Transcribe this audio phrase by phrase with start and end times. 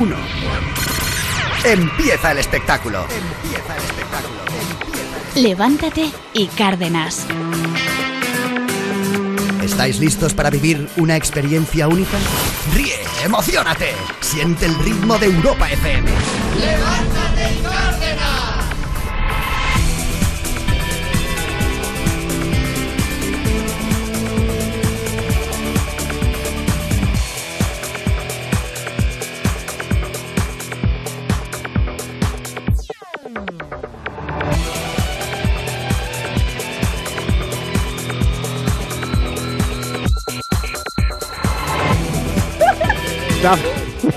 [0.00, 0.16] Uno.
[1.62, 3.02] Empieza el espectáculo.
[3.02, 4.40] Empieza el espectáculo.
[5.34, 7.26] Levántate y Cárdenas.
[9.62, 12.16] ¿Estáis listos para vivir una experiencia única?
[12.74, 13.92] Ríe, emocionate,
[14.22, 16.10] siente el ritmo de Europa FM.
[16.58, 17.09] ¡Levántate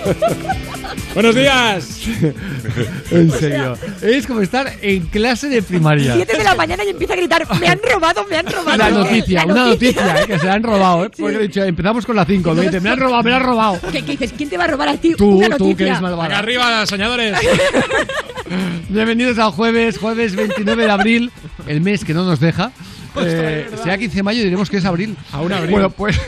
[1.14, 2.00] Buenos días.
[3.12, 3.78] En serio.
[4.02, 6.16] Es como estar en clase de primaria.
[6.16, 8.78] 7 de la mañana y empieza a gritar, me han robado, me han robado.
[8.78, 11.06] La noticia, La una noticia, eh, que se la han robado.
[11.06, 12.54] eh, porque he dicho, empezamos con la 5.
[12.54, 13.80] Me han robado, me la han robado.
[13.92, 14.34] ¿Qué, qué dices?
[14.36, 15.76] ¿Quién te va a robar a ti Tú, una tú, noticia?
[15.78, 16.40] que eres Acá malvada.
[16.40, 17.38] arriba, soñadores.
[18.90, 21.32] Bienvenidos al jueves, jueves 29 de abril,
[21.67, 22.72] el mes que no nos deja.
[23.22, 25.16] Eh, sea 15 de mayo diremos que es abril.
[25.31, 25.72] Aún abril.
[25.72, 26.19] Bueno, pues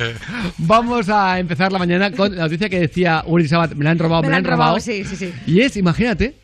[0.58, 3.98] vamos a empezar la mañana con la noticia que decía Uri Sabat, me la han
[3.98, 4.80] robado, me, Me la han robado.
[4.80, 5.32] sí, sí, sí.
[5.46, 6.34] Y es, imagínate,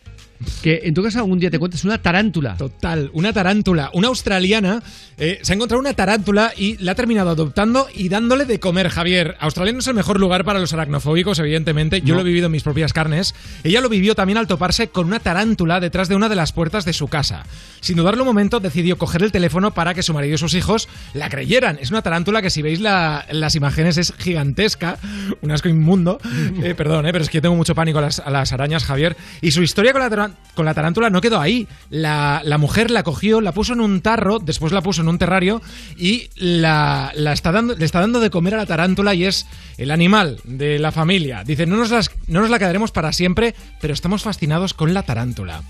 [0.62, 2.56] que en tu casa algún día te cuentes una tarántula.
[2.56, 3.91] Total, una tarántula.
[3.95, 4.83] Una australiana
[5.17, 8.89] eh, se ha encontrado una tarántula y la ha terminado adoptando y dándole de comer,
[8.89, 9.36] Javier.
[9.41, 12.01] Australia no es el mejor lugar para los aracnofóbicos, evidentemente.
[12.01, 12.14] Yo No.
[12.14, 13.34] lo he vivido en mis propias carnes.
[13.62, 16.84] Ella lo vivió también al toparse con una tarántula detrás de una de las puertas
[16.84, 17.45] de su casa.
[17.81, 20.89] Sin dudarlo un momento, decidió coger el teléfono para que su marido y sus hijos
[21.12, 21.79] la creyeran.
[21.81, 24.98] Es una tarántula que si veis la- las imágenes es gigantesca,
[25.42, 26.19] un asco inmundo.
[26.64, 28.84] Eh, perdón, eh, pero es que yo tengo mucho pánico a las, a las arañas,
[28.84, 29.17] Javier.
[29.42, 31.67] Y su historia con la, tara- con la tarántula no quedó ahí.
[31.91, 35.19] La, la mujer la cogió, la puso en un tarro, después la puso en un
[35.19, 35.61] terrario
[35.97, 39.47] y la, la está dando, le está dando de comer a la tarántula y es
[39.77, 41.45] el animal de la familia.
[41.45, 41.91] Dice, no nos,
[42.29, 45.63] no nos la quedaremos para siempre, pero estamos fascinados con la tarántula.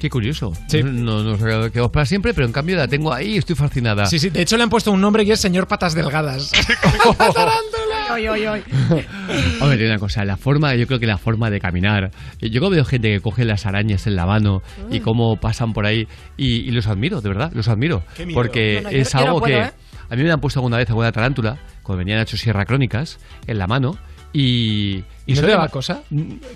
[0.00, 0.52] Qué curioso.
[0.68, 0.82] Sí.
[0.82, 1.38] No nos
[1.72, 4.06] quedamos para siempre, pero en cambio la tengo ahí y estoy fascinada.
[4.06, 6.52] Sí, sí, de hecho le han puesto un nombre y es señor patas delgadas.
[8.12, 8.60] Oy, oy, oy.
[9.60, 12.10] Hombre, tiene una cosa, la forma, yo creo que la forma de caminar.
[12.40, 15.84] Yo como veo gente que coge las arañas en la mano y cómo pasan por
[15.86, 16.06] ahí
[16.36, 18.04] y, y los admiro, de verdad, los admiro.
[18.16, 18.38] Qué miedo.
[18.40, 19.70] Porque No, no, yo- es yo no algo puedo, que ¿eh?
[20.08, 23.18] a mí me han puesto alguna vez alguna tarántula cuando venían a hecho Sierra Crónicas
[23.46, 23.98] en la mano
[24.40, 25.04] y...
[25.28, 26.02] ¿Y no soy te de- da cosa?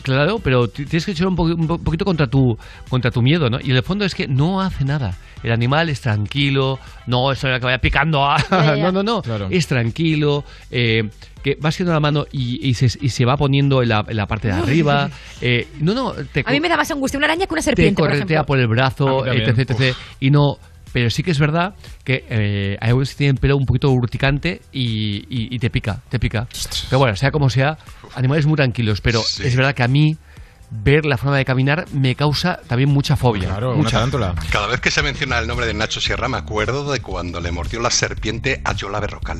[0.02, 2.56] Claro, pero tienes que echar un, po- un po- poquito contra tu,
[2.88, 3.58] contra tu miedo, ¿no?
[3.60, 5.16] Y en el fondo es que no hace nada.
[5.42, 8.36] El animal es tranquilo, no es que vaya picando a...
[8.50, 8.82] Ya, ya.
[8.84, 9.22] No, no, no.
[9.22, 9.48] Claro.
[9.50, 11.08] Es tranquilo, eh,
[11.42, 14.16] que va haciendo la mano y, y se, y se va poniendo en la, en
[14.16, 15.10] la parte de arriba.
[15.40, 17.64] eh, no, no, te, A mí me da más angustia una araña que una te
[17.64, 19.96] serpiente, por corretea por el brazo, etc, etc.
[20.20, 20.58] Y no...
[20.92, 21.74] Pero sí que es verdad
[22.04, 26.00] que eh, hay algunos que tienen pelo un poquito urticante y, y- y te pica,
[26.08, 26.48] te pica.
[26.88, 27.78] Pero bueno, sea como sea,
[28.16, 29.00] animales muy tranquilos.
[29.00, 29.44] Pero Sí.
[29.46, 30.16] es verdad que a mí
[30.72, 33.48] ver la forma de caminar me causa también mucha fobia.
[33.48, 33.90] Claro, mucha.
[33.92, 34.34] tarántula.
[34.50, 37.50] Cada vez que se menciona el nombre de Nacho Sierra me acuerdo de cuando le
[37.52, 39.38] mordió la serpiente a Yola Berrocal.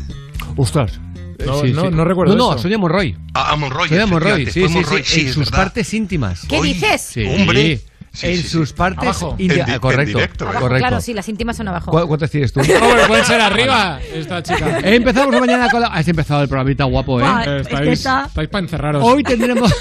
[0.57, 1.01] Ostras.
[1.45, 2.63] No, no- no recuerdo No, no, eso.
[2.63, 3.17] Sonia Monroy.
[3.33, 5.59] A, a Monroy, Sonia Monroy, efectivamente, sí, fue sí, Monroy, sí, en sus verdad.
[5.65, 6.43] partes íntimas.
[6.47, 7.01] ¿Qué dices?
[7.01, 7.25] Sí.
[7.25, 7.81] Hombre.
[8.13, 8.75] Sí, en sí, sus sí.
[8.77, 9.37] partes Abajo.
[9.39, 10.19] En en correcto.
[10.19, 10.49] directo, ¿eh?
[10.49, 10.89] Abajo, correcto.
[10.89, 11.91] claro, sí, las íntimas son abajo.
[11.93, 12.61] ¿Cu- ¿Cuántas tienes tú?
[13.09, 14.79] Pueden ser arriba esta chica.
[14.83, 15.87] Empezamos mañana con la...
[15.89, 17.23] Has empezado el programita guapo, ¿eh?
[17.23, 17.39] Guau.
[17.39, 19.05] Es que Estáis, está- estáis para encerraros.
[19.05, 19.73] Hoy tendremos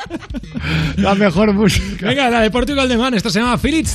[0.96, 2.06] la mejor música.
[2.06, 3.14] Venga, la de Portugal de Man.
[3.14, 3.88] Esto se llama Feel It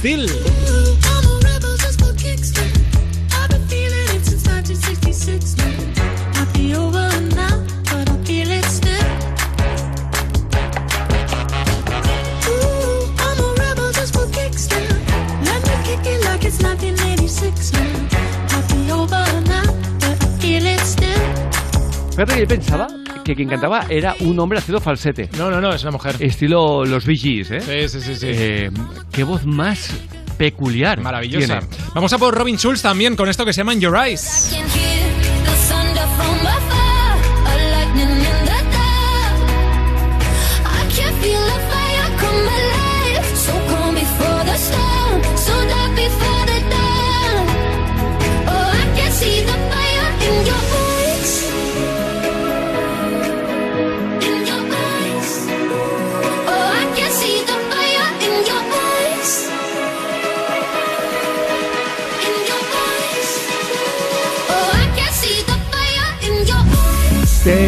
[22.17, 22.87] Yo pensaba
[23.23, 25.29] que quien cantaba era un hombre haciendo falsete.
[25.37, 26.15] No, no, no, es una mujer.
[26.19, 27.61] Estilo los Bee Gees, ¿eh?
[27.61, 28.27] Sí, sí, sí, sí.
[28.27, 28.71] Eh,
[29.11, 29.91] qué voz más
[30.35, 30.99] peculiar.
[30.99, 31.59] Maravillosa.
[31.59, 31.77] tiene.
[31.93, 34.57] Vamos a por Robin Schulz también con esto que se llama In Your Eyes.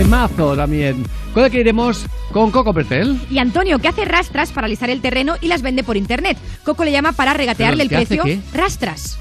[0.10, 1.06] Temazo también.
[1.36, 2.08] ¿Con el que iremos?
[2.32, 3.20] Con Coco Bertel.
[3.30, 6.36] Y Antonio, que hace rastras para alisar el terreno y las vende por internet.
[6.64, 8.42] Coco le llama para regatearle el ¿Pero qué hace precio.
[8.52, 9.20] Rastras.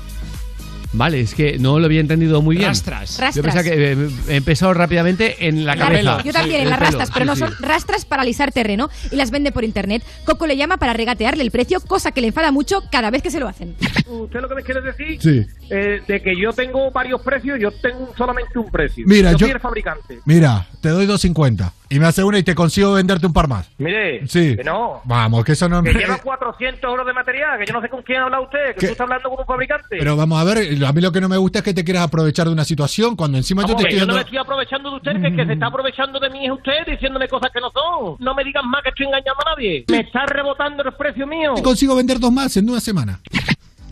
[0.92, 2.68] Vale, es que no lo había entendido muy bien.
[2.68, 3.18] Rastras.
[3.34, 6.22] Yo pensaba que eh, he empezado rápidamente en la la- cabeza.
[6.24, 7.56] Yo también, Sí, en las pelo, rastras, pero no son sí.
[7.60, 10.02] rastras para alisar terreno y las vende por internet.
[10.24, 13.30] Coco le llama para regatearle el precio, cosa que le enfada mucho cada vez que
[13.30, 13.74] se lo hacen.
[14.06, 15.20] ¿Usted lo que me quiere decir?
[15.20, 15.46] Sí.
[15.70, 19.04] Eh, de que yo tengo varios precios, yo tengo solamente un precio.
[19.06, 20.18] Mira, yo- soy el fabricante.
[20.24, 23.70] Mira, te doy 2.50 y me hace una y te consigo venderte un par más.
[23.78, 24.56] Mire, Sí.
[24.56, 25.00] que no.
[25.04, 28.02] Vamos, que eso no Que lleva 400 euros de material, que yo no sé con
[28.02, 28.86] quién habla usted, que ¿Qué?
[28.88, 29.96] tú estás hablando con un fabricante.
[29.98, 32.04] Pero vamos a ver, a mí lo que no me gusta es que te quieras
[32.04, 34.90] aprovechar de una situación cuando encima yo te que estoy yo no me estoy aprovechando
[34.90, 37.60] de usted, que el que se está aprovechando de mí es usted diciéndome cosas que
[37.60, 38.16] no son.
[38.18, 39.84] No me digan más que estoy engañando a nadie.
[39.88, 41.54] Me está rebotando el precio mío.
[41.54, 43.20] Te consigo vender dos más en una semana.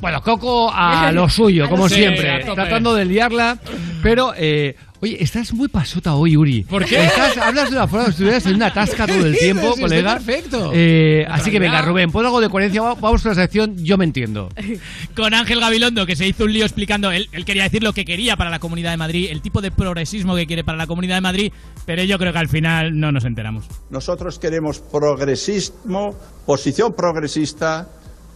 [0.01, 3.59] Bueno, Coco a lo suyo, como siempre, tratando de liarla,
[4.03, 6.63] pero eh, oye, estás muy pasota hoy, Uri.
[6.65, 7.05] ¿Por qué?
[7.07, 10.17] Estás, hablas de una forma que estuvieras en una tasca todo el ¿Qué tiempo, colega.
[10.17, 10.71] Estoy perfecto.
[10.75, 13.97] Eh, así que venga, Rubén, pon algo de coherencia, va- vamos con la sección, yo
[13.97, 14.51] me entiendo.
[15.17, 18.05] con Ángel Gabilondo, que se hizo un lío explicando, él, él quería decir lo que
[18.05, 21.15] quería para la Comunidad de Madrid, el tipo de progresismo que quiere para la Comunidad
[21.17, 21.53] de Madrid,
[21.87, 23.65] pero yo creo que al final no nos enteramos.
[23.91, 26.15] Nosotros queremos progresismo,
[26.45, 27.89] posición progresista,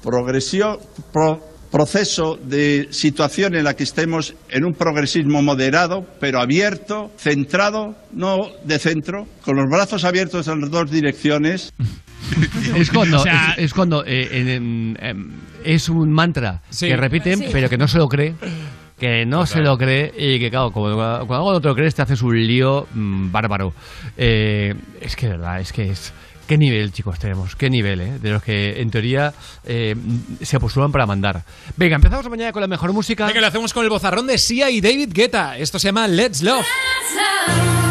[0.02, 0.78] progresión,
[1.12, 7.94] pro- proceso de situación en la que estemos en un progresismo moderado, pero abierto, centrado,
[8.12, 11.72] no de centro, con los brazos abiertos en las dos direcciones.
[12.76, 15.30] Es cuando, O sea- es, es cuando eh, en- en- em,
[15.64, 16.86] es un mantra Sí.
[16.88, 17.46] que repiten, Sí.
[17.52, 18.34] pero que no se lo cree.
[18.98, 21.94] Que no se lo cree y que, claro, como, cuando algo no te lo crees,
[21.94, 23.72] te haces un lío mm, bárbaro.
[24.18, 26.12] Eh, es que, de verdad, es que es.
[26.50, 27.54] ¿Qué nivel, chicos, tenemos?
[27.54, 28.18] ¿Qué nivel, eh?
[28.18, 29.32] De los que, en teoría,
[29.62, 29.94] eh,
[30.42, 31.44] se postulan para mandar.
[31.76, 33.24] Venga, empezamos mañana con la mejor música.
[33.24, 35.56] Venga, lo hacemos con el bozarrón de Sia y David Guetta.
[35.56, 36.66] Esto se llama Let's Love.
[37.46, 37.89] I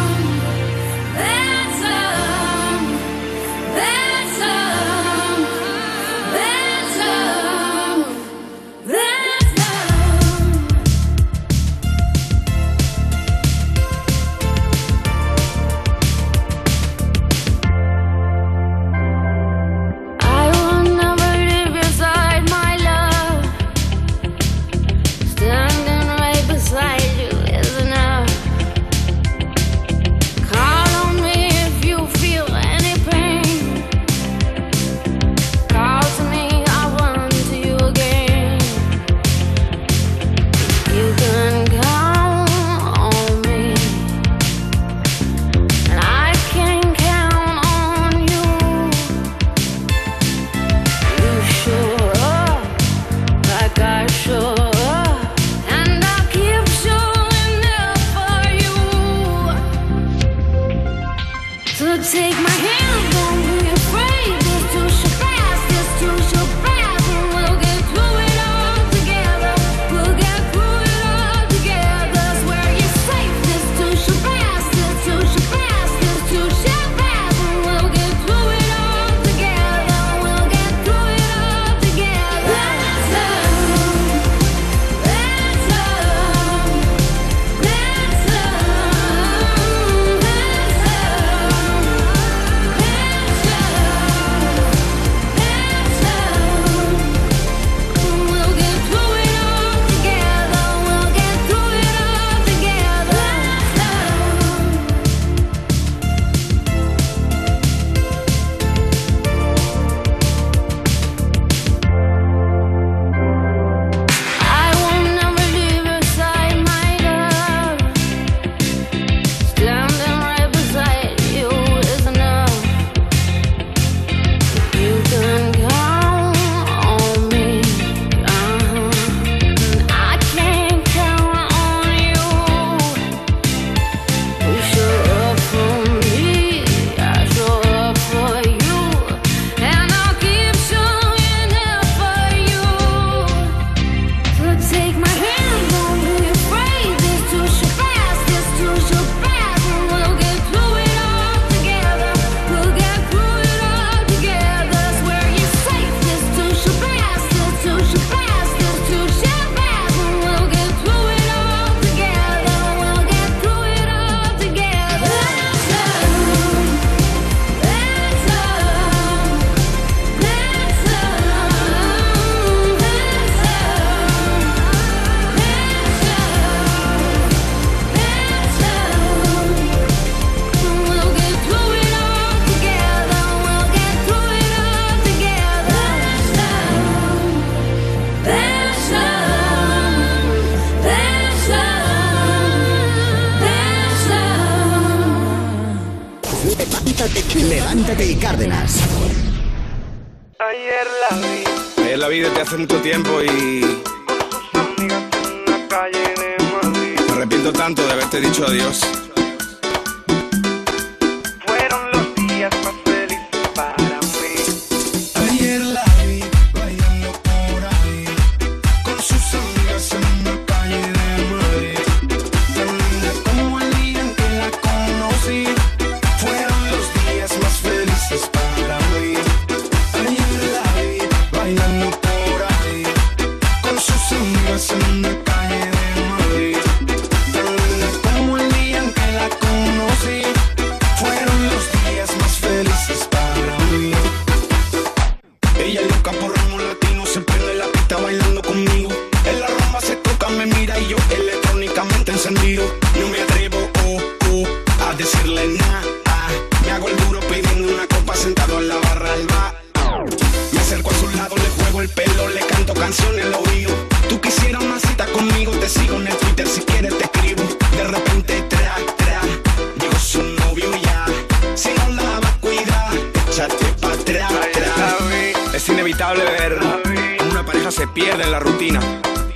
[277.71, 278.79] se pierde en la rutina,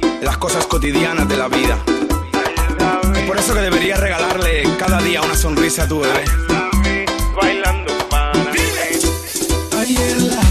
[0.01, 1.77] en las cosas cotidianas de la vida.
[3.15, 6.23] Es por eso que deberías regalarle cada día una sonrisa a tu bebé.
[7.39, 8.59] Bailando para mí.
[9.77, 10.41] Ayer la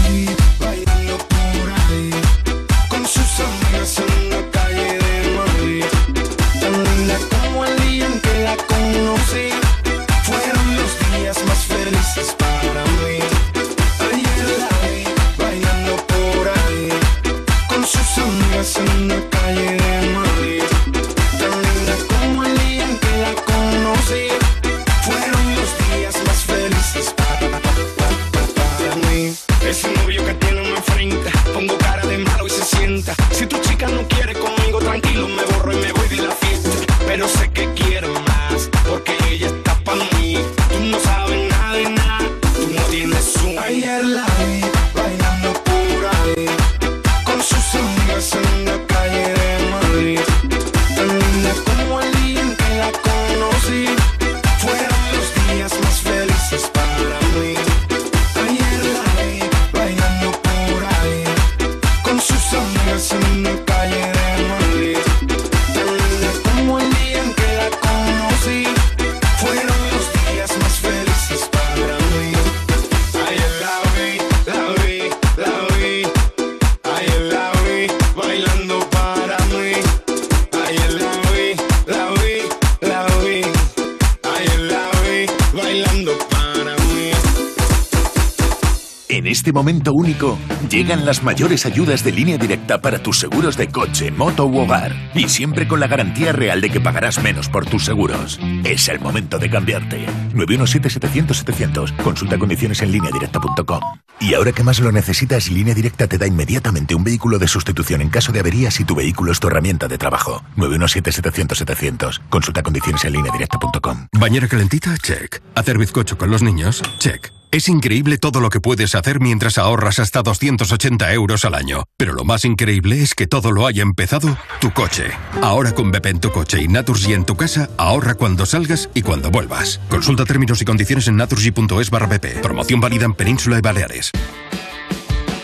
[90.73, 94.91] llegan las mayores ayudas de línea directa para tus seguros de coche, moto u hogar.
[95.13, 98.39] Y siempre con la garantía real de que pagarás menos por tus seguros.
[98.63, 100.07] Es el momento de cambiarte.
[100.33, 101.95] 917-700-700.
[101.97, 103.81] Consulta condiciones en lineadirecta.com.
[104.19, 108.01] Y ahora que más lo necesitas, Línea Directa te da inmediatamente un vehículo de sustitución
[108.01, 110.43] en caso de avería si tu vehículo es tu herramienta de trabajo.
[110.57, 112.19] 917-700-700.
[112.29, 114.07] Consulta condiciones en lineadirecta.com.
[114.13, 115.39] Bañera calentita, check.
[115.53, 117.42] Hacer bizcocho con los niños, check.
[117.53, 121.83] Es increíble todo lo que puedes hacer mientras ahorras hasta 280 euros al año.
[121.97, 125.11] Pero lo más increíble es que todo lo haya empezado tu coche.
[125.39, 129.03] Ahora con Bepe en tu coche y Naturgy en tu casa, ahorra cuando salgas y
[129.03, 129.79] cuando vuelvas.
[129.87, 132.41] Consulta términos y condiciones en naturgy.es barra BP.
[132.41, 134.09] Promoción válida en Península y Baleares.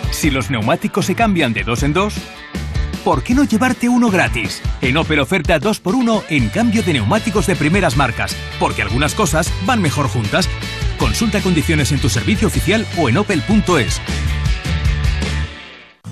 [0.10, 2.16] Si los neumáticos se cambian de dos en dos,
[3.04, 4.64] ¿por qué no llevarte uno gratis?
[4.82, 9.80] En Opel oferta 2x1 en cambio de neumáticos de primeras marcas, porque algunas cosas van
[9.80, 10.50] mejor juntas.
[11.00, 14.02] Consulta condiciones en tu servicio oficial o en opel.es.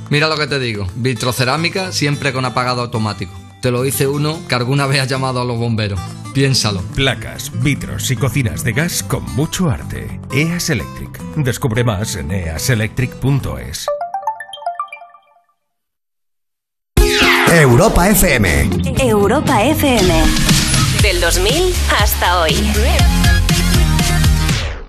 [0.10, 3.34] Mira lo que te digo, vitrocerámica siempre con apagado automático.
[3.62, 6.00] Te lo dice uno que alguna vez ha llamado a los bomberos.
[6.34, 6.82] Piénsalo.
[6.96, 10.20] Placas, vitros y cocinas de gas con mucho arte.
[10.32, 11.20] EAS Electric.
[11.36, 13.88] Descubre más en easelectric.es.
[17.51, 18.70] Europa FM.
[19.00, 20.13] Europa FM.
[21.01, 22.53] Del 2000 hasta hoy.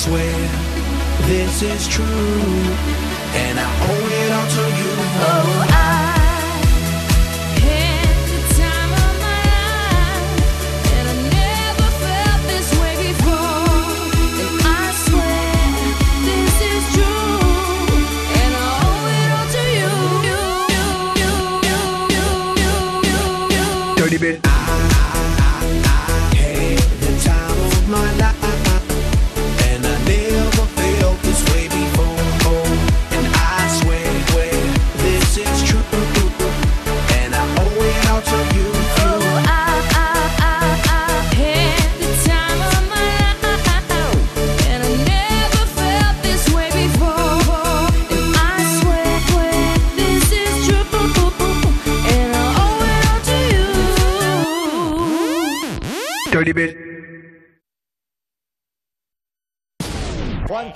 [0.00, 0.40] swear
[1.28, 2.04] this is true.
[3.42, 4.92] And I owe it all to you.
[5.28, 5.49] Oh,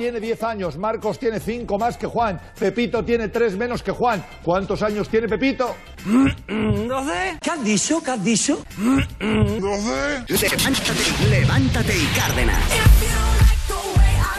[0.05, 4.23] tiene 10 años, Marcos tiene 5 más que Juan, Pepito tiene 3 menos que Juan.
[4.43, 5.75] ¿Cuántos años tiene Pepito?
[6.47, 7.39] No sé.
[7.41, 8.03] ¿Qué has dicho?
[8.05, 8.63] ¿Qué has dicho?
[8.79, 10.25] No sé.
[10.29, 12.59] Levántate, levántate y Cárdenas.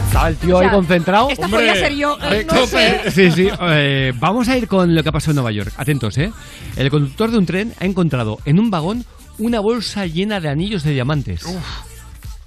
[0.06, 1.30] Estaba el tío ahí O sea, concentrado.
[1.30, 3.10] esta podría ser yo, eh, no sé.
[3.10, 3.48] Sí, sí.
[3.60, 5.72] eh, vamos a ir con lo que ha pasado en Nueva York.
[5.76, 6.30] Atentos, ¿eh?
[6.76, 9.04] El conductor de un tren ha encontrado en un vagón
[9.38, 11.42] una bolsa llena de anillos de diamantes.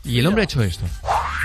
[0.05, 0.85] Y el hombre ha hecho esto.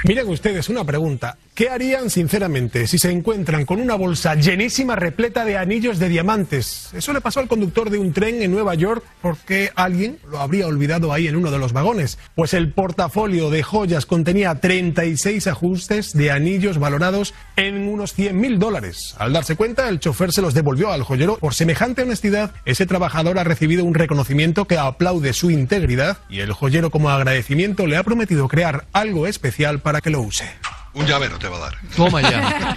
[0.05, 1.37] Miren ustedes, una pregunta.
[1.55, 6.89] ¿Qué harían sinceramente si se encuentran con una bolsa llenísima repleta de anillos de diamantes?
[6.93, 10.67] Eso le pasó al conductor de un tren en Nueva York porque alguien lo habría
[10.67, 12.19] olvidado ahí en uno de los vagones.
[12.35, 18.59] Pues el portafolio de joyas contenía 36 ajustes de anillos valorados en unos 100 mil
[18.59, 19.15] dólares.
[19.21, 21.37] Al darse cuenta, el chofer se los devolvió al joyero.
[21.37, 26.53] Por semejante honestidad, ese trabajador ha recibido un reconocimiento que aplaude su integridad y el
[26.53, 30.47] joyero como agradecimiento le ha prometido crear algo especial para que lo use.
[30.95, 31.75] Un llavero te va a dar.
[31.97, 32.77] Toma ya.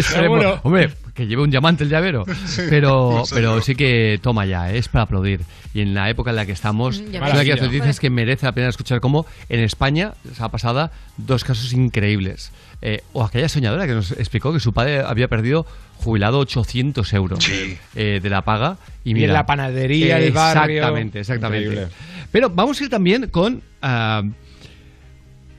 [0.02, 0.60] Seguro.
[0.64, 2.24] Hombre, que lleve un diamante el llavero.
[2.46, 5.42] Sí, Pero, sé, pero sí que toma ya, es para aplaudir.
[5.72, 8.46] Y en la época en la que estamos, es una de las noticias que merece
[8.46, 12.50] la pena escuchar como en España, esa pasada, dos casos increíbles.
[12.82, 17.46] Eh, o aquella soñadora que nos explicó que su padre había perdido jubilado 800 euros
[17.94, 18.78] eh, de la paga.
[19.04, 20.78] Y, Y mira, en la panadería, el barrio.
[20.78, 21.66] Exactamente, exactamente.
[21.66, 21.92] Increíble.
[22.32, 23.62] Pero vamos a ir también con...
[23.82, 24.22] ah,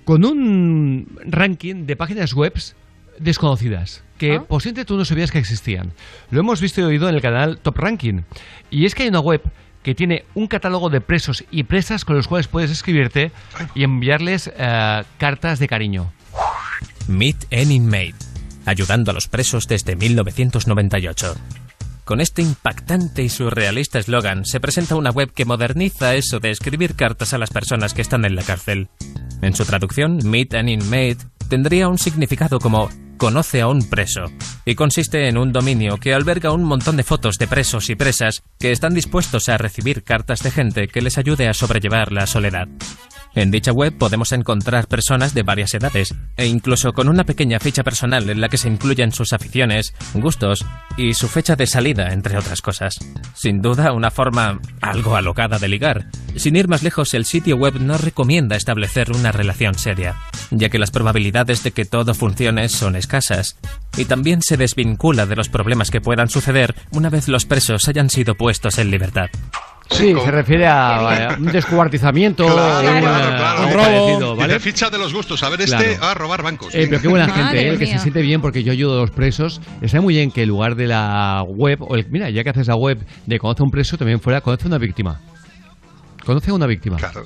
[0.06, 2.54] con un ranking de páginas web
[3.20, 4.44] desconocidas que Ah.
[4.48, 5.92] posiblemente tú no sabías que existían.
[6.30, 8.22] Lo hemos visto y oído en el canal Top Ranking.
[8.70, 9.42] Y es que hay una web
[9.84, 13.32] que tiene un catálogo de presos y presas con los cuales puedes escribirte
[13.74, 16.12] y enviarles eh, cartas de cariño.
[17.08, 18.14] Meet an Inmate,
[18.66, 21.36] ayudando a los presos desde 1998.
[22.12, 26.96] Con este impactante y surrealista eslogan se presenta una web que moderniza eso de escribir
[26.96, 28.90] cartas a las personas que están en la cárcel.
[29.42, 34.26] En su traducción, Meet an Inmate tendría un significado como conoce a un preso
[34.66, 38.44] y consiste en un dominio que alberga un montón de fotos de presos y presas
[38.60, 42.68] que están dispuestos a recibir cartas de gente que les ayude a sobrellevar la soledad.
[43.34, 47.84] En dicha web podemos encontrar personas de varias edades, e incluso con una pequeña ficha
[47.84, 50.66] personal en la que se incluyen sus aficiones, gustos
[50.98, 52.96] y su fecha de salida, entre otras cosas.
[53.34, 56.08] Sin duda, una forma algo alocada de ligar.
[56.36, 60.18] Sin ir más lejos, el sitio web no recomienda establecer una relación seria,
[60.50, 63.58] ya que las probabilidades de que todo funcione son escasas,
[63.96, 68.10] y también se desvincula de los problemas que puedan suceder una vez los presos hayan
[68.10, 69.30] sido puestos en libertad.
[69.92, 73.62] Sí, se refiere a, un descuartizamiento, Claro, un, claro, eh, claro.
[73.68, 74.54] un parecido, Y ¿vale?
[74.54, 75.44] de ficha de los gustos.
[75.44, 76.74] A ver, este a robar bancos.
[76.74, 79.02] Eh, pero qué buena gente, eh, el que se siente bien porque yo ayudo a
[79.02, 79.62] los presos.
[79.82, 82.68] Está muy bien que en lugar de la web, o el- mira, ya que haces
[82.68, 85.20] la web de conoce a un preso, también fuera conoce a una víctima.
[86.26, 86.98] Conoce a una víctima.
[86.98, 87.26] Claro.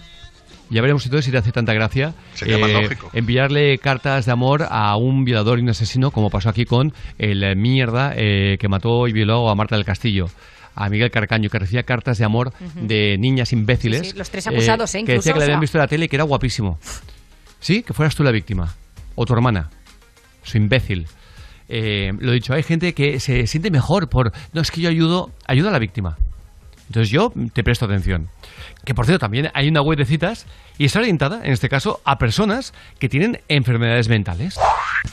[0.71, 3.11] Ya veremos entonces si te hace tanta gracia eh, Sería más lógico.
[3.13, 7.55] enviarle cartas de amor a un violador y un asesino, como pasó aquí con el
[7.55, 10.27] mierda eh, que mató y violó a Marta del Castillo.
[10.75, 14.09] A Miguel Carcaño, que recibía cartas de amor de niñas imbéciles.
[14.09, 15.03] Sí, los tres acusados, ¿eh?
[15.05, 16.77] Que decía que le habían visto en la tele y que era guapísimo.
[17.59, 18.75] Sí, que fueras tú la víctima.
[19.15, 19.69] O tu hermana.
[20.43, 21.07] Su imbécil.
[21.69, 24.31] Eh, lo dicho, hay gente que se siente mejor por.
[24.53, 26.17] No, es que yo ayudo, ayudo a la víctima.
[26.87, 28.29] Entonces yo te presto atención.
[28.83, 30.45] Que por cierto, también hay una web de citas
[30.77, 34.57] y está orientada, en este caso, a personas que tienen enfermedades mentales.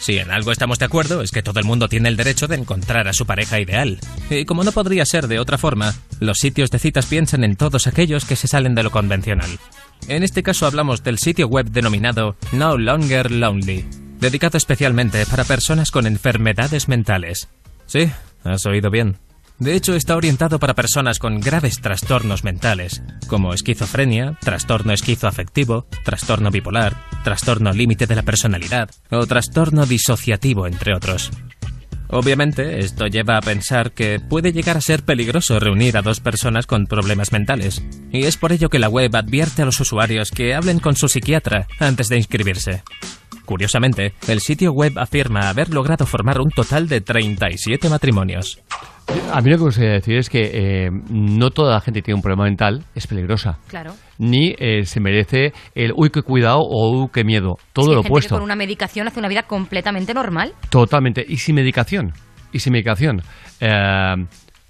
[0.01, 2.57] Si en algo estamos de acuerdo es que todo el mundo tiene el derecho de
[2.57, 3.99] encontrar a su pareja ideal.
[4.31, 7.87] Y como no podría ser de otra forma, los sitios de citas piensan en todos
[7.87, 9.51] aquellos que se salen de lo convencional.
[10.09, 13.85] En este caso hablamos del sitio web denominado No Longer Lonely,
[14.19, 17.49] dedicado especialmente para personas con enfermedades mentales.
[17.87, 18.11] Sí,
[18.45, 19.17] has oído bien.
[19.63, 26.51] De hecho, está orientado para personas con graves trastornos mentales, como esquizofrenia, trastorno esquizoafectivo, trastorno
[26.51, 31.31] bipolar, trastorno límite de la personalidad o trastorno disociativo, entre otros.
[32.09, 36.67] Obviamente, esto lleva a pensar que puede llegar a ser peligroso reunir a dos personas
[36.67, 40.57] con problemas mentales, y es por ello que la web advierte a los usuarios que
[40.57, 42.83] hablen con su psiquiatra antes de inscribirse.
[43.45, 48.61] Curiosamente, el sitio web afirma haber logrado formar un total de 37 matrimonios.
[49.33, 50.51] A mí lo que me gustaría decir es que
[50.87, 53.59] eh, no toda la gente que tiene un problema mental es peligrosa.
[53.69, 53.95] Claro.
[54.19, 57.57] Ni eh, se merece el uy, qué cuidado o uy, qué miedo.
[57.73, 58.35] Todo que hay lo gente que opuesto.
[58.37, 60.53] con una medicación hace una vida completamente normal.
[60.71, 61.25] Totalmente.
[61.27, 62.13] Y sin medicación.
[62.53, 63.23] Y sin medicación.
[63.61, 64.15] Eh,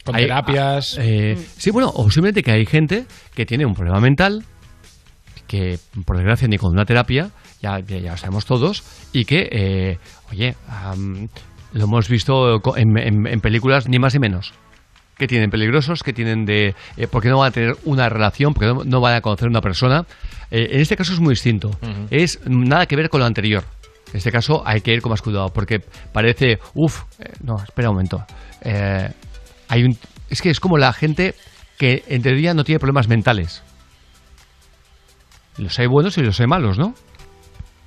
[0.04, 0.96] Con hay- terapias.
[1.00, 4.44] eh, sí, bueno, o simplemente que hay gente que tiene un problema mental,
[5.46, 9.48] que por desgracia ni con una terapia, ya, ya, ya lo sabemos todos, y que,
[9.52, 9.98] eh,
[10.30, 11.28] oye, am,
[11.72, 14.52] lo hemos visto en, en- en películas ni más ni menos.
[15.18, 16.74] Que tienen peligrosos, que tienen de.
[16.96, 19.50] eh, porque no van a tener una relación, porque no, no van a conocer a
[19.50, 20.04] una persona.
[20.50, 21.70] Eh, en este caso es muy distinto.
[22.10, 23.62] Es nada que ver con lo anterior.
[24.10, 25.80] En este caso hay que ir con más cuidado, porque
[26.12, 26.58] parece.
[26.74, 27.02] Uf,
[27.42, 28.24] no, espera un momento.
[28.62, 29.10] Eh,
[29.68, 29.96] hay un,
[30.30, 31.34] es que es como la gente
[31.78, 33.62] que en teoría no tiene problemas mentales.
[35.58, 36.94] Los hay buenos y los hay malos, ¿no?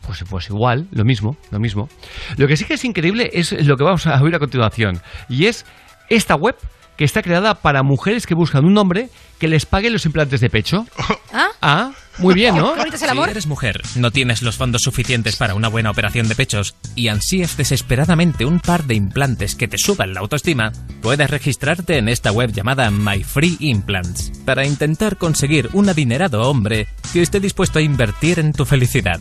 [0.05, 1.89] Pues, pues igual, lo mismo, lo mismo.
[2.37, 5.01] Lo que sí que es increíble es lo que vamos a oír a continuación.
[5.29, 5.65] Y es
[6.09, 6.55] esta web
[6.97, 10.49] que está creada para mujeres que buscan un hombre que les pague los implantes de
[10.49, 10.85] pecho.
[11.33, 11.49] ¿Ah?
[11.61, 12.73] Ah, muy bien, ¿no?
[12.73, 13.25] Qué bonito es el amor.
[13.25, 17.09] Si eres mujer, no tienes los fondos suficientes para una buena operación de pechos y
[17.09, 22.31] ansías desesperadamente un par de implantes que te suban la autoestima, puedes registrarte en esta
[22.31, 27.81] web llamada My Free Implants para intentar conseguir un adinerado hombre que esté dispuesto a
[27.81, 29.19] invertir en tu felicidad.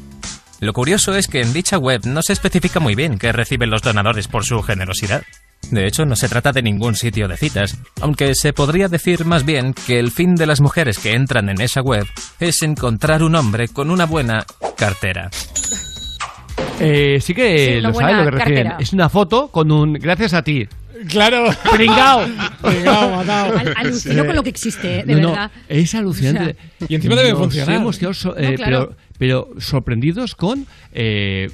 [0.60, 3.82] Lo curioso es que en dicha web no se especifica muy bien qué reciben los
[3.82, 5.22] donadores por su generosidad.
[5.70, 9.44] De hecho, no se trata de ningún sitio de citas, aunque se podría decir más
[9.46, 12.06] bien que el fin de las mujeres que entran en esa web
[12.38, 14.44] es encontrar un hombre con una buena
[14.76, 15.30] cartera.
[16.80, 18.76] Eh, sí que Sí, lo sabes buena lo que cartera.
[18.80, 19.94] Es una foto con un.
[19.94, 20.66] Gracias a ti.
[21.08, 21.46] Claro.
[21.72, 22.20] Pringao.
[22.62, 25.04] Al- alucino con lo que existe, ¿eh?
[25.04, 25.50] de No, no, verdad.
[25.68, 26.56] es alucinante.
[26.76, 27.76] O sea- Y encima debe funcionar.
[27.76, 28.86] hemos quedado so- eh, No, claro.
[28.90, 31.50] pero, pero sorprendidos con, eh,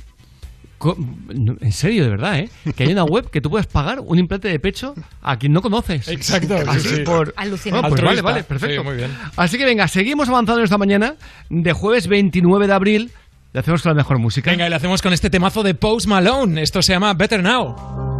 [1.60, 2.48] En serio, de verdad, ¿eh?
[2.74, 5.60] Que hay una web que tú puedes pagar un implante de pecho a quien no
[5.60, 6.08] conoces.
[6.08, 7.00] Exacto, sí, Así sí.
[7.02, 7.34] por.
[7.36, 7.86] Alucinante.
[7.86, 8.80] Ah, pues vale, vale, perfecto.
[8.80, 9.10] Sí, muy bien.
[9.36, 11.16] Así que venga, seguimos avanzando esta mañana
[11.50, 13.10] de jueves 29 de abril.
[13.52, 14.50] Le hacemos con la mejor música.
[14.50, 16.62] Venga, y lo hacemos con este temazo de Post Malone.
[16.62, 18.19] Esto se llama Better Now.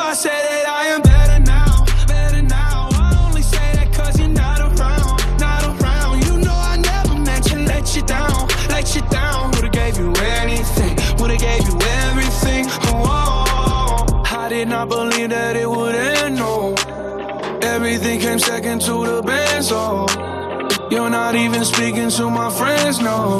[18.41, 20.87] second to the band, so oh.
[20.89, 23.37] you're not even speaking to my friends, no.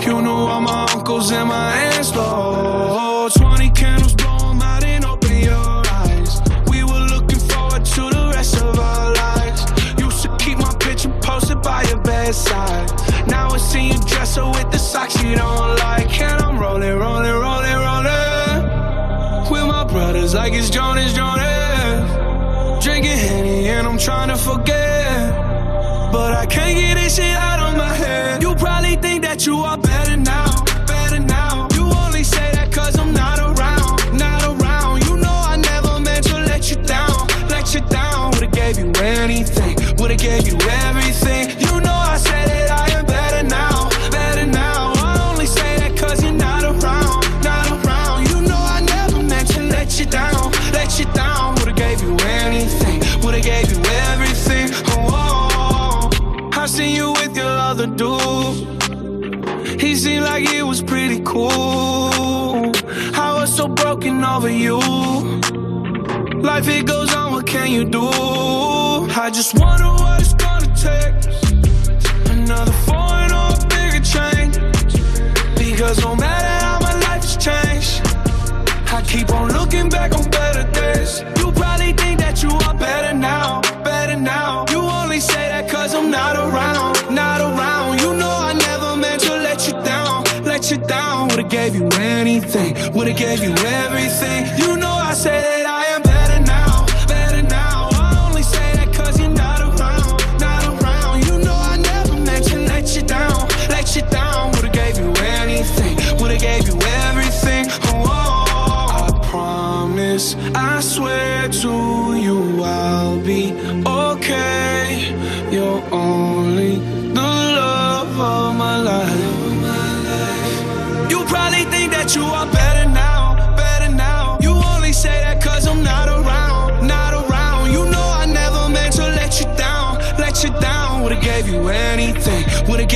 [0.00, 3.28] You knew all my uncles and my aunts, though.
[3.28, 6.40] 20 candles, blow 'em out and open your eyes.
[6.68, 9.60] We were looking forward to the rest of our lives.
[9.98, 12.88] Used to keep my picture posted by your bedside.
[13.28, 16.20] Now I see you dress her with the socks you don't like.
[16.20, 18.62] And I'm rolling, rolling, rolling, rolling.
[19.50, 21.43] With my brothers like it's Jonas, Jonas.
[24.04, 25.32] Trying to forget.
[26.12, 28.42] But I can't get this shit out of my head.
[28.42, 29.78] You probably think that you are
[60.86, 61.50] pretty cool.
[63.12, 64.78] How I was so broken over you.
[66.40, 68.08] Life it goes on, what can you do?
[69.24, 71.14] I just wonder what it's gonna take.
[72.30, 74.54] Another foreign or bigger change.
[75.56, 76.33] Because no matter
[90.86, 94.46] down, would've gave you anything, would've gave you everything.
[94.58, 95.63] You know I said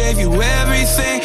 [0.09, 1.18] gave you everything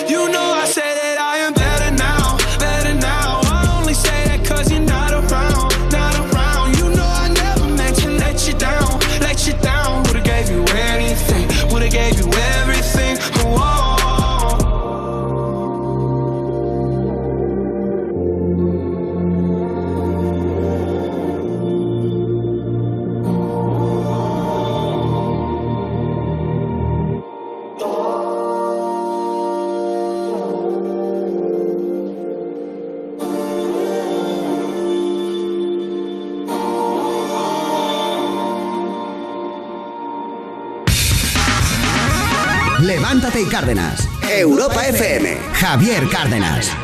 [44.39, 45.37] Europa FM.
[45.53, 46.82] Javier Cárdenas.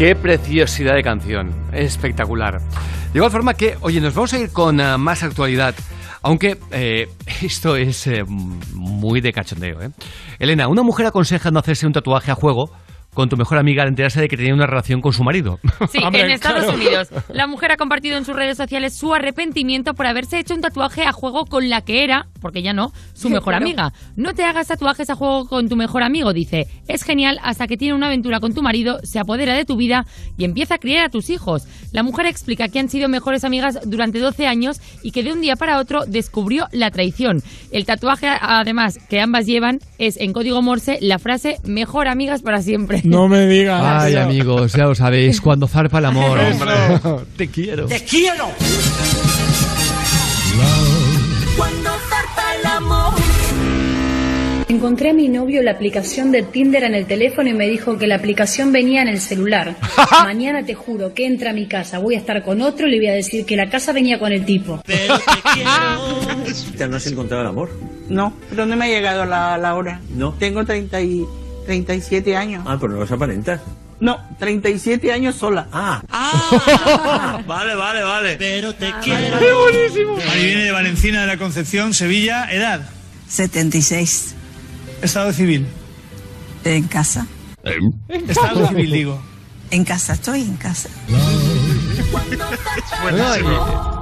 [0.00, 2.58] Qué preciosidad de canción, espectacular.
[3.12, 5.74] De igual forma que, oye, nos vamos a ir con ah, más actualidad,
[6.22, 7.06] aunque eh,
[7.42, 9.82] esto es eh, muy de cachondeo.
[9.82, 9.90] ¿eh?
[10.38, 12.70] Elena, una mujer aconseja no hacerse un tatuaje a juego
[13.12, 15.58] con tu mejor amiga al enterarse de que tenía una relación con su marido.
[15.90, 17.10] Sí, en Estados Unidos.
[17.28, 21.04] La mujer ha compartido en sus redes sociales su arrepentimiento por haberse hecho un tatuaje
[21.04, 23.64] a juego con la que era, porque ya no, su mejor Claro.
[23.64, 23.92] amiga.
[24.16, 26.66] No te hagas tatuajes a juego con tu mejor amigo, dice.
[26.88, 30.06] Es genial hasta que tiene una aventura con tu marido, se apodera de tu vida
[30.38, 31.66] y empieza a criar a tus hijos.
[31.92, 35.40] La mujer explica que han sido mejores amigas durante 12 años y que de un
[35.40, 37.42] día para otro descubrió la traición.
[37.72, 42.62] El tatuaje, además, que ambas llevan es en código Morse la frase mejor amigas para
[42.62, 43.02] siempre.
[43.04, 43.82] No me digas.
[43.84, 46.38] Ay, amigos, ya lo sabéis, cuando zarpa el amor.
[46.40, 47.26] Eso.
[47.36, 47.86] Te quiero.
[48.08, 48.46] quiero!
[54.70, 58.06] Encontré a mi novio la aplicación de Tinder en el teléfono y me dijo que
[58.06, 59.74] la aplicación venía en el celular.
[60.22, 62.98] Mañana te juro que entra a mi casa, voy a estar con otro y le
[62.98, 64.80] voy a decir que la casa venía con el tipo.
[66.88, 67.76] ¿No has encontrado el amor?
[68.08, 70.00] No, pero no me ha llegado la, la hora.
[70.14, 70.34] No.
[70.34, 71.26] Tengo 30 y,
[71.66, 72.62] 37 años.
[72.64, 73.60] Ah, pero no los aparentas.
[73.98, 75.66] No, 37 años sola.
[75.72, 76.00] Ah.
[77.44, 78.36] Vale, vale, vale.
[78.38, 79.36] Pero te quiero.
[79.36, 80.16] ¡Qué buenísimo!
[80.16, 82.48] Mari viene de Valencina de la Concepción, Sevilla.
[82.52, 82.88] ¿Edad?
[83.28, 84.36] 76.
[85.02, 85.66] Estado civil.
[86.64, 87.26] En casa.
[88.28, 89.22] Estado civil, digo.
[89.70, 90.88] En casa, estoy en casa.
[93.02, 93.24] Bueno,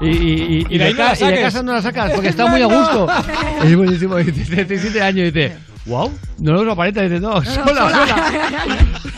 [0.01, 2.47] y, y, y- y Y de ca- y de casa no la sacas porque está
[2.47, 3.07] muy a gusto.
[3.65, 4.17] Es buenísimo.
[4.17, 5.57] Dice 37 años y dice,
[5.87, 7.03] wow, no nos aparenta.
[7.03, 8.33] Dice, no, sola, sola.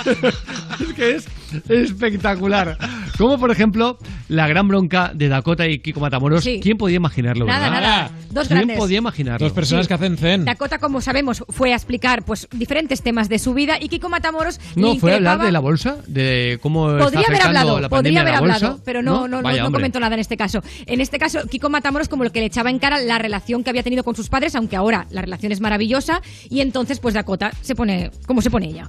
[0.80, 1.28] es que es
[1.68, 2.76] espectacular.
[3.16, 6.42] Como por ejemplo, la gran bronca de Dakota y Kiko Matamoros.
[6.42, 6.58] Sí.
[6.62, 7.46] ¿Quién podía imaginarlo?
[7.46, 7.80] Nada, verdad?
[7.80, 8.10] nada.
[8.30, 8.78] Dos ¿Quién grandes.
[8.78, 9.44] podía imaginarlo?
[9.46, 9.88] Dos personas Sí.
[9.88, 10.44] que hacen zen.
[10.44, 14.60] Dakota, como sabemos, fue a explicar pues diferentes temas de su vida y Kiko Matamoros
[14.76, 17.88] No, le fue a hablar de la bolsa, de cómo está Podría haber hablado, la
[17.88, 18.54] podría haber bolsa.
[18.56, 19.80] hablado, pero no, no, no, Vaya, no hombre.
[19.80, 20.62] comentó nada en este caso.
[20.86, 23.70] En este caso, Kiko Matamoros como lo que le echaba en cara la relación que
[23.70, 27.52] había tenido con sus padres, aunque ahora la relación es maravillosa, y entonces pues Dakota
[27.62, 28.88] se pone, ¿cómo se pone ella?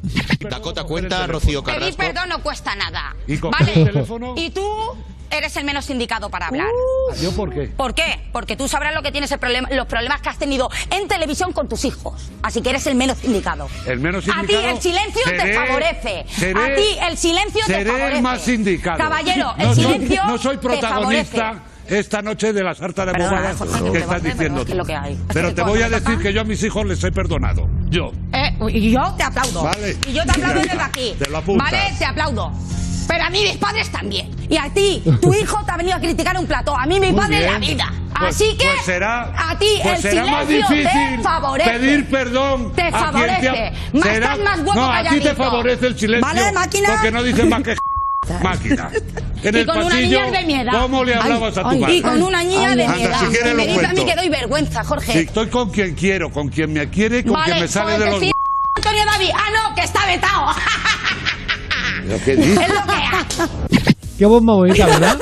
[0.50, 1.98] Dakota cuenta, Rocío Pedir Carrasco.
[1.98, 3.16] perdón no cuesta nada.
[3.28, 3.80] ¿Y coger ¿Vale?
[3.82, 4.34] el teléfono?
[4.38, 4.62] Y tú
[5.32, 6.68] eres el menos indicado para hablar.
[7.22, 7.68] ¿Yo por qué?
[7.76, 8.20] ¿Por qué?
[8.32, 11.52] Porque tú sabrás lo que tienes el problema, los problemas que has tenido en televisión
[11.54, 12.30] con tus hijos.
[12.44, 13.68] Así que eres el menos indicado.
[13.86, 16.26] El menos A ti el silencio te favorece.
[16.30, 18.16] seré- A ti el silencio te favorece.
[18.18, 18.98] el más indicado.
[18.98, 23.12] Caballero, el no silencio Soy, no soy te protagonista esta noche de la sarta de
[23.14, 25.18] bobadas que estás pero diciendo es que.
[25.34, 27.68] Pero te voy a decir que yo a mis hijos les he perdonado.
[27.90, 28.12] Yo.
[28.34, 29.64] Eh, y yo te aplaudo.
[29.64, 29.98] Vale.
[30.08, 31.16] Y yo te aplaudo desde aquí.
[31.20, 31.72] Te lo apuntas.
[31.72, 32.52] Vale, te aplaudo.
[33.08, 34.30] Pero a mí mis padres también.
[34.52, 36.78] Y a ti, tu hijo te ha venido a criticar un plato.
[36.78, 37.54] A mí padre bien.
[37.54, 37.94] la vida.
[38.20, 41.70] Pues- Así que pues será, a ti pues el será más silencio difícil te favorece.
[41.72, 43.42] pedir perdón Te a favorece.
[43.42, 46.90] te Más será- más guapo no, a ti te favorece el silencio Vale, máquina.
[46.92, 47.76] porque no dices más que
[48.44, 48.90] máquina.
[49.42, 50.74] En y el con una niña de mi edad.
[50.74, 51.96] ¿cómo le hablabas a tu madre?
[51.96, 53.20] Y con una niña de mi edad.
[53.22, 55.14] si quieres me dice a mí que doy vergüenza, Jorge.
[55.14, 57.92] Si estoy con quien quiero, con quien me quiere y con vale, quien me sale
[57.94, 58.32] con de los...
[58.76, 59.30] Antonio David.
[59.34, 60.48] Ah, no, que está vetado.
[62.06, 62.60] ¿Lo que dices?
[62.60, 64.01] es lo que.
[64.22, 65.18] Qué voz más bonita, ¿verdad?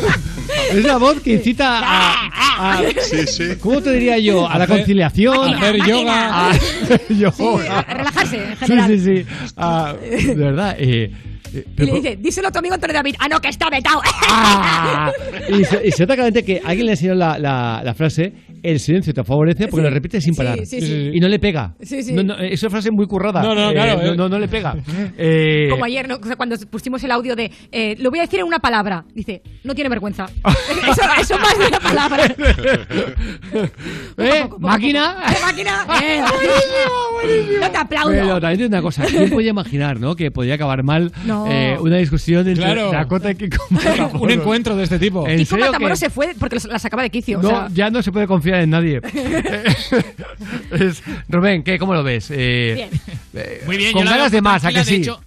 [0.70, 3.44] es la voz que incita a, a- Sí, sí.
[3.60, 4.48] ¿Cómo te diría yo?
[4.48, 5.54] A la Hacer- conciliación.
[5.56, 6.48] hacer a- yoga.
[6.48, 6.58] a-
[7.12, 7.78] yoga.
[7.80, 8.88] A relajarse, en Sí, general.
[8.98, 9.26] sí, sí.
[9.58, 10.74] Ah, de verdad.
[10.78, 11.12] eh,
[11.52, 13.16] eh, Y le dice, díselo a tu amigo Antonio David.
[13.18, 14.00] Ah, no, que está vetado.
[14.30, 15.12] Ah,
[15.50, 18.32] y, se, y se nota claramente que alguien le enseñó la, la, la frase
[18.62, 21.10] el silencio te favorece porque Sí, lo repite sin parar sí, sí.
[21.14, 22.12] y no le pega Sí, sí.
[22.12, 24.16] No, no, es una frase muy currada No, no, Eh, claro, no, eh.
[24.16, 24.74] no, no le pega
[25.18, 26.16] Eh, Como ayer, ¿no?
[26.16, 29.04] O sea, cuando pusimos el audio de eh, lo voy a decir en una palabra.
[29.14, 30.26] Dice, no tiene vergüenza.
[30.44, 32.24] eso, eso más de una palabra.
[34.18, 34.48] ¿Eh?
[34.58, 35.86] máquina ¿Qué máquina?
[36.02, 36.20] Eh,
[37.60, 38.10] no te aplaudo.
[38.10, 40.14] pero también tiene una cosa ¿quién podía imaginar ¿no?
[40.16, 41.46] que podía acabar mal No.
[41.50, 42.90] eh, una discusión entre Claro.
[42.90, 43.64] Dakota y Kiko
[44.20, 45.26] Un encuentro de este tipo.
[45.26, 47.38] ¿En Kiko serio Matamoros que- se fue porque la sacaba de quicio.
[47.38, 49.00] o no, sea, ya no se puede confiar en nadie.
[50.72, 52.28] Es- Rubén, ¿qué, ¿cómo lo ves?
[52.30, 52.90] Eh, Bien.
[53.34, 54.94] eh, Muy bien, con yo ganas de más, ¿a que de sí?
[54.96, 55.20] hecho,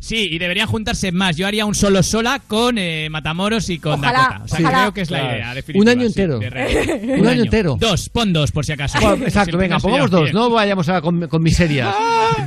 [0.00, 1.36] sí, y deberían juntarse más.
[1.36, 4.42] Yo haría un solo sola con eh, Matamoros y con Ojalá, Dakota.
[4.44, 4.78] O sea, ojalá.
[4.80, 5.36] creo que es la Claro.
[5.36, 5.82] idea definitiva.
[5.82, 6.38] Un año sí, entero.
[7.20, 7.76] Un año entero.
[7.80, 8.98] Dos, pon dos por si acaso.
[9.00, 10.34] Bueno, exacto, venga, pongamos dos, bien.
[10.34, 11.94] no vayamos a con, con miserias.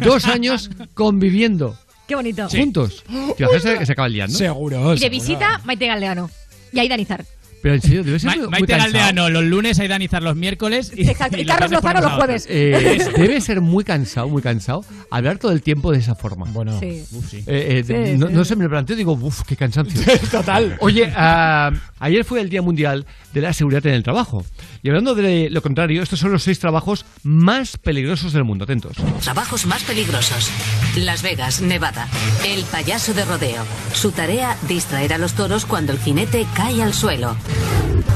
[0.03, 2.47] Dos años conviviendo qué bonito.
[2.49, 3.03] juntos.
[3.38, 4.34] Tío, que se acaba el día, ¿no?
[4.34, 4.78] Seguro.
[4.78, 5.09] Y de seguro.
[5.09, 6.30] visita, Maite Galdeano.
[6.71, 7.24] Y Aida Nizar.
[7.64, 8.91] Pero en serio, debe ser Ma- muy, Maite cansado.
[8.93, 12.45] Galdeano los lunes, Aidanizar los miércoles y, Y Carlos y Lozano los jueves.
[12.49, 16.45] Eh, debe ser muy cansado, muy cansado hablar todo el tiempo de esa forma.
[16.51, 17.03] Bueno, Sí.
[17.47, 18.34] Eh, eh, Sí, no, sí.
[18.34, 19.99] no sé, me lo planteo digo, uff, qué cansancio.
[20.32, 20.76] Total.
[20.82, 24.45] Oye, ah, ayer fue el Día Mundial de la Seguridad en el Trabajo.
[24.84, 28.66] Y hablando de lo contrario, estos son los seis trabajos más peligrosos del mundo.
[28.66, 28.98] Atentos.
[29.22, 30.52] Trabajos más peligrosos.
[30.98, 32.10] Las Vegas, Nevada.
[32.46, 33.64] El payaso de rodeo.
[33.94, 37.38] Su tarea, distraer a los toros cuando el jinete cae al suelo.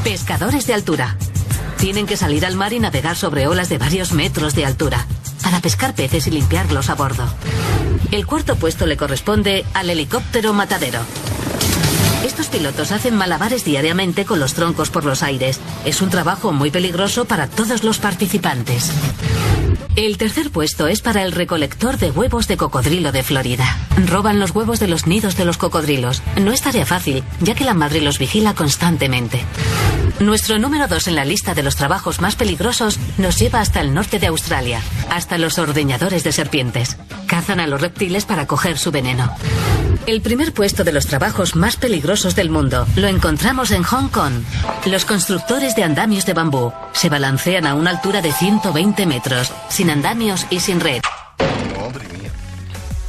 [0.04, 1.16] Pescadores de altura.
[1.78, 5.08] Tienen que salir al mar y navegar sobre olas de varios metros de altura
[5.44, 7.24] para pescar peces y limpiarlos a bordo.
[8.12, 11.00] El cuarto puesto le corresponde al helicóptero matadero.
[12.28, 15.62] Estos pilotos hacen malabares diariamente con los troncos por los aires.
[15.86, 18.92] Es un trabajo muy peligroso para todos los participantes.
[19.96, 23.78] El tercer puesto es para el recolector de huevos de cocodrilo de Florida.
[24.06, 26.22] Roban los huevos de los nidos de los cocodrilos.
[26.36, 29.46] No es tarea fácil, ya que la madre los vigila constantemente.
[30.20, 33.94] Nuestro número dos en la lista de los trabajos más peligrosos nos lleva hasta el
[33.94, 36.98] norte de Australia, hasta los ordeñadores de serpientes.
[37.26, 39.34] Cazan a los reptiles para coger su veneno.
[40.08, 44.34] El primer puesto de los trabajos más peligrosos del mundo lo encontramos en Hong Kong.
[44.88, 49.92] Los constructores de andamios de bambú se balancean a una altura de 120 metros, sin
[49.92, 51.02] andamios y sin red.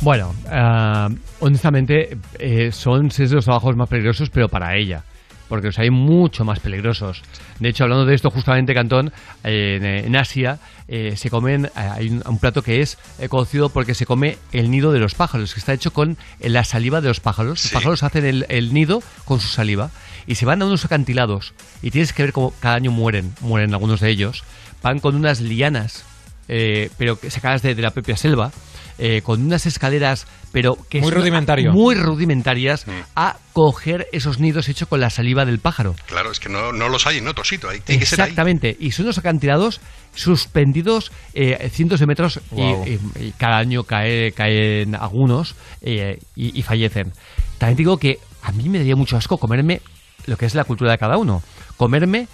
[0.03, 1.09] Bueno, ah,
[1.41, 5.03] honestamente, eh, son seis de los trabajos más peligrosos, pero para ella.
[5.49, 7.23] Porque los hay mucho más peligrosos.
[7.59, 9.13] De hecho, hablando de esto, justamente, Cantón,
[9.45, 13.29] eh, en, en Asia eh, se comen, eh, hay un, un plato que es eh,
[13.29, 16.65] conocido porque se come el nido de los pájaros, que está hecho con eh, la
[16.65, 17.63] saliva de los pájaros.
[17.65, 19.91] Los pájaros hacen el, el nido con su saliva
[20.27, 21.55] y se van a unos acantilados.
[21.83, 24.45] Y tienes que ver cómo cada año mueren, mueren algunos de ellos.
[24.83, 26.05] Van con unas lianas,
[26.49, 28.53] eh, pero que sacadas de, de la propia selva,
[28.99, 31.73] eh, con unas escaleras, pero que Muy son rudimentario.
[31.73, 32.85] muy rudimentarias,
[33.17, 35.95] a coger esos nidos hechos con la saliva del pájaro.
[36.07, 37.69] Claro, es que no, no los hay en otro sitio.
[37.69, 38.25] Ahí tiene que ser ahí.
[38.31, 39.81] Exactamente, y son unos acantilados
[40.15, 42.85] suspendidos eh, cientos de metros y- Guau.
[42.87, 47.13] y, y cada año cae, caen algunos eh, y, y fallecen.
[47.59, 49.81] También digo que a mí me daría mucho asco comerme
[50.27, 51.43] lo que es la cultura de cada uno,
[51.77, 52.29] comerme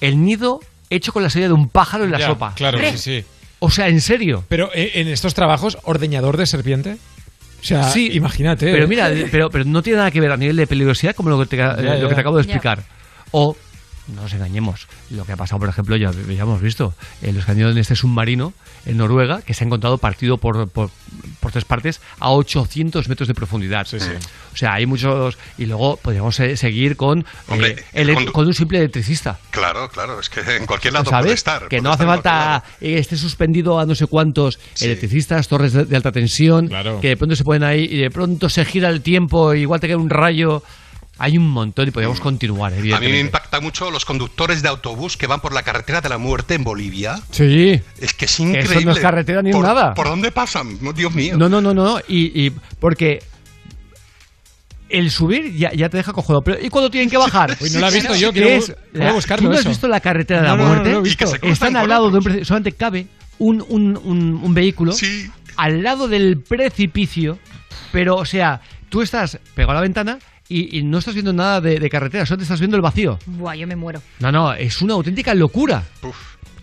[0.00, 0.60] el nido
[0.90, 2.54] hecho con la saliva de un pájaro en la Ya, sopa.
[2.54, 3.24] Claro, sí, sí.
[3.64, 4.44] O sea, en serio.
[4.48, 6.96] Pero eh, en estos trabajos, ordeñador de serpiente.
[7.60, 8.72] O sea, Sí, imagínate.
[8.72, 11.38] Pero mira, pero, pero no tiene nada que ver a nivel de peligrosidad como lo
[11.38, 12.54] que te, Ya, lo que te acabo de Ya.
[12.54, 12.82] explicar.
[13.30, 13.56] O,
[14.08, 17.44] no nos engañemos, lo que ha pasado, por ejemplo, ya, ya hemos visto, en los
[17.44, 18.52] cañones de este submarino
[18.84, 20.90] en Noruega, que se ha encontrado partido por, por,
[21.40, 23.86] por tres partes a 800 metros de profundidad.
[23.92, 25.38] O sea, hay muchos...
[25.56, 29.38] Y luego podríamos eh, seguir con, Hombre, eh, condu- con un simple electricista.
[29.50, 31.62] Claro, claro, es que en cualquier lado puede estar.
[31.62, 35.72] que puede no hace en falta eh, esté suspendido a no sé cuántos electricistas, torres
[35.72, 36.68] de, de alta tensión,
[37.00, 39.86] que de pronto se ponen ahí y de pronto se gira el tiempo, igual te
[39.86, 40.62] cae un rayo.
[41.18, 45.16] Hay un montón y podríamos continuar, A mí me impacta mucho los conductores de autobús
[45.16, 47.20] que van por la carretera de la muerte en Bolivia.
[47.30, 47.80] Sí.
[48.00, 48.76] Es que es increíble.
[48.76, 49.94] eso no es carretera ni ¿Por, nada.
[49.94, 50.78] ¿Por dónde pasan?
[50.80, 51.36] No, Dios mío.
[51.36, 51.98] No, no, no, no.
[52.08, 52.50] Y, y
[52.80, 53.22] porque
[54.88, 56.42] el subir ya, ya te deja cojudo.
[56.42, 57.56] Pero ¿y cuando tienen que bajar?
[57.60, 59.68] Uy, no lo he visto yo, quiero es la- buscarlo ¿Tú no has eso.
[59.68, 60.92] visto la carretera de No, la no, no, no muerte?
[60.92, 61.46] lo he visto.
[61.46, 63.06] Están al lado de un preci- solamente cabe
[63.38, 64.94] un, un, un, un vehículo
[65.56, 67.38] al lado del precipicio,
[67.92, 70.18] pero o sea, tú estás pegado a la ventana
[70.58, 73.18] y, y no estás viendo nada de, de carretera, solo te estás viendo el vacío.
[73.26, 74.02] Buah, yo me muero.
[74.20, 75.82] No, no, es una auténtica locura.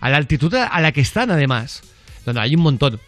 [0.02, 1.82] A la altitud a la que están, además.
[2.26, 3.00] No, no, hay un montón.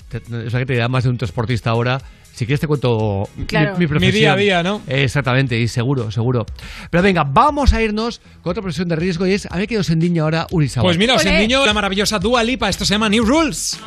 [0.45, 2.01] O sea, que te da más de un transportista ahora.
[2.33, 3.73] Si quieres te cuento mi- Claro.
[3.73, 4.15] mi, Mi profesión.
[4.15, 4.81] día a día, ¿no?
[4.87, 6.45] Exactamente, y seguro, seguro.
[6.89, 9.77] Pero venga, vamos a irnos con otra profesión de riesgo y es, a ver qué
[9.77, 10.85] os endiña ahora Urizawa.
[10.85, 12.69] Pues mira, os endiño la maravillosa Dua Lipa.
[12.69, 13.79] Esto se llama New Rules.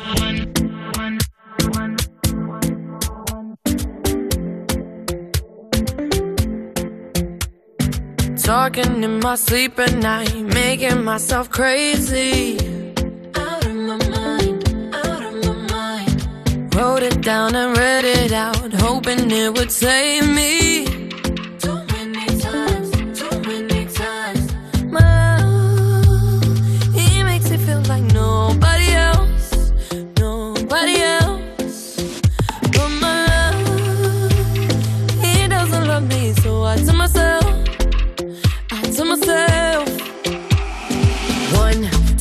[8.57, 12.55] Talking in my sleep at night, making myself crazy.
[13.35, 16.73] Out of my mind, out of my mind.
[16.73, 20.94] Wrote it down and read it out, hoping it would save me.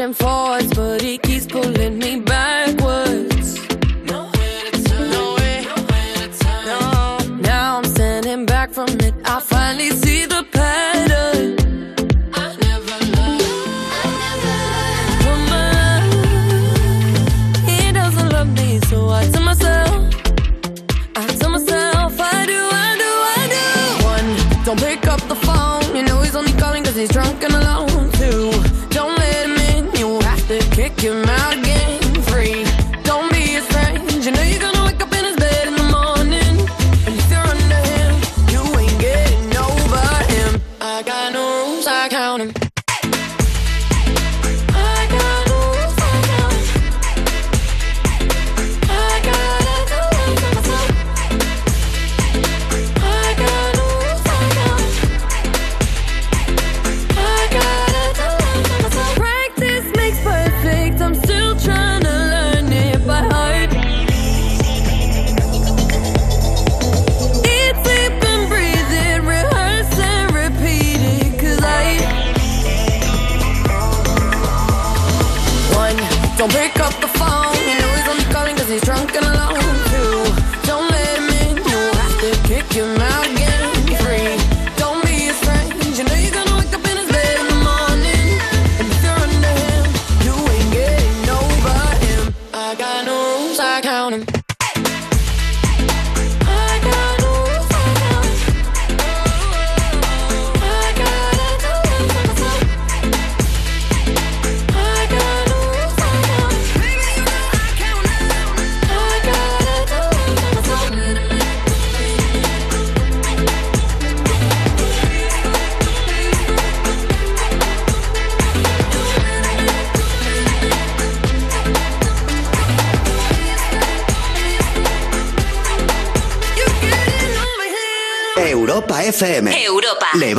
[0.00, 0.79] pushing forwards,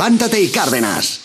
[0.02, 1.21] Levántate y Cárdenas.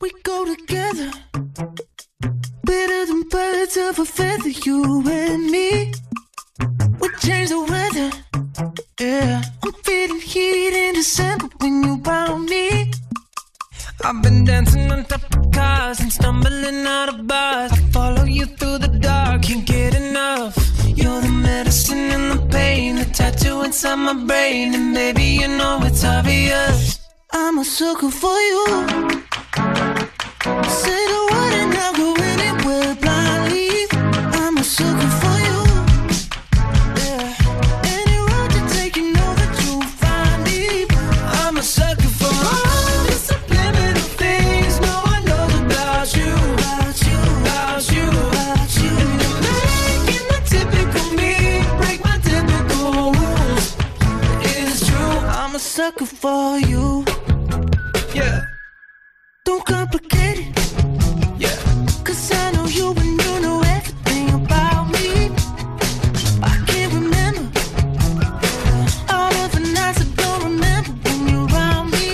[0.00, 1.10] We go together
[2.64, 5.92] better than birds of a feather, you and me.
[6.98, 8.10] We change the weather,
[8.98, 9.42] yeah.
[9.62, 12.90] I'm feeling heat in December when you found me.
[14.04, 17.72] I've been dancing on top of cars and stumbling out of bars.
[17.72, 20.56] I follow you through the dark, can't get enough.
[20.84, 25.80] You're the medicine and the pain, the tattoo inside my brain, and baby you know
[25.82, 27.00] it's obvious.
[27.32, 28.66] I'm a sucker for you.
[30.80, 33.86] Say the word and I'll go anywhere blindly.
[34.40, 35.35] I'm a sucker for you.
[55.86, 57.04] Sucker for you.
[58.12, 58.40] yeah,
[59.44, 60.48] Don't complicate it.
[61.38, 61.56] yeah.
[62.06, 65.08] Cause I know you and you know everything about me.
[66.50, 67.44] I can't remember
[69.14, 72.08] all of the nights I don't remember when you're around me.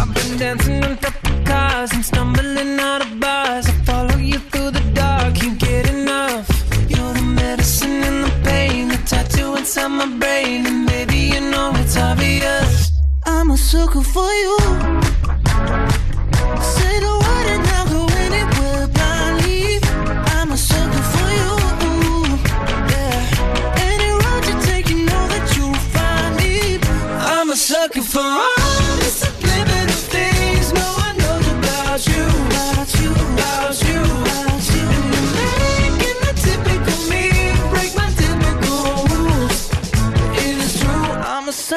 [0.00, 3.64] I've been dancing on top of cars and stumbling out of bars.
[3.68, 6.44] I follow you through the dark, can't get enough.
[6.90, 11.72] You're the medicine and the pain, the tattoo inside my brain, and baby you know
[11.76, 12.92] it's obvious.
[13.26, 14.56] I'm a sucker for you.
[16.74, 19.80] Say the word and I'll go anywhere blindly.
[20.36, 21.52] I'm a sucker for you.
[22.92, 23.86] Yeah.
[23.90, 26.78] Any road you take, you know that you'll find me.
[27.34, 28.63] I'm a sucker for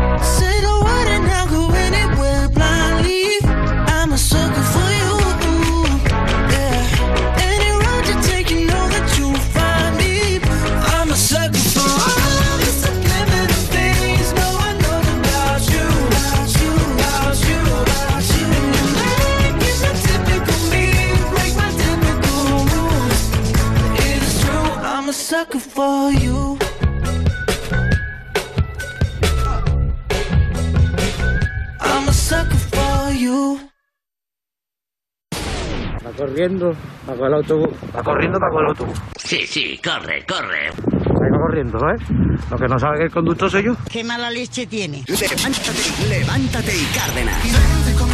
[0.00, 0.16] Yeah.
[0.22, 0.59] Say
[36.20, 36.70] corriendo,
[37.06, 37.68] con el autobús.
[37.96, 39.02] Va corriendo, con el autobús.
[39.16, 40.70] Sí, sí, corre, corre.
[40.70, 41.96] Va corriendo, ¿eh?
[42.50, 43.72] Lo que no sabe que el conductor soy yo.
[43.90, 45.02] ¿Qué mala leche tiene?
[45.08, 48.09] Levántate, levántate y Cárdenas.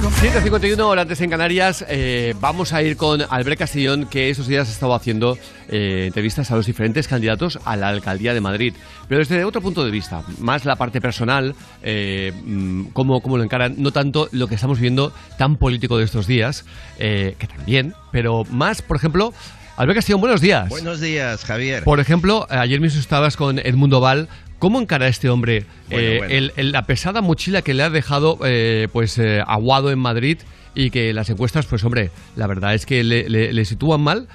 [0.00, 4.66] 7.51 horas antes en Canarias, eh, vamos a ir con Albert Castellón, que estos días
[4.66, 5.36] ha estado haciendo
[5.68, 8.74] eh, entrevistas a los diferentes candidatos a la alcaldía de Madrid.
[9.08, 13.44] Pero desde otro punto de vista, más la parte personal, eh, mm, cómo, cómo lo
[13.44, 16.64] encaran, no tanto lo que estamos viendo tan político de estos días,
[16.98, 19.34] eh, que también, pero más, por ejemplo,
[19.80, 20.68] Albert Castellón, buenos días.
[20.68, 21.84] Buenos días, Javier.
[21.84, 24.28] Por ejemplo, ayer mismo estabas con Edmundo Val.
[24.58, 26.34] ¿Cómo encara este hombre Bueno, eh, bueno.
[26.34, 30.36] el- el- la pesada mochila que le ha dejado eh, pues eh, aguado en Madrid
[30.74, 34.28] y que las encuestas, pues hombre, la verdad es que le, le- le sitúan mal?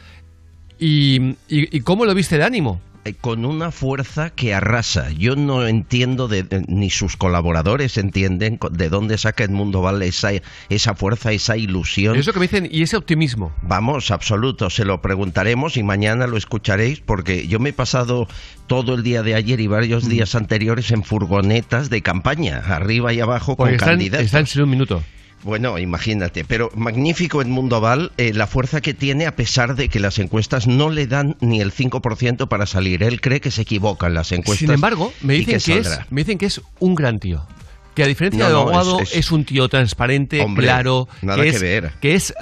[0.79, 1.17] ¿Y,
[1.47, 2.81] y- y cómo lo viste de ánimo?
[3.08, 5.12] Eh, Con una fuerza que arrasa.
[5.12, 10.30] Yo no entiendo, de, ni sus colaboradores entienden de dónde saca Edmundo Valle esa,
[10.70, 12.16] esa fuerza, esa ilusión.
[12.16, 13.53] Eso que me dicen, y ese optimismo.
[13.62, 18.28] Vamos, absoluto, se lo preguntaremos y mañana lo escucharéis porque yo me he pasado
[18.66, 19.72] todo el día de ayer y Mm.
[19.72, 24.26] varios días anteriores en furgonetas de campaña, arriba y abajo con están, candidatos.
[24.26, 25.03] están sin un minuto.
[25.45, 29.99] Bueno, imagínate, pero magnífico Edmundo Val, eh, la fuerza que tiene a pesar de que
[29.99, 33.03] las encuestas no le dan ni el 5% para salir.
[33.03, 34.57] Él cree que se equivocan las encuestas.
[34.59, 37.45] Sin embargo, me dicen que, es, me dicen que es un gran tío.
[37.93, 41.07] Que a diferencia No, de no, Aguado es- es, es- un tío transparente, Hombre, claro,
[41.21, 41.91] nada que, que es, ver.
[42.01, 42.33] que es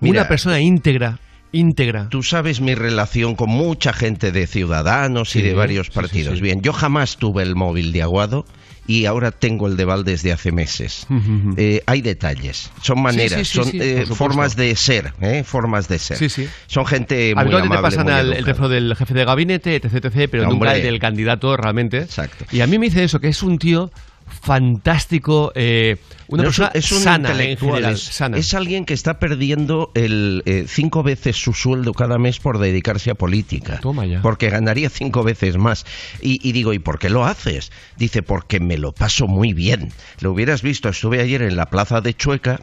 [0.00, 1.20] Mira, una persona íntegra,
[1.52, 2.08] íntegra.
[2.10, 6.34] Tú sabes mi relación con mucha gente de Ciudadanos y de varios sí, partidos.
[6.36, 6.42] sí.
[6.42, 8.44] Bien, yo jamás tuve el móvil de Aguado
[8.86, 11.06] y ahora tengo el de Val desde hace meses.
[11.56, 14.14] Eh, hay detalles, son maneras, sí, sí, son sí, eh, por supuesto.
[14.14, 15.42] formas de ser, ¿eh?
[15.44, 16.18] formas de ser.
[16.66, 20.28] Son gente muy amable, pasan muy al el teléfono del jefe de gabinete, etc, etc,
[20.30, 20.76] pero nunca Hombre.
[20.76, 21.98] el del candidato realmente.
[21.98, 22.44] Exacto.
[22.52, 23.90] Y a mí me dice eso, que es un tío
[24.26, 25.96] fantástico, eh,
[26.28, 28.36] una No, persona es un sana en intelectual, general, es, sana.
[28.38, 33.10] es alguien que está perdiendo el eh, cinco veces su sueldo cada mes por dedicarse
[33.10, 33.78] a política.
[33.80, 34.22] Toma ya.
[34.22, 35.84] Porque ganaría cinco veces más.
[36.20, 37.72] Y, y digo, ¿y por qué lo haces?
[37.96, 39.92] Dice, porque me lo paso muy bien.
[40.20, 42.60] Lo hubieras visto, estuve ayer en la plaza de Chueca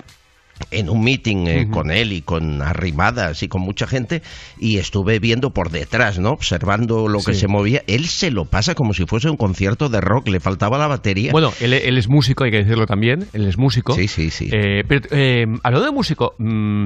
[0.72, 4.22] en un meeting eh, con él y con arrimadas y con mucha gente
[4.60, 6.32] y estuve viendo por detrás, ¿no?
[6.32, 7.84] Observando lo que se movía.
[7.88, 11.32] Él se lo pasa como si fuese un concierto de rock, le faltaba la batería.
[11.32, 13.28] Bueno, él, él es músico, hay que decirlo también.
[13.34, 13.94] Él es músico.
[13.94, 14.50] Sí, sí, sí.
[14.52, 16.86] Eh, pero, eh, hablando de músico, mm,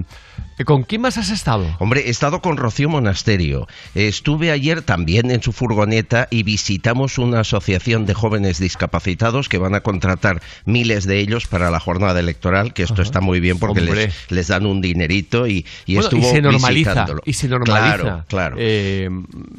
[0.66, 1.66] ¿con quién más has estado?
[1.80, 3.68] Hombre, he estado con Rocío Monasterio.
[3.94, 9.76] Estuve ayer también en su furgoneta y visitamos una asociación de jóvenes discapacitados que van
[9.76, 13.82] a contratar miles de ellos para la jornada electoral, que esto está muy bien porque
[13.82, 16.72] les, les dan un dinerito y, y Bueno, estuvo y se normaliza.
[16.92, 17.22] visitándolo.
[17.26, 17.98] Y se normaliza.
[17.98, 18.56] Claro, claro.
[18.60, 19.10] Eh,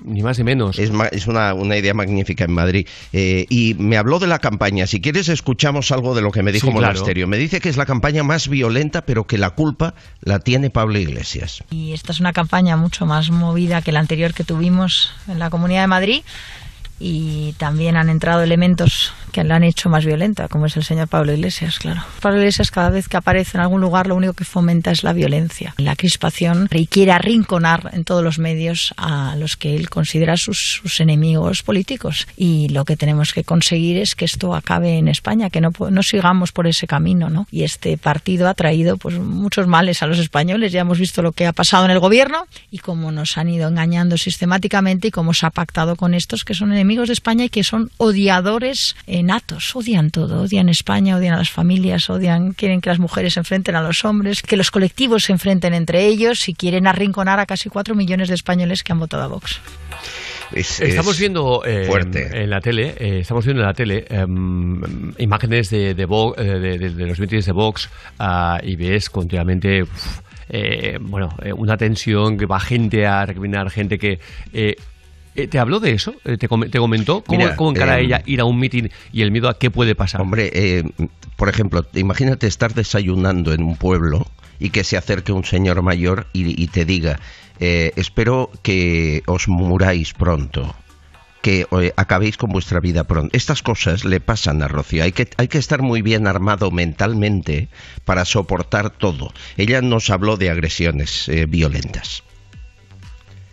[0.05, 0.79] ni más ni menos.
[0.79, 2.87] Es, una, una idea magnífica en Madrid.
[3.13, 4.87] Eh, y me habló de la campaña.
[4.87, 6.87] Si quieres, escuchamos algo de lo que me dijo Sí, claro.
[6.95, 7.27] Monasterio.
[7.27, 10.99] Me dice que es la campaña más violenta, pero que la culpa la tiene Pablo
[10.99, 11.63] Iglesias.
[11.71, 15.51] Y esta es una campaña mucho más movida que la anterior que tuvimos en la
[15.51, 16.23] Comunidad de Madrid
[16.99, 21.09] y también han entrado elementos que la han hecho más violenta, como es el señor
[21.09, 22.03] Pablo Iglesias, claro.
[22.21, 25.13] Pablo Iglesias cada vez que aparece en algún lugar lo único que fomenta es la
[25.13, 30.39] violencia, la crispación y quiere arrinconar en todos los medios a los que él considera
[30.39, 32.27] sus, sus enemigos políticos.
[32.37, 36.03] Y lo que tenemos que conseguir es que esto acabe en España, que no, no
[36.03, 37.47] sigamos por ese camino, ¿no?
[37.51, 40.73] Y este partido ha traído pues muchos males a los españoles.
[40.73, 43.69] Ya hemos visto lo que ha pasado en el gobierno y cómo nos han ido
[43.69, 47.49] engañando sistemáticamente y cómo se ha pactado con estos que son enemigos de España y
[47.49, 49.75] que son odiadores natos.
[49.75, 53.75] Odian todo, odian España, odian a las familias, odian, quieren que las mujeres se enfrenten
[53.77, 57.69] a los hombres, que los colectivos se enfrenten entre ellos y quieren arrinconar a casi
[57.69, 59.61] cuatro millones de españoles que han votado a Vox.
[60.53, 62.43] Es- Estamos es viendo eh, fuerte.
[62.43, 64.81] en la tele, eh, estamos viendo en la tele em,
[65.19, 67.89] imágenes de, de, Vo- eh, de- de- de los mítines de Vox
[68.21, 73.71] ah, y ves continuamente uf, eh, bueno, eh, una tensión que va gente a recriminar,
[73.71, 74.21] gente que...
[75.37, 76.15] eh, ¿Te habló de eso?
[76.25, 78.91] Eh, ¿Te, com- te comentó cómo, Mira, cómo encara eh, ella ir a un mitin
[79.13, 80.21] y el miedo a qué puede pasar?
[80.21, 80.85] Hombre, eh,
[81.37, 84.27] por ejemplo, imagínate estar desayunando en un pueblo
[84.59, 87.21] y que se acerque un señor mayor y, y te diga,
[87.61, 90.75] eh, espero que os muráis pronto
[91.43, 91.65] que
[91.97, 93.31] acabéis con vuestra vida pronto.
[93.37, 95.05] Estas cosas le pasan a Rocío.
[95.05, 97.69] Hay que, hay que estar muy bien armado mentalmente
[98.05, 99.33] para soportar todo.
[99.57, 102.25] Ella nos habló de agresiones violentas.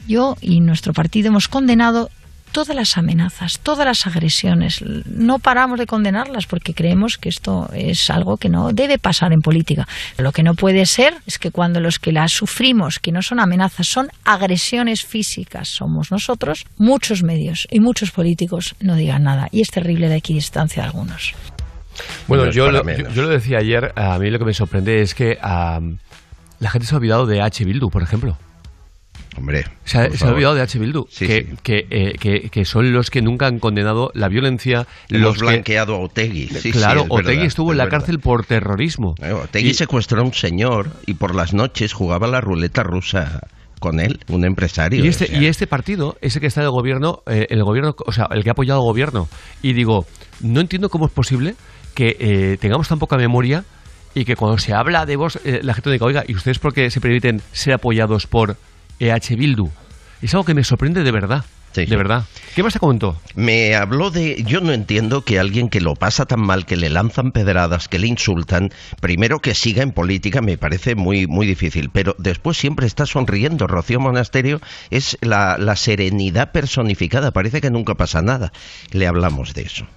[0.07, 2.09] Yo y nuestro partido hemos condenado
[2.53, 4.81] todas las amenazas, todas las agresiones.
[5.07, 9.41] No paramos de condenarlas porque creemos que esto es algo que no debe pasar en
[9.41, 9.87] política.
[10.17, 13.39] Lo que no puede ser es que cuando los que las sufrimos, que no son
[13.39, 19.49] amenazas, son agresiones físicas, somos nosotros, muchos medios y muchos políticos no digan nada.
[19.51, 21.33] Y es terrible la equidistancia de algunos.
[22.27, 25.01] Bueno, No yo lo, yo, yo lo decía ayer, a mí lo que me sorprende
[25.01, 27.65] es que La gente se ha olvidado de H.
[27.65, 28.37] Bildu, por ejemplo.
[29.37, 29.65] Hombre.
[29.85, 30.77] Se ha, se ha olvidado de H.
[30.79, 31.55] Bildu, Sí, que, sí.
[31.63, 34.85] Que, eh, que- que son los que nunca han condenado la violencia.
[35.09, 36.47] Hemos los que- blanqueado a Otegui.
[36.49, 37.99] Sí, claro, es Otegui verdad, estuvo en la verdad.
[37.99, 39.15] cárcel por terrorismo.
[39.21, 43.39] Eh, Otegui Y- secuestró a un señor y por las noches jugaba la ruleta rusa
[43.79, 45.03] con él, un empresario.
[45.03, 45.41] Y este, o sea.
[45.41, 48.27] y este partido es el que está en el gobierno, eh, el gobierno, o sea,
[48.31, 49.27] el que ha apoyado al gobierno.
[49.61, 50.05] Y digo,
[50.41, 51.55] no entiendo cómo es posible
[51.93, 53.65] que tengamos tan poca memoria
[54.15, 56.89] y que cuando se habla de vos, la gente diga, oiga, ¿y ustedes por qué
[56.91, 58.55] se permiten ser apoyados por
[58.99, 59.69] EH Bildu?
[60.21, 61.43] Es algo que me sorprende de verdad.
[61.75, 62.25] de verdad.
[62.55, 63.19] ¿Qué más te comentó?
[63.35, 64.43] Me habló de.
[64.43, 67.99] Yo no entiendo que alguien que lo pasa tan mal, que le lanzan pedradas, que
[67.99, 68.71] le insultan,
[69.01, 73.67] primero que siga en política me parece muy, muy difícil, pero después siempre está sonriendo.
[73.67, 78.53] Rocío Monasterio es la, la serenidad personificada, parece que nunca pasa nada.
[78.91, 79.87] Le hablamos de eso.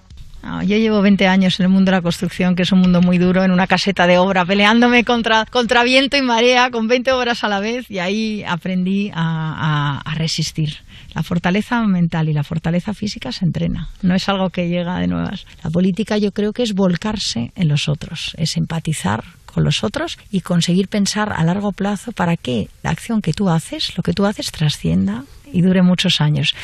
[0.46, 3.00] No, yo llevo 20 años en el mundo de la construcción, que es un mundo
[3.02, 7.10] muy duro, en una caseta de obra, peleándome contra, contra viento y marea, con 20
[7.10, 10.76] obras a la vez, y ahí aprendí a- a resistir.
[11.14, 15.08] La fortaleza mental y la fortaleza física se entrena, no es algo que llega de
[15.08, 15.46] nuevas.
[15.64, 20.16] La política yo creo que es volcarse en los otros, es empatizar con los otros
[20.30, 24.12] y conseguir pensar a largo plazo para que la acción que tú haces, lo que
[24.12, 26.54] tú haces, trascienda y dure muchos años.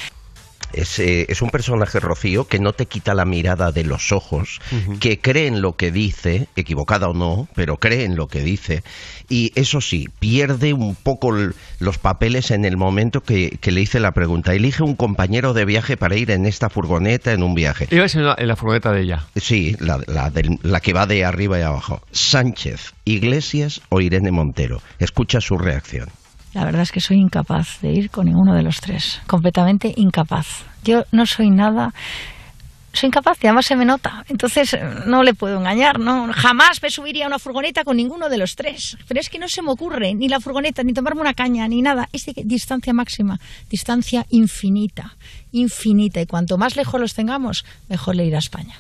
[0.73, 4.61] Es, eh, es un personaje, Rocío, que no te quita la mirada de los ojos,
[5.01, 8.83] que cree en lo que dice, equivocada o no, pero cree en lo que dice,
[9.29, 11.31] y eso sí, pierde un poco
[11.79, 14.55] los papeles en el momento que, que le hice la pregunta.
[14.55, 17.87] Elige un compañero de viaje para ir en esta furgoneta en un viaje.
[17.91, 19.27] Ibas en la, en la furgoneta de ella.
[19.37, 22.03] Sí, la, la del- la que va de arriba y abajo.
[22.13, 24.81] Sánchez, Iglesias o Irene Montero.
[24.99, 26.09] Escucha su reacción.
[26.55, 29.21] La verdad es que soy incapaz de ir con ninguno de los tres.
[29.27, 30.65] Completamente incapaz.
[30.85, 31.95] Yo no soy nada.
[32.93, 34.23] Soy incapaz y además se me nota.
[34.29, 36.31] Entonces eh, no le puedo engañar, ¿no?
[36.31, 38.99] Jamás me subiría a una furgoneta con ninguno de los tres.
[39.09, 41.81] Pero es que no se me ocurre ni la furgoneta, ni tomarme una caña, ni
[41.81, 42.09] nada.
[42.13, 43.41] Es de distancia máxima,
[43.71, 45.17] distancia infinita,
[45.53, 46.21] infinita.
[46.21, 48.75] Y cuanto más lejos los tengamos, mejor le irá a España.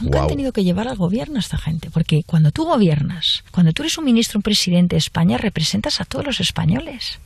[0.00, 3.72] Nunca han tenido que llevar al gobierno a esta gente, porque cuando tú gobiernas, cuando
[3.72, 7.18] tú eres un ministro, un presidente de España, representas a todos los españoles.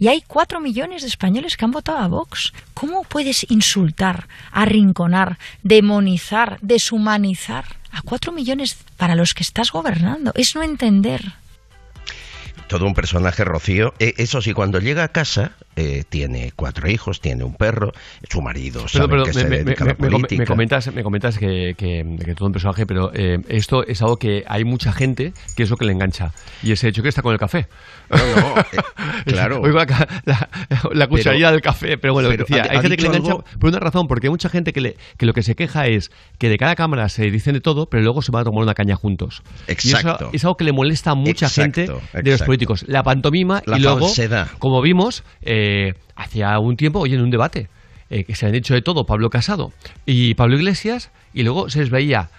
[0.00, 2.52] Y hay cuatro millones de españoles que han votado a Vox.
[2.72, 10.32] ¿Cómo puedes insultar, arrinconar, demonizar, deshumanizar a cuatro millones para los que estás gobernando?
[10.34, 11.32] Es no entender.
[12.68, 13.94] todo un personaje Rocío.
[13.98, 17.92] Eh, eso sí, cuando llega a casa, eh, tiene cuatro hijos, tiene un perro,
[18.28, 20.20] su marido Pero, sabe pero que me, se me- dedica a me- la me com-
[20.22, 20.40] política.
[20.42, 24.16] me comentas, me comentas que, que, que todo un personaje, pero eh, esto es algo
[24.16, 26.32] que hay mucha gente que es lo que le engancha.
[26.62, 27.68] Y ese hecho que está con el café.
[29.26, 29.60] claro.
[29.62, 30.48] Oigo la, ca- la-
[30.92, 33.32] la cucharilla del café, pero bueno, pero decía, ha- hay ha gente que le engancha
[33.32, 35.86] algo- por una razón, porque hay mucha gente que, le, que lo que se queja
[35.86, 38.62] es que de cada cámara se dicen de todo, pero luego se van a tomar
[38.62, 39.42] una caña juntos.
[39.68, 40.26] Y Exacto.
[40.26, 42.84] eso es algo que le molesta a mucha Exacto, gente de los políticos.
[42.88, 44.48] La pantomima La y luego, falsedad.
[44.58, 45.67] como vimos, eh,
[46.16, 47.68] hacía un tiempo, oye, en un debate,
[48.10, 49.72] eh, que se han dicho de todo Pablo Casado
[50.06, 52.30] y Pablo Iglesias, y luego se les veía,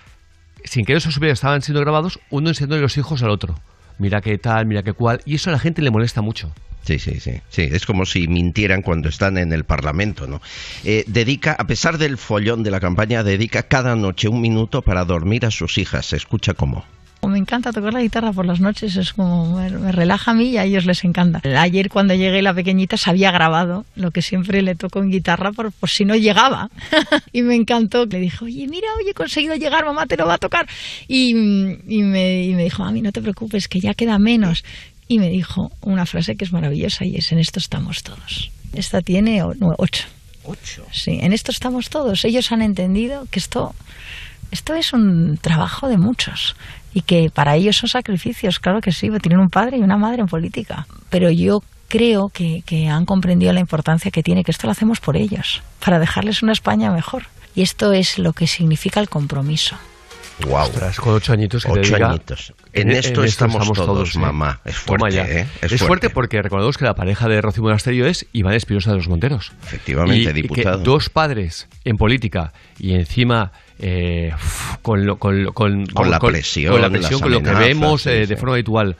[0.63, 3.55] sin que esos vídeos estaban siendo grabados, uno enseñando los hijos al otro.
[3.97, 6.51] Mira qué tal, mira qué cual, y eso a la gente le molesta mucho.
[6.84, 7.67] Sí, sí, sí, sí.
[7.69, 10.41] Es como si mintieran cuando están en el Parlamento, ¿no?
[10.84, 15.05] Eh, dedica, a pesar del follón de la campaña, dedica cada noche un minuto para
[15.05, 16.13] dormir a sus hijas.
[16.13, 16.86] Escucha cómo.
[17.28, 20.49] Me encanta tocar la guitarra por las noches, es como me, me relaja a mí
[20.49, 21.41] y a ellos les encanta.
[21.59, 25.51] Ayer cuando llegué la pequeñita se había grabado lo que siempre le toco en guitarra
[25.51, 26.70] por, por si no llegaba
[27.34, 28.05] y me encantó.
[28.05, 30.67] Le dije, oye, mira, oye, he conseguido llegar, mamá te lo va a tocar.
[31.07, 34.63] Y, y me, y me dijo, mami, no te preocupes, que ya queda menos.
[35.07, 38.51] Y me dijo una frase que es maravillosa y es, en esto estamos todos.
[38.74, 40.05] Esta tiene ocho.
[40.43, 40.86] ¿Ocho?
[40.91, 42.24] Sí, en esto estamos todos.
[42.26, 43.76] Ellos han entendido que esto,
[44.51, 46.55] esto es un trabajo de muchos
[46.93, 50.21] y que para ellos son sacrificios, claro que sí, tienen un padre y una madre
[50.21, 50.87] en política.
[51.09, 54.99] Pero yo creo que, que han comprendido la importancia que tiene, que esto lo hacemos
[54.99, 57.23] por ellos, para dejarles una España mejor.
[57.55, 59.75] Y esto es lo que significa el compromiso.
[60.45, 60.61] Wow.
[60.61, 62.53] Ostras, con ocho añitos que te Ocho diga, añitos.
[62.71, 64.61] En esto estamos todos, mamá.
[64.63, 65.19] Es fuerte.
[65.19, 65.47] ¿eh?
[65.61, 66.09] Es, Es fuerte.
[66.09, 69.51] porque recordemos que la pareja de Rocío Monasterio es Iván Espinosa de los Monteros.
[69.63, 70.77] Efectivamente, y diputado.
[70.77, 74.32] que dos padres en política y encima eh,
[74.82, 77.51] con, lo- con, lo- con, Con la presión, con, la presión, las con lo que
[77.51, 78.95] vemos sí, eh, de forma habitual.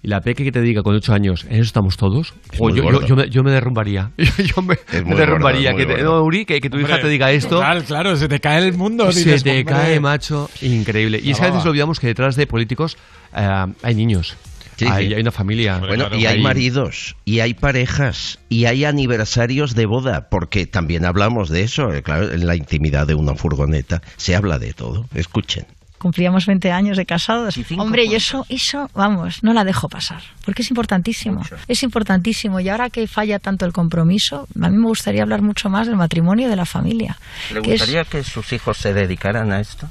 [0.00, 2.32] Y la peque que te diga con ocho años, ¿en eso estamos todos?
[2.52, 4.12] Es O muy yo, yo, me, yo me derrumbaría.
[4.38, 5.72] Yo, me, Es me muy derrumbaría.
[5.72, 6.18] gordo, es muy que te- gordo.
[6.20, 7.56] no, Uri, que, que tu hija te diga esto.
[7.56, 9.10] Total, claro, se te cae el mundo.
[9.10, 9.64] Se dices, te hombre.
[9.64, 11.20] cae, macho, increíble.
[11.22, 12.96] Y es que a veces olvidamos que detrás de políticos
[13.36, 14.36] eh, hay niños.
[14.78, 15.14] Sí, hay, sí.
[15.14, 15.78] hay una familia.
[15.78, 21.48] Bueno, y hay maridos, y hay parejas, y hay aniversarios de boda, porque también hablamos
[21.48, 25.06] de eso, eh, claro, en la intimidad de una furgoneta se habla de todo.
[25.14, 25.66] Escuchen.
[25.98, 27.58] Cumplíamos 20 años de casados.
[27.76, 31.42] Hombre, y eso, eso, vamos, no la dejo pasar, porque es importantísimo.
[31.66, 32.60] Es importantísimo.
[32.60, 35.96] Y ahora que falla tanto el compromiso, a mí me gustaría hablar mucho más del
[35.96, 37.18] matrimonio y de la familia.
[37.52, 39.88] ¿Le que es- gustaría que sus hijos se dedicaran a esto?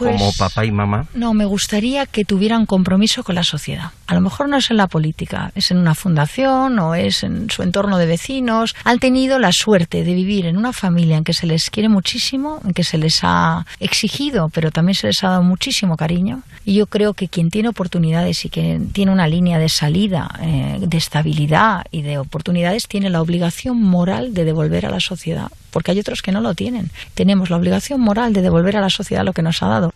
[0.00, 1.06] Pues- Como papá y mamá.
[1.12, 3.90] No, me gustaría que tuvieran compromiso con la sociedad.
[4.06, 7.50] A lo mejor no es en la política, es en una fundación o es en
[7.50, 8.74] su entorno de vecinos.
[8.84, 12.60] Han tenido la suerte de vivir en una familia en que se les quiere muchísimo,
[12.64, 16.42] en que se les ha exigido, pero también se les ha dado muchísimo cariño.
[16.64, 20.78] Y yo creo que quien tiene oportunidades y que tiene una línea de salida, eh,
[20.80, 25.48] de estabilidad y de oportunidades, tiene la obligación moral de devolver a la sociedad.
[25.70, 26.90] Porque hay otros que no lo tienen.
[27.14, 29.89] Tenemos la obligación moral de devolver a la sociedad lo que nos ha dado.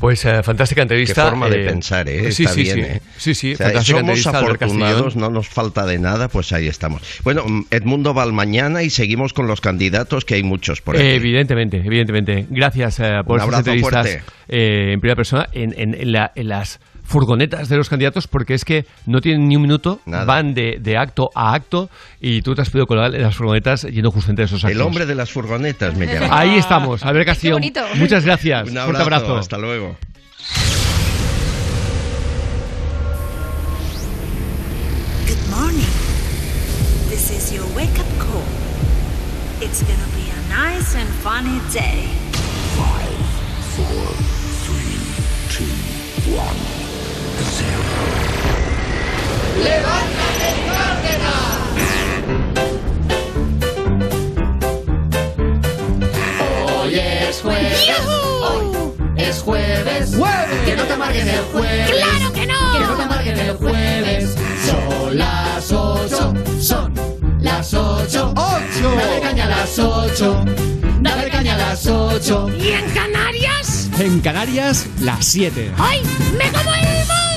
[0.00, 1.24] Pues eh, fantástica entrevista.
[1.24, 2.32] Qué forma de eh, pensar, ¿eh?
[2.32, 2.80] Sí, Está sí, bien, sí.
[2.82, 3.00] ¿eh?
[3.18, 7.02] Sí, sí, O sea, fantástica somos afortunados, no nos falta de nada, pues ahí estamos.
[7.22, 10.96] Bueno, mm, Edmundo va al mañana y seguimos con los candidatos, que hay muchos por
[10.96, 11.04] aquí.
[11.04, 12.46] Evidentemente, evidentemente.
[12.48, 14.22] Gracias eh, por Un estas abrazo entrevistas fuerte.
[14.92, 16.80] en primera persona en, en- en la- en las
[17.10, 20.96] furgonetas de los candidatos porque es que no tienen ni un minuto, van de, de
[20.96, 21.90] acto a acto
[22.20, 24.76] y tú te has podido colar en las furgonetas yendo justamente a esos actos.
[24.76, 26.28] El hombre de las furgonetas me llama.
[26.38, 27.54] Ahí estamos, Albert Castillo.
[27.54, 27.80] bonito.
[27.96, 28.68] Muchas gracias.
[28.68, 29.36] Un Fuerte abrazo, abrazo.
[29.38, 29.96] hasta luego.
[35.26, 35.92] Good morning.
[37.08, 38.44] This is your wake up call.
[39.60, 42.06] It's gonna be a nice and funny day.
[42.78, 43.18] Five,
[43.76, 44.06] four,
[44.64, 44.98] three,
[45.54, 45.70] two,
[46.36, 46.69] one.
[49.62, 50.50] ¡Levántate,
[56.82, 57.90] Hoy es jueves.
[58.42, 60.10] Hoy es jueves.
[60.64, 61.90] Que no te amarguen el jueves.
[61.90, 62.72] ¡Claro que no!
[62.72, 64.36] Que no te amarguen el jueves.
[64.66, 66.34] Son las ocho.
[66.60, 66.94] Son
[67.40, 68.34] las ocho.
[68.36, 68.94] ¡Ocho!
[68.96, 70.44] Dale caña a las ocho.
[71.00, 72.48] Dale caña a las ocho.
[72.58, 73.90] ¿Y en Canarias?
[73.98, 75.72] En Canarias, las 7.
[75.76, 76.00] ¡Ay!
[76.38, 77.29] ¡Me como el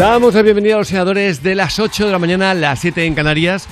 [0.00, 3.04] Damos la bienvenida a los senadores de las 8 de la mañana a las 7
[3.04, 3.68] en Canarias.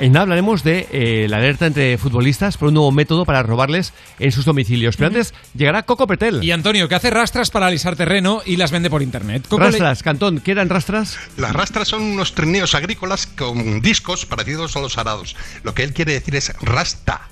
[0.00, 3.92] En nada hablaremos de eh, la alerta entre futbolistas por un nuevo método para robarles
[4.18, 4.96] en sus domicilios.
[4.96, 6.42] Pero antes llegará Coco Pretel.
[6.42, 9.42] Y Antonio, que hace rastras para alisar terreno y las vende por internet.
[9.46, 11.18] Coco le- Rastras, Cantón, ¿qué eran rastras?
[11.36, 15.36] Las rastras son unos trineos agrícolas con discos parecidos a los arados.
[15.64, 17.28] Lo que él quiere decir es rasta.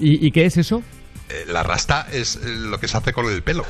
[0.00, 0.82] ¿Y, y qué es eso?
[1.28, 3.64] Eh, La rasta es eh, lo que se hace con el pelo.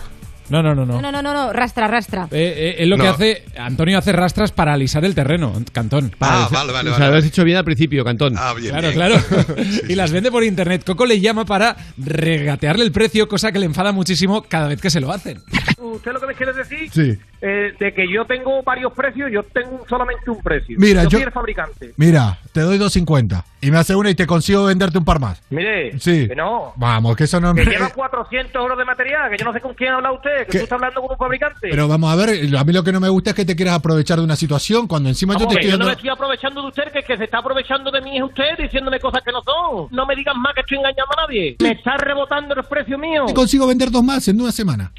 [0.50, 1.00] No, no, no, no.
[1.00, 2.24] No, no, no, no, rastra, rastra.
[2.30, 3.44] Eh, eh, es lo que hace.
[3.58, 6.12] Antonio hace rastras para alisar el terreno, Cantón.
[6.20, 7.12] Ah, vale, vale, O sea, vale.
[7.12, 8.34] lo has dicho bien al principio, Cantón.
[8.36, 8.94] Ah, bien, Claro, bien.
[8.94, 9.54] claro.
[9.88, 10.82] y las vende por internet.
[10.84, 14.90] Coco le llama para regatearle el precio, cosa que le enfada muchísimo cada vez que
[14.90, 15.40] se lo hacen.
[15.78, 16.90] ¿Usted lo que me quiere decir?
[16.92, 17.18] Sí.
[17.42, 20.76] Eh, de que yo tengo varios precios, yo tengo solamente un precio.
[20.78, 21.92] Mira, yo- soy el fabricante.
[21.96, 25.42] Mira, te doy 2.50 y me hace una y te consigo venderte un par más.
[25.48, 26.28] Mire, Sí.
[26.28, 26.72] que no.
[26.76, 27.70] Vamos, que eso no Que me...
[27.72, 30.58] lleva 400 euros de material, que yo no sé con quién habla usted, que ¿Qué?
[30.58, 31.68] tú estás hablando con un fabricante.
[31.70, 33.74] Pero vamos a ver, a mí lo que no me gusta es que te quieras
[33.74, 36.68] aprovechar de una situación cuando encima yo te estoy yo no me estoy aprovechando de
[36.68, 39.88] usted, que que se está aprovechando de mí es usted diciéndome cosas que no son.
[39.90, 41.56] No me digas más que estoy engañando a nadie.
[41.60, 43.24] Me está rebotando el precio mío.
[43.26, 44.92] Te consigo vender dos más en una semana.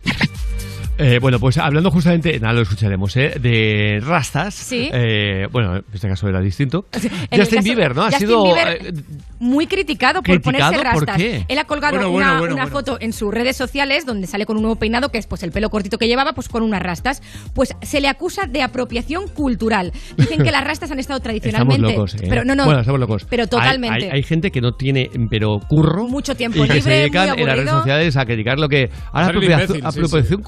[1.01, 3.33] Eh, bueno, pues hablando justamente, nada, lo escucharemos, ¿eh?
[3.39, 4.53] De rastas.
[4.53, 4.89] Sí.
[4.93, 6.85] Eh, bueno, en este caso era distinto.
[6.93, 8.03] Justin caso- Bieber, ¿no?
[8.03, 8.43] Ha Justin sido.
[8.43, 8.93] Bieber, eh,
[9.39, 10.71] muy criticado por ¿Criticado?
[10.73, 11.17] ponerse ¿Por rastas.
[11.17, 11.45] qué?
[11.47, 12.77] Él ha colgado Bueno, una, bueno, bueno, una bueno.
[12.77, 15.51] foto en sus redes sociales donde sale con un nuevo peinado que es pues el
[15.51, 17.21] pelo cortito que llevaba pues con unas rastas.
[17.55, 19.91] Pues se le acusa de apropiación cultural.
[20.17, 21.93] Dicen que las rastas han estado Estamos tradicionalmente.
[21.93, 22.27] locos, ¿eh?
[22.29, 22.65] Pero no, no.
[22.65, 23.25] Bueno, estamos locos.
[23.29, 24.05] Pero totalmente.
[24.05, 26.07] Hay, hay gente que no tiene, pero curro.
[26.07, 28.89] Mucho tiempo y que se dedican muy en las redes sociales a criticar lo que.
[29.11, 30.41] Ahora, apropiación, sí, apropiación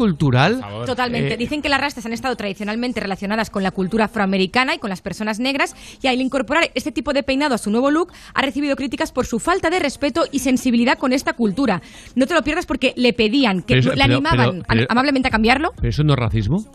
[0.51, 0.85] cultural.
[0.85, 1.33] Totalmente.
[1.33, 4.89] Eh, Dicen que las rastas han estado tradicionalmente relacionadas con la cultura afroamericana y con
[4.89, 8.41] las personas negras y al incorporar este tipo de peinado a su nuevo look ha
[8.41, 11.81] recibido críticas por su falta de respeto y sensibilidad con esta cultura.
[12.15, 15.27] No te lo pierdas porque le pedían, que Pero le pero- animaban pero- pero- amablemente
[15.27, 15.71] a cambiarlo.
[15.75, 16.65] ¿Pero eso no es racismo?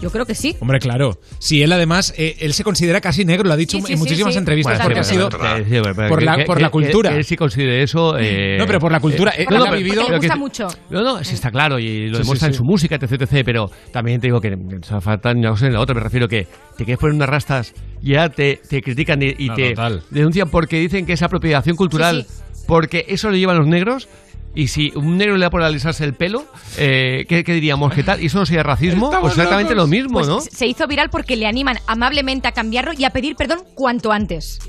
[0.00, 0.56] Yo creo que sí.
[0.60, 1.18] Hombre, claro.
[1.38, 3.98] Si él además, eh, él se considera casi negro, lo ha dicho Sí, sí, en
[3.98, 4.38] sí, muchísimas sí.
[4.38, 7.14] entrevistas, Bueno, porque ha sido Eh, por la, por la cultura.
[7.14, 8.16] Él sí considere eso.
[8.18, 10.68] eh, No, pero por la cultura, eh, él no, ha pero- vivido- le gusta mucho.
[10.90, 13.42] No, no, sí está claro y lo Sí, demuestra sí, en su música, etc, etc,
[13.44, 16.46] pero también te digo que se faltan una cosa en la otra, me refiero que
[16.76, 20.02] te quieres poner unas rastas y ya te, te critican y, y No, te total.
[20.10, 24.08] denuncian porque dicen que es apropiación cultural, Sí, porque eso lo llevan los negros
[24.54, 26.44] Y si un negro le da por alisarse el pelo,
[26.78, 27.92] eh, ¿qué, qué diríamos?
[27.92, 28.22] ¿Qué tal?
[28.22, 29.06] ¿Y eso no sería racismo?
[29.06, 29.90] Estamos pues exactamente locos.
[29.90, 30.40] lo mismo, Pues ¿no?
[30.40, 34.60] Se hizo viral porque le animan amablemente a cambiarlo y a pedir perdón cuanto antes.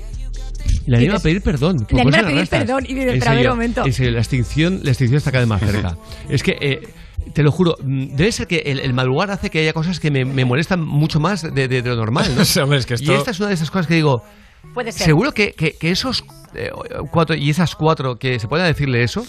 [0.86, 1.86] Le anima a pedir perdón.
[1.88, 2.60] Le anima a pedir rastas.
[2.60, 3.84] perdón y serio, un momento.
[3.86, 5.96] En serio, la extinción, la extinción está cada vez más cerca.
[6.28, 6.80] es que, eh,
[7.32, 10.00] te lo juro, mm, debe ser que el, el mal lugar hace que haya cosas
[10.00, 12.44] que me, me molestan mucho más de, de- de lo normal, ¿no?
[12.44, 14.22] Sí, hombre, es que esto- Y esta es una de esas cosas que digo,
[14.74, 15.06] Puede ser.
[15.06, 16.24] seguro que, que- que esos
[16.54, 16.70] eh,
[17.12, 19.24] cuatro y esas cuatro que se puedan decirle eso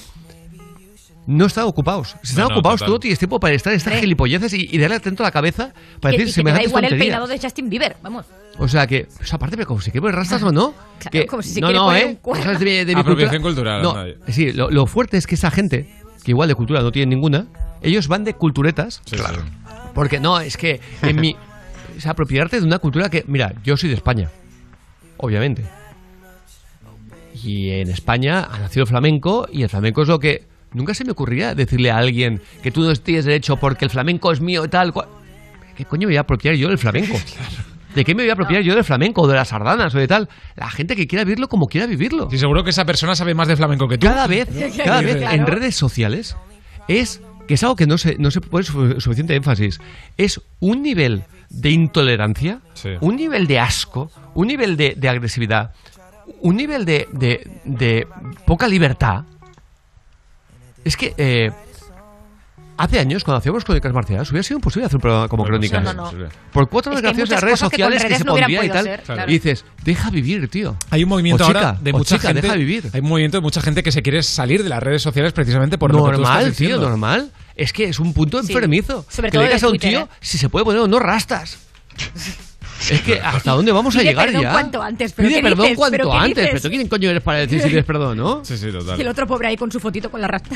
[1.28, 2.16] no están ocupados.
[2.24, 2.88] Si están No, no, ocupados, total.
[2.88, 4.02] tú no tienes tiempo para estar en estas Hombre.
[4.02, 6.64] gilipolleces y, y darle atento a la cabeza para Que- decir y que te da
[6.64, 8.26] igual el peinado de Justin Bieber, vamos.
[8.58, 10.74] O sea que, pues aparte, pero como si quiere rastas o no.
[10.98, 12.06] Claro, que, como si se no, quiere no, poner ¿eh?
[12.08, 12.44] un cuerno.
[12.46, 14.18] Cosas de mi- de mi Apropiación cultural, No, nadie.
[14.30, 17.46] sí, lo, lo fuerte es que esa gente, que igual de cultura no tiene ninguna,
[17.84, 19.02] ellos van de culturetas.
[19.12, 19.44] Claro.
[19.94, 21.36] Porque no, es que en mi.
[21.98, 23.24] O sea, apropiarte de una cultura que.
[23.28, 24.30] Mira, yo soy de España.
[25.18, 25.66] Obviamente.
[27.44, 30.46] Y en España ha nacido el flamenco y el flamenco es lo que.
[30.74, 34.32] Nunca se me ocurriría decirle a alguien que tú no tienes derecho porque el flamenco
[34.32, 34.92] es mío y tal.
[34.94, 35.08] cual.
[35.76, 37.14] ¿Qué coño me voy a apropiar yo del flamenco?
[37.96, 40.08] ¿De qué me voy a apropiar yo del flamenco o de las sardanas o de
[40.08, 40.30] tal?
[40.56, 42.30] La gente que quiera vivirlo como quiera vivirlo.
[42.30, 44.06] Sí, seguro que esa persona sabe más de flamenco que tú.
[44.08, 44.48] Cada vez,
[44.84, 45.36] cada vez Claro.
[45.36, 46.36] en redes sociales
[46.88, 49.80] es que es algo que no se, no se pone su- suficiente énfasis.
[50.18, 52.60] Es un nivel de intolerancia,
[53.00, 55.72] un nivel de asco, un nivel de, de agresividad,
[56.42, 58.08] un nivel de, de- de
[58.46, 59.24] poca libertad.
[60.88, 61.52] Es que eh,
[62.78, 65.84] hace años, cuando hacíamos crónicas marciales, hubiera sido imposible hacer un programa como crónicas.
[65.84, 66.30] no, no.
[66.54, 68.84] Por cuatro desgraciados de muchas redes que sociales que, se no pondrían y tal.
[68.86, 69.30] ser, claro.
[69.32, 70.78] Y dices, deja vivir, tío.
[70.90, 72.42] Hay un movimiento O chica, ahora de o mucha chica, gente.
[72.42, 72.90] deja vivir.
[72.94, 75.78] Hay un movimiento de mucha gente que se quiere salir de las redes sociales precisamente
[75.78, 77.32] por lo que tú estás normal, tío, normal.
[77.56, 78.54] Es que es un punto Sí.
[78.54, 79.06] enfermizo.
[79.10, 80.08] Sobre que todo le digas a un Twitter, tío ¿eh?
[80.22, 81.58] si se puede poner o no rastas.
[82.92, 84.52] Es que hasta dónde vamos a Pide llegar perdón ya.
[84.52, 85.78] cuanto antes, pero Pide ¿qué perdón dices?
[85.78, 86.36] cuanto ¿Pero qué antes.
[86.36, 86.50] dices?
[86.52, 88.46] Pero tú quién coño eres para decir si pides perdón, ¿no?
[88.46, 88.68] Sí, sí,
[88.98, 90.50] Y el otro pobre ahí con su fotito con la rata.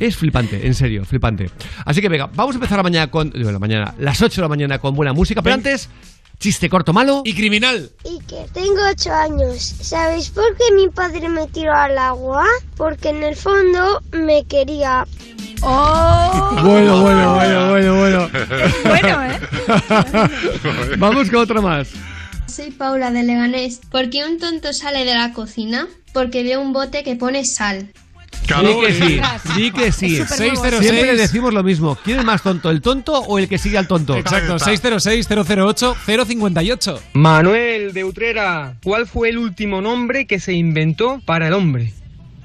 [0.00, 1.50] Es flipante, en serio, flipante.
[1.84, 3.30] Así que venga, vamos a empezar la mañana con.
[3.30, 5.88] digo, la mañana, las 8 de la mañana con buena música, pero antes,
[6.38, 7.22] chiste corto malo.
[7.24, 7.90] Y criminal.
[8.04, 9.62] Y que tengo ocho años.
[9.62, 12.44] ¿Sabéis por qué mi padre me tiró al agua?
[12.76, 15.06] Porque en el fondo me quería.
[15.62, 16.58] ¡Oh!
[16.62, 17.34] Bueno, bueno,
[17.70, 18.30] bueno, bueno, bueno.
[18.84, 19.40] Bueno, ¿eh?
[20.98, 21.90] Vamos con otra más.
[22.46, 23.80] Soy Paula de Leganés.
[23.90, 25.86] ¿Por qué un tonto sale de la cocina?
[26.12, 27.92] Porque ve un bote que pone sal.
[28.42, 29.20] Di que sí,
[29.56, 30.16] di que sí.
[30.16, 30.56] Es súper nuevo.
[30.82, 31.18] Siempre 606.
[31.18, 31.96] decimos lo mismo.
[32.04, 34.16] ¿Quién es más tonto, el tonto o el que sigue al tonto?
[34.16, 36.98] Exacto, 606-008-058.
[37.14, 41.92] Manuel de Utrera, ¿cuál fue el último nombre que se inventó para el hombre?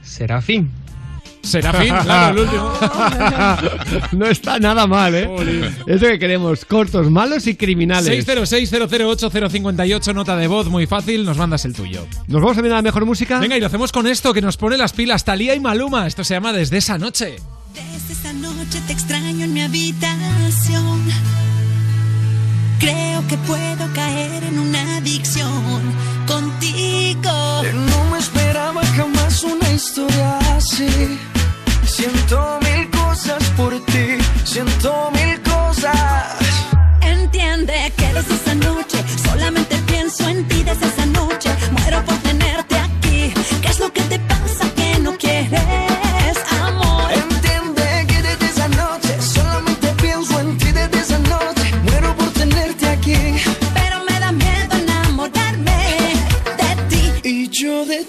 [0.04, 0.70] Serafín.
[1.48, 2.72] Serafín, claro, el último.
[4.12, 5.30] no está nada mal, ¿eh?
[5.88, 8.28] Es lo que queremos, cortos, malos y criminales.
[8.28, 12.06] 606-008-058, nota de voz muy fácil, nos mandas el tuyo.
[12.28, 13.40] ¿Nos vamos a ver a la mejor música?
[13.40, 16.08] Venga, y lo hacemos con esto que nos pone las pilas Talía y Maluma.
[16.08, 17.38] Esto se llama Desde esa noche.
[17.74, 21.02] Desde esa noche te extraño en mi habitación.
[22.80, 25.94] Creo que puedo caer en una adicción
[26.78, 27.64] contigo.
[27.74, 31.20] No me esperaba jamás una historia así.
[31.86, 35.94] Siento mil cosas por ti, siento mil cosas.
[37.02, 41.50] Entiende que desde esa noche solamente pienso en ti desde esa noche.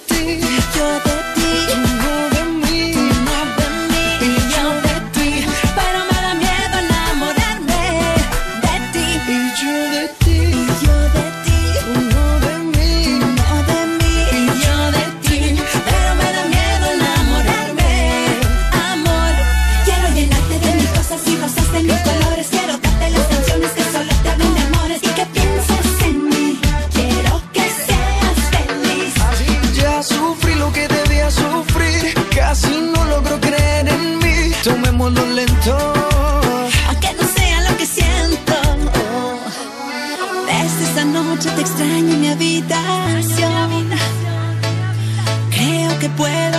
[0.06, 0.47] Yo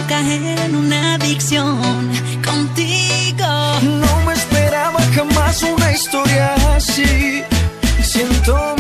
[0.10, 1.80] caer en una adicción
[2.44, 3.48] contigo.
[3.84, 7.44] No me esperaba jamás una historia así.
[8.02, 8.79] Siento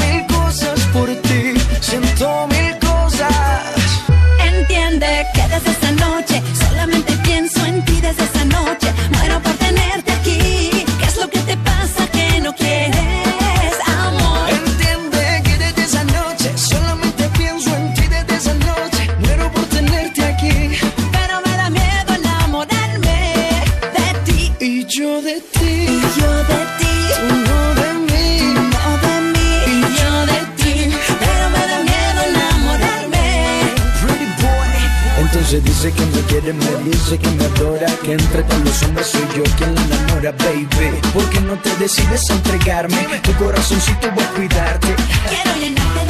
[35.63, 39.21] Dice que me quiere, me dice que me adora Que entre todos los hombres soy
[39.35, 42.97] yo quien la enamora, baby ¿Por qué no te decides a entregarme?
[43.23, 44.95] Tu corazoncito voy a cuidarte
[45.29, 46.08] Quiero llenarte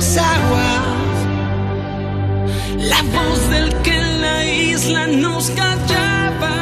[0.00, 1.16] dos aguas,
[2.78, 6.56] la voz del que en la isla nos callaba,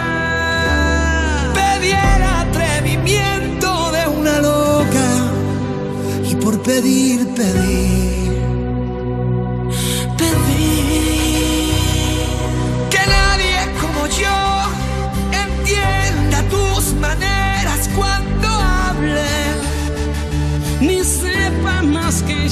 [1.55, 5.09] pediera atrevimiento de una loca.
[6.29, 7.98] Y por pedir, pedir.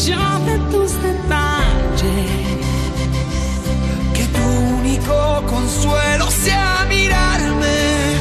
[0.06, 2.30] brillante tus detalles,
[4.14, 4.42] que tu
[4.78, 8.14] único consuelo sea mirarme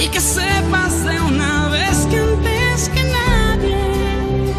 [0.00, 4.54] y que sepas de una vez que antes que nadie,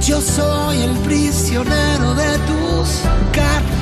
[0.00, 3.02] yo soy el prisionero de tus
[3.32, 3.75] cartas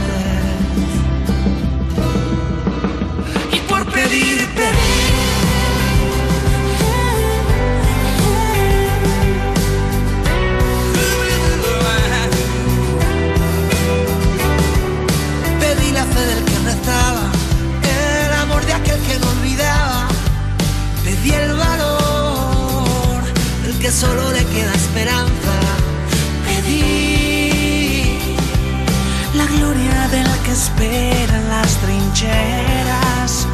[30.54, 33.48] espera en las trincheras.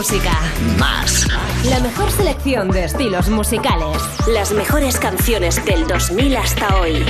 [0.00, 0.32] Música.
[0.78, 1.26] Más.
[1.68, 3.98] La mejor selección de estilos musicales.
[4.32, 7.04] Las mejores canciones del 2000 hasta hoy.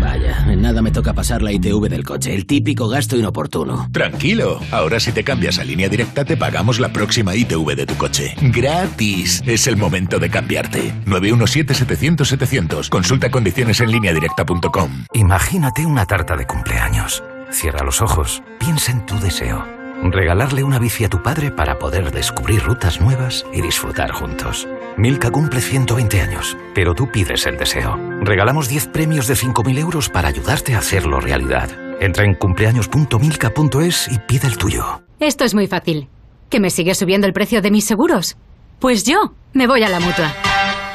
[0.00, 3.88] Vaya, en nada me toca pasar la ITV del coche, el típico gasto inoportuno.
[3.92, 7.94] Tranquilo, ahora si te cambias a línea directa te pagamos la próxima ITV de tu
[7.94, 8.34] coche.
[8.42, 9.40] Gratis.
[9.46, 10.92] Es el momento de cambiarte.
[11.06, 12.88] 917-700-700.
[12.88, 15.04] Consulta condiciones en línea directa.com.
[15.12, 17.22] Imagínate una tarta de cumpleaños.
[17.50, 19.64] Cierra los ojos, piensa en tu deseo.
[20.02, 24.68] Regalarle una bici a tu padre para poder descubrir rutas nuevas y disfrutar juntos.
[24.96, 27.98] Milka cumple 120 años, pero tú pides el deseo.
[28.20, 31.70] Regalamos 10 premios de 5.000 euros para ayudarte a hacerlo realidad.
[32.00, 35.02] Entra en cumpleaños.milka.es y pide el tuyo.
[35.18, 36.08] Esto es muy fácil.
[36.48, 38.36] ¿Que me sigue subiendo el precio de mis seguros?
[38.78, 40.32] Pues yo me voy a la mutua.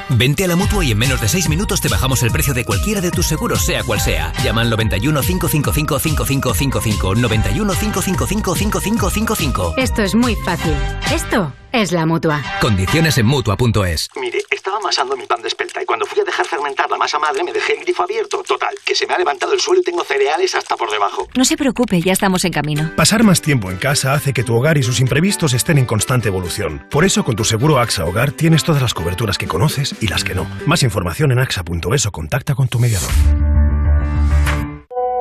[0.10, 2.66] Vente a la mutua y en menos de 6 minutos te bajamos el precio de
[2.66, 4.32] cualquiera de tus seguros, sea cual sea.
[4.44, 7.16] Llama al 91 555 5555.
[7.16, 9.74] 91 555 5555.
[9.78, 10.74] Esto es muy fácil.
[11.14, 12.42] Esto es la mutua.
[12.62, 14.10] Condiciones en mutua.es.
[14.16, 17.20] Mire, estaba amasando mi pan de espelta y cuando fui a dejar fermentar la masa
[17.20, 18.44] madre me dejé el grifo abierto.
[18.48, 21.28] Total, que se me ha levantado el suelo y tengo cereales hasta por debajo.
[21.36, 22.92] No se preocupe, ya estamos en camino.
[22.96, 26.28] Pasar más tiempo en casa hace que tu hogar y sus imprevistos estén en constante
[26.28, 26.86] evolución.
[26.90, 30.24] Por eso, con tu seguro AXA Hogar tienes todas las coberturas que conoces y las
[30.24, 30.48] que no.
[30.68, 33.10] Más información en axa.es o contacta con tu mediador.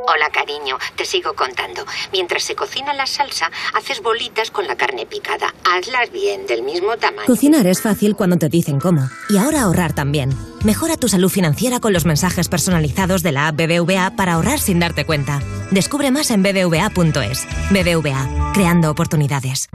[0.09, 1.85] Hola, cariño, te sigo contando.
[2.13, 5.55] Mientras se cocina la salsa, haces bolitas con la carne picada.
[5.65, 7.27] Hazlas bien, del mismo tamaño.
[7.27, 9.09] Cocinar es fácil cuando te dicen cómo.
[9.29, 10.37] Y ahora ahorrar también.
[10.65, 14.81] Mejora tu salud financiera con los mensajes personalizados de la app BBVA para ahorrar sin
[14.81, 15.41] darte cuenta.
[15.71, 17.47] Descubre más en bbva.es.
[17.71, 19.69] BBVA, creando oportunidades.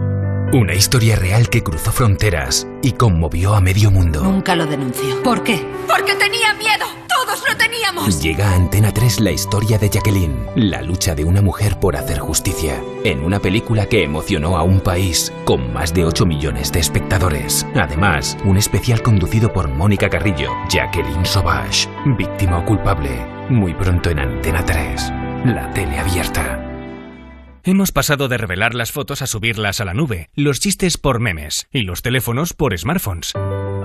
[0.53, 4.23] Una historia real que cruzó fronteras y conmovió a medio mundo.
[4.23, 5.21] Nunca lo denunció.
[5.23, 5.65] ¿Por qué?
[5.87, 6.96] Porque tenía miedo.
[7.27, 8.21] Todos lo teníamos.
[8.21, 12.19] Llega a Antena 3 la historia de Jacqueline, la lucha de una mujer por hacer
[12.19, 16.79] justicia, en una película que emocionó a un país con más de 8 millones de
[16.79, 17.65] espectadores.
[17.75, 23.09] Además, un especial conducido por Mónica Carrillo, Jacqueline Sauvage, víctima o culpable,
[23.49, 25.11] muy pronto en Antena 3,
[25.47, 26.63] la tele abierta.
[27.65, 31.67] Hemos pasado de revelar las fotos a subirlas a la nube, los chistes por memes
[31.73, 33.33] y los teléfonos por smartphones.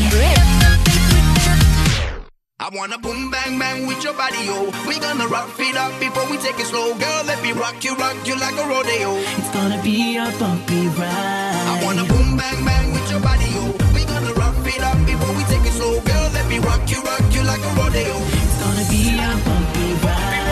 [2.60, 4.66] I wanna boom bang bang with your body, yo.
[4.89, 7.22] We gonna rock it up before we take it slow, girl.
[7.24, 9.14] Let me rock you, rock you like a rodeo.
[9.39, 11.55] It's gonna be a bumpy ride.
[11.70, 13.62] I wanna boom bang bang with your body, yo.
[13.94, 16.30] We gonna rock it up before we take it slow, girl.
[16.35, 18.16] Let me rock you, rock you like a rodeo.
[18.43, 20.48] It's gonna be a bumpy ride.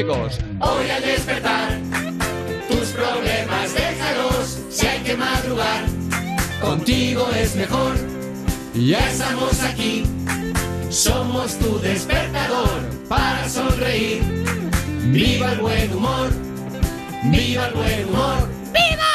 [0.00, 0.38] Chicos.
[0.60, 1.78] Hoy al despertar,
[2.68, 4.58] tus problemas déjalos.
[4.70, 5.84] Si hay que madrugar,
[6.60, 7.94] contigo es mejor.
[8.74, 10.04] Ya estamos aquí,
[10.88, 14.22] somos tu despertador para sonreír.
[15.06, 16.30] Viva el buen humor,
[17.24, 18.48] viva el buen humor.
[18.72, 19.10] ¡Viva!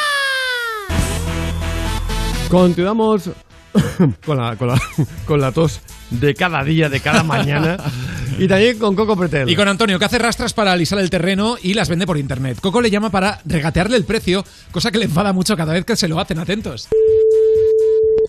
[2.49, 3.31] Continuamos
[4.25, 4.81] con la, con, la,
[5.25, 5.79] con la tos
[6.11, 7.77] de cada día, de cada mañana.
[8.37, 9.49] Y también con Coco Pretel.
[9.49, 12.59] Y con Antonio, que hace rastras para alisar el terreno y las vende por internet.
[12.59, 15.95] Coco le llama para regatearle el precio, cosa que le enfada mucho cada vez que
[15.95, 16.89] se lo hacen atentos.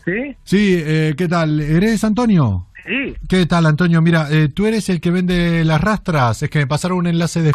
[0.05, 0.37] ¿Sí?
[0.45, 1.61] Sí, eh, ¿qué tal?
[1.61, 2.69] ¿Eres Antonio?
[2.87, 3.15] Sí.
[3.29, 4.01] ¿Qué tal, Antonio?
[4.01, 6.41] Mira, eh, tú eres el que vende las rastras.
[6.43, 7.53] Es que me pasaron un enlace de...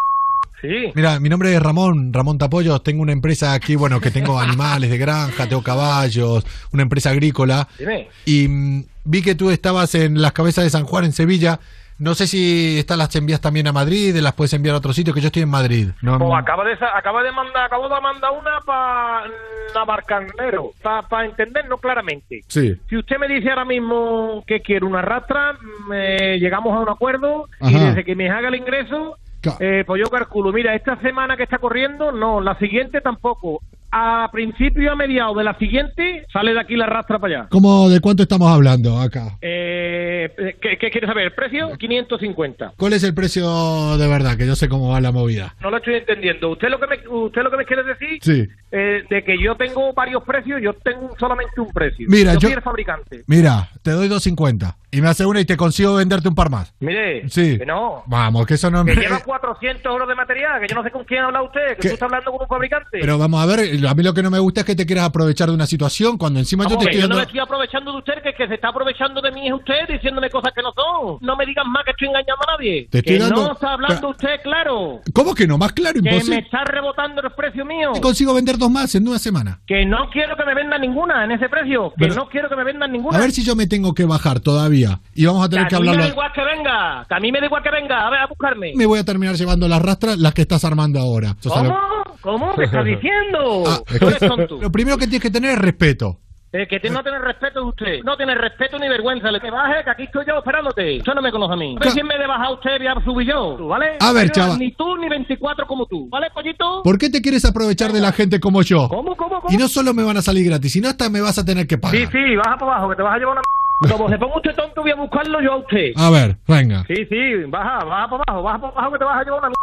[0.62, 0.92] Sí.
[0.94, 2.84] Mira, mi nombre es Ramón, Ramón Tapollos.
[2.84, 7.68] Tengo una empresa aquí, bueno, que tengo animales de granja, tengo caballos, una empresa agrícola.
[7.80, 8.10] Dime.
[8.26, 11.62] Y mm, vi que tú estabas en las cabezas de San Juan, en Sevilla.
[12.02, 15.14] No sé si estas las envías también a Madrid, las puedes enviar a otro sitio,
[15.14, 15.90] que yo estoy en Madrid.
[16.02, 19.30] No, Pues acaba de acaba de mandar acabo de mandar una para
[19.76, 22.42] Navarcanero para entendernos claramente.
[22.48, 22.76] Sí.
[22.90, 25.56] Si usted me dice ahora mismo que quiere una rastra,
[25.94, 29.18] eh, llegamos a un acuerdo y desde que me haga el ingreso,
[29.60, 33.62] eh, pues yo calculo, mira, esta semana que está corriendo, no, la siguiente tampoco.
[33.94, 37.48] A principio a mediados de la siguiente, sale de aquí la rastra para allá.
[37.50, 39.38] ¿Cómo, ¿De cuánto estamos hablando acá?
[39.42, 41.26] Eh, ¿qué, ¿Qué quiere saber?
[41.26, 41.72] ¿El precio?
[41.78, 42.74] 550.
[42.78, 44.38] ¿Cuál es el precio de verdad?
[44.38, 45.56] Que yo sé cómo va la movida.
[45.62, 46.52] No lo estoy entendiendo.
[46.52, 48.20] ¿Usted lo que me, usted lo que me quiere decir?
[48.22, 48.48] Sí.
[48.72, 52.08] eh, de que yo tengo varios precios, yo tengo solamente un precio.
[52.10, 53.24] Mira, yo, yo- soy el fabricante.
[53.28, 56.74] Mira, te doy 250 y me hace una y te consigo venderte un par más.
[56.80, 57.58] Mire, Sí.
[57.58, 58.04] que no.
[58.08, 59.02] Vamos, que eso no Que me...
[59.02, 61.88] lleva 400 euros de material, que yo no sé con quién habla usted, que ¿Qué?
[61.90, 63.00] tú estás hablando con un fabricante.
[63.00, 63.60] Pero vamos a ver,
[63.90, 66.18] a mí lo que no me gusta es que te quieras aprovechar de una situación
[66.18, 68.36] cuando encima yo te que estoy yo no me estoy aprovechando de usted, que el
[68.36, 71.18] que se está aprovechando de mí es usted diciéndome cosas que no son.
[71.22, 72.88] No me digan más que estoy engañando a nadie.
[72.90, 75.02] Te estoy que dando- no está hablando Pero- usted claro.
[75.14, 75.58] ¿Cómo que no?
[75.58, 76.40] Más claro, Que me imposible.
[76.40, 77.92] está rebotando el precio mío.
[77.94, 79.60] Te consigo vender dos más en una semana.
[79.68, 81.90] Que no quiero que me vendan ninguna en ese precio.
[81.98, 83.18] Que Pero- no quiero que me vendan ninguna.
[83.18, 85.00] A ver si yo me tengo que bajar todavía.
[85.14, 87.06] Y vamos a tener que a mí me da igual que venga.
[87.08, 88.08] Que a mí me da igual que venga.
[88.08, 88.74] A ver, a buscarme.
[88.76, 91.36] Me voy a terminar llevando las rastras, las que estás armando ahora.
[91.44, 91.91] ¿Cómo?
[92.22, 92.56] ¿Cómo?
[92.56, 93.64] ¿Qué estás diciendo?
[93.68, 94.60] Ah, eres tonto.
[94.62, 96.20] Lo primero que tienes que tener es respeto.
[96.54, 98.04] Eh, que no tiene respeto de usted.
[98.04, 99.32] No tiene respeto ni vergüenza.
[99.32, 100.98] Le que baje, que aquí estoy yo esperándote.
[100.98, 101.78] Usted no me conoce a mí.
[101.78, 103.56] A ver si en vez de bajar usted, voy a subir yo.
[103.58, 103.96] ¿Tú, ¿Vale?
[104.02, 104.60] A ver, chaval.
[104.60, 106.10] Ni tú ni 24 como tú.
[106.10, 106.82] ¿Vale, pollito?
[106.84, 108.90] ¿Por qué te quieres aprovechar de la gente como yo?
[108.90, 109.54] ¿Cómo, cómo, cómo?
[109.54, 111.78] Y no solo me van a salir gratis, sino hasta me vas a tener que
[111.78, 111.98] pagar.
[111.98, 113.42] Sí, sí, baja para abajo, que te vas a llevar una...
[113.90, 115.92] Como se ponga usted tonto, voy a buscarlo yo a usted.
[115.96, 116.84] A ver, venga.
[116.88, 119.48] Sí, sí, baja, baja para abajo, baja para abajo, que te vas a llevar una...
[119.48, 119.56] m-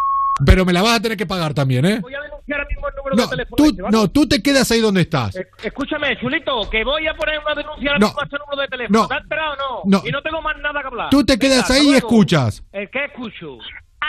[0.46, 1.98] Pero me la vas a tener que pagar también, ¿eh?
[2.00, 3.56] Voy a denunciar ahora mismo el número No, de teléfono.
[3.56, 3.96] tú, este, ¿vale?
[3.96, 5.36] no, tú te quedas ahí donde estás.
[5.36, 8.06] Eh, Escúchame, chulito, que voy a poner una denuncia ahora No.
[8.06, 8.98] mismo a este número de teléfono.
[9.02, 9.08] No.
[9.08, 9.98] ¿Te has enterado o no?
[9.98, 10.08] No.
[10.08, 11.10] Y no tengo más nada que hablar.
[11.10, 12.62] Tú te Venga, quedas ahí y escuchas.
[12.72, 13.58] ¿El qué escucho?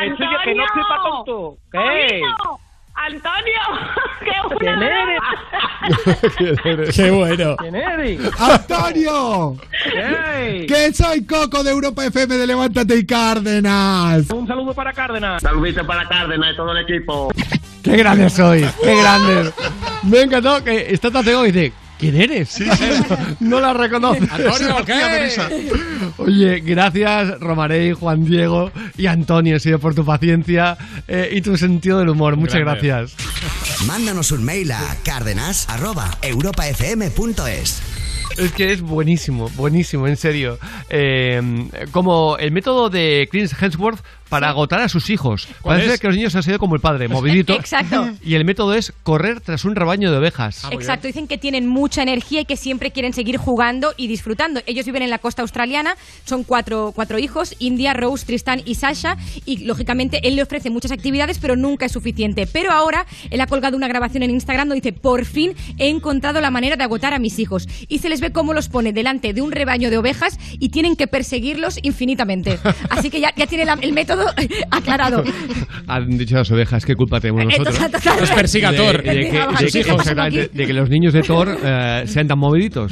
[0.02, 1.57] Estoy yo que no estoy para tonto.
[1.72, 2.22] ¿Qué?
[2.22, 2.60] Coño,
[2.99, 3.61] ¡Antonio!
[4.19, 5.03] ¡Qué ¿Quién buena
[6.76, 6.95] eres?
[6.95, 7.55] Qué bueno.
[7.57, 8.19] ¿Quién eres?
[8.38, 9.55] ¡Antonio!
[10.67, 14.30] ¡Que soy Coco de Europa FM de Levántate y Cárdenas!
[14.31, 15.41] Un saludo para Cárdenas.
[15.41, 17.31] Saludito para Cárdenas y todo el equipo.
[17.84, 18.69] ¡Qué grandes sois!
[18.84, 19.53] ¡Qué grandes!
[20.03, 22.57] Me ha encantado que está tan y dice, ¿quién eres?
[23.39, 24.27] no la reconoce.
[24.31, 25.31] Antonio, ¿qué?
[26.17, 30.77] Oye, gracias Romarey, Juan Diego y Antonio, en serio, por tu paciencia
[31.07, 32.38] eh, y tu sentido del humor.
[32.38, 33.15] Muchas gracias.
[33.85, 37.81] Mándanos un mail a cárdenas.europafm.es.
[38.38, 40.59] Es que es buenísimo, buenísimo, en serio.
[40.89, 41.41] Eh,
[41.91, 43.99] como el método de Chris Hemsworth
[44.30, 45.47] para agotar a sus hijos.
[45.61, 45.99] ¿Cuál Parece es?
[45.99, 47.53] que los niños han sido como el padre, movidito.
[47.53, 48.10] Exacto.
[48.23, 50.64] Y el método es correr tras un rebaño de ovejas.
[50.72, 54.61] Exacto, dicen que tienen mucha energía y que siempre quieren seguir jugando y disfrutando.
[54.65, 55.95] Ellos viven en la costa australiana,
[56.26, 60.91] son cuatro, cuatro hijos, India, Rose, Tristan y Sasha, y lógicamente él le ofrece muchas
[60.91, 62.47] actividades, pero nunca es suficiente.
[62.47, 66.39] Pero ahora él ha colgado una grabación en Instagram donde dice, por fin he encontrado
[66.41, 67.68] la manera de agotar a mis hijos.
[67.88, 70.95] Y se les ve cómo los pone delante de un rebaño de ovejas y tienen
[70.95, 72.60] que perseguirlos infinitamente.
[72.89, 74.18] Así que ya, ya tiene la- el método
[74.71, 75.23] aclarado.
[75.87, 77.79] Han dicho las ovejas, ¿qué culpa tenemos nosotros?
[78.19, 79.03] Los persiga De- Thor.
[79.03, 79.99] De, que, Sus de que- hijos.
[80.01, 82.91] exactamente, de que los niños de Thor eh, sean tan moviditos.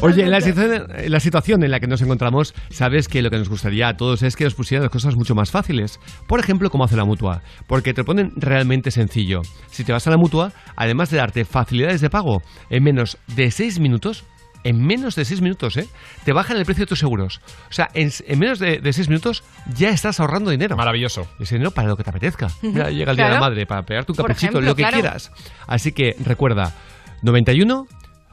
[0.00, 3.30] Oye, en la, situación, en la situación en la que nos encontramos, sabes que lo
[3.30, 6.00] que nos gustaría a todos es que nos pusieran las cosas mucho más fáciles.
[6.26, 7.42] Por ejemplo, como hace la mutua.
[7.66, 9.42] Porque te lo ponen realmente sencillo.
[9.70, 13.50] Si te vas a la mutua, además de darte facilidades de pago en menos de
[13.50, 14.24] 6 minutos,
[14.64, 15.86] en menos de 6 minutos, ¿eh?
[16.24, 17.40] Te bajan el precio de tus seguros.
[17.70, 19.44] O sea, en, en menos de 6 minutos
[19.76, 20.76] ya estás ahorrando dinero.
[20.76, 21.28] Maravilloso.
[21.38, 22.48] Ese dinero para lo que te apetezca.
[22.62, 23.40] Mira, llega el día de la Claro.
[23.40, 25.00] madre para pegarte un caprichito, ejemplo, lo que claro.
[25.00, 25.30] quieras.
[25.66, 26.74] Así que recuerda,
[27.22, 27.86] 91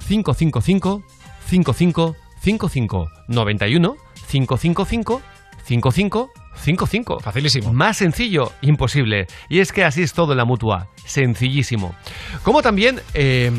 [0.08, 1.04] 555
[1.48, 3.96] 55 55 91
[4.30, 5.22] 555
[5.66, 7.20] 55 55.
[7.22, 7.72] Facilísimo.
[7.74, 9.28] Más sencillo, imposible.
[9.50, 10.88] Y es que así es todo en la mutua.
[11.06, 11.96] Sencillísimo.
[12.44, 13.52] Como también eh,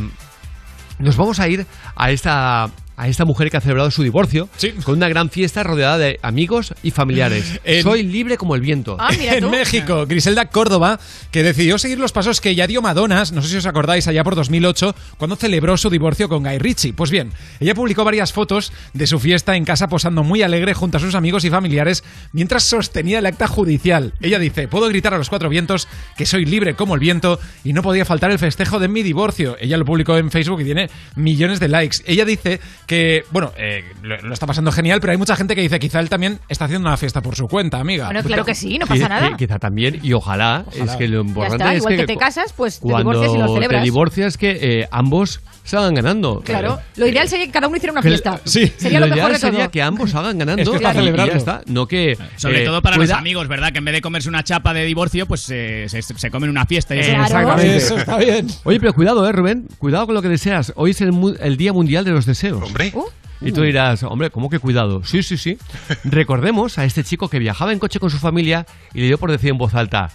[1.03, 1.67] nos vamos a ir
[1.97, 2.71] a esta.
[2.97, 4.49] A esta mujer que ha celebrado su divorcio
[4.85, 7.61] con una gran fiesta rodeada de amigos y familiares.
[7.65, 8.97] En- Soy libre como el viento.
[9.01, 11.01] Ah, en México, Griselda Córdoba,
[11.31, 14.23] que decidió seguir los pasos que ya dio Madonna, no sé si os acordáis, allá
[14.25, 16.93] por 2008, cuando celebró su divorcio con Guy Ritchie.
[16.93, 20.99] Pues bien, ella publicó varias fotos de su fiesta en casa posando muy alegre junto
[20.99, 24.13] a sus amigos y familiares mientras sostenía el acta judicial.
[24.21, 27.73] Ella dice, puedo gritar a los cuatro vientos que soy libre como el viento y
[27.73, 29.57] no podía faltar el festejo de mi divorcio.
[29.61, 31.99] Ella lo publicó en Facebook y tiene millones de likes.
[32.07, 35.63] Ella dice que, bueno, eh, lo, lo está pasando genial, pero hay mucha gente que
[35.63, 38.07] dice, quizá él también está haciendo una fiesta por su cuenta, amiga.
[38.07, 39.31] Bueno, claro que sí, no pasa nada.
[39.31, 40.85] qui- Quizá también, y ojalá, Ojalá.
[40.93, 43.35] es que lo Ya importante está, es igual que, te casas, pues te cuando divorcias
[43.35, 43.83] y lo te celebras.
[43.85, 44.51] divorcias que
[44.81, 46.41] eh, ambos salgan ganando.
[46.45, 48.41] Claro, lo ideal sería que cada uno hiciera una Que- fiesta.
[48.45, 49.51] Sí, sería lo, lo mejor ideal de todo.
[49.53, 51.33] sería que ambos salgan ganando Es que es para y- y celebrarlo.
[51.33, 51.63] ya está.
[51.67, 53.73] No que Sobre eh, todo para pueda- los amigos, ¿verdad?
[53.73, 56.67] Que en vez de comerse una chapa de divorcio, pues eh, se, se comen una
[56.67, 56.95] fiesta.
[56.97, 57.77] Y eso- Exactamente.
[57.77, 58.47] Eso está bien.
[58.65, 59.69] Oye, pero cuidado, eh, Rubén.
[59.79, 60.73] Cuidado con lo que deseas.
[60.77, 62.63] Hoy es el, mu- el Día Mundial de los Deseos.
[62.63, 62.93] Hombre.
[63.45, 65.03] Y tú dirás, hombre, ¿cómo que cuidado?
[65.05, 65.59] Sí, sí, sí.
[66.05, 69.31] Recordemos a este chico que viajaba en coche con su familia y le dio por
[69.33, 70.11] decir en voz alta,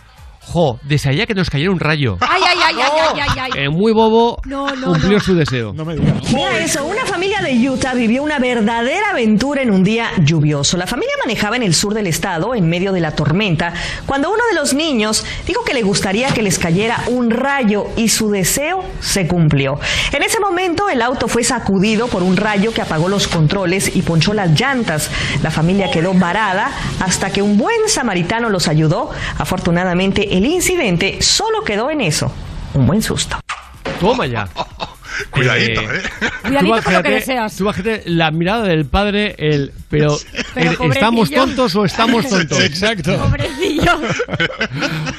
[0.51, 2.17] jo, desearía que nos cayera un rayo.
[2.21, 3.63] Ay, ay, ay, ay, ay, ay, ay.
[3.65, 5.23] Eh, muy bobo, No, no, cumplió no.
[5.23, 5.73] su deseo.
[5.73, 6.31] No me digas.
[6.33, 10.77] Mira eso, una familia de Utah vivió una verdadera aventura en un día lluvioso.
[10.77, 13.73] La familia manejaba en el sur del estado en medio de la tormenta
[14.05, 18.09] cuando uno de los niños dijo que le gustaría que les cayera un rayo y
[18.09, 19.79] su deseo se cumplió.
[20.13, 24.01] En ese momento el auto fue sacudido por un rayo que apagó los controles y
[24.01, 25.09] ponchó las llantas.
[25.43, 29.09] La familia quedó varada hasta que un buen samaritano los ayudó.
[29.37, 32.31] Afortunadamente el incidente solo quedó en eso,
[32.73, 33.39] un buen susto.
[33.99, 34.47] Toma ya.
[35.31, 36.29] Cuidadito, Eh, ¿eh?
[36.43, 37.55] Cuidadito tú con lo que bájate- deseas.
[37.55, 40.15] Tú bájate la mirada del padre, el pero,
[40.53, 41.41] Pero eh, ¿estamos pobrecillo.
[41.45, 42.59] tontos o estamos tontos?
[42.59, 43.17] Exacto.
[43.17, 43.99] Pobrecillo.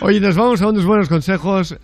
[0.01, 1.75] Oye, nos vamos a unos buenos consejos.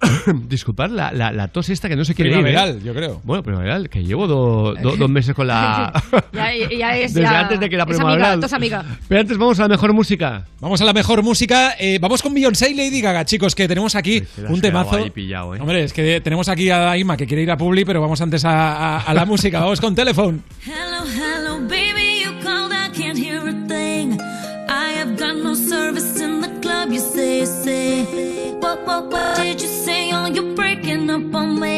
[0.48, 2.36] Disculpad la, la, la tos esta que no se quiere ir.
[2.36, 2.42] ¿eh?
[2.42, 3.20] Primaveral, yo creo.
[3.24, 5.92] Bueno, primaveral, que llevo do- do- dos meses con la...
[6.32, 8.32] ya, ya es, Desde ya- antes de que la es primaveral.
[8.34, 8.84] amiga, tos amiga.
[9.08, 10.44] Pero antes vamos a la mejor música.
[10.60, 11.74] Vamos a la mejor música.
[11.80, 15.10] Eh, vamos con Beyoncé y Lady Gaga, chicos, que tenemos aquí un temazo.
[15.12, 15.60] pillado, ¿eh?
[15.60, 18.44] Hombre, es que tenemos aquí a Ima que quiere ir a Publi, pero vamos antes
[18.44, 19.60] a, a- a la música.
[19.60, 20.40] Vamos con Telephone.
[20.64, 24.18] Hello, hello, baby, you called, I can't hear a thing.
[24.70, 28.04] I have got no service in the club, you say, say.
[28.60, 29.87] What, what, what did you say?
[31.18, 31.77] Oh, you're breaking up on me.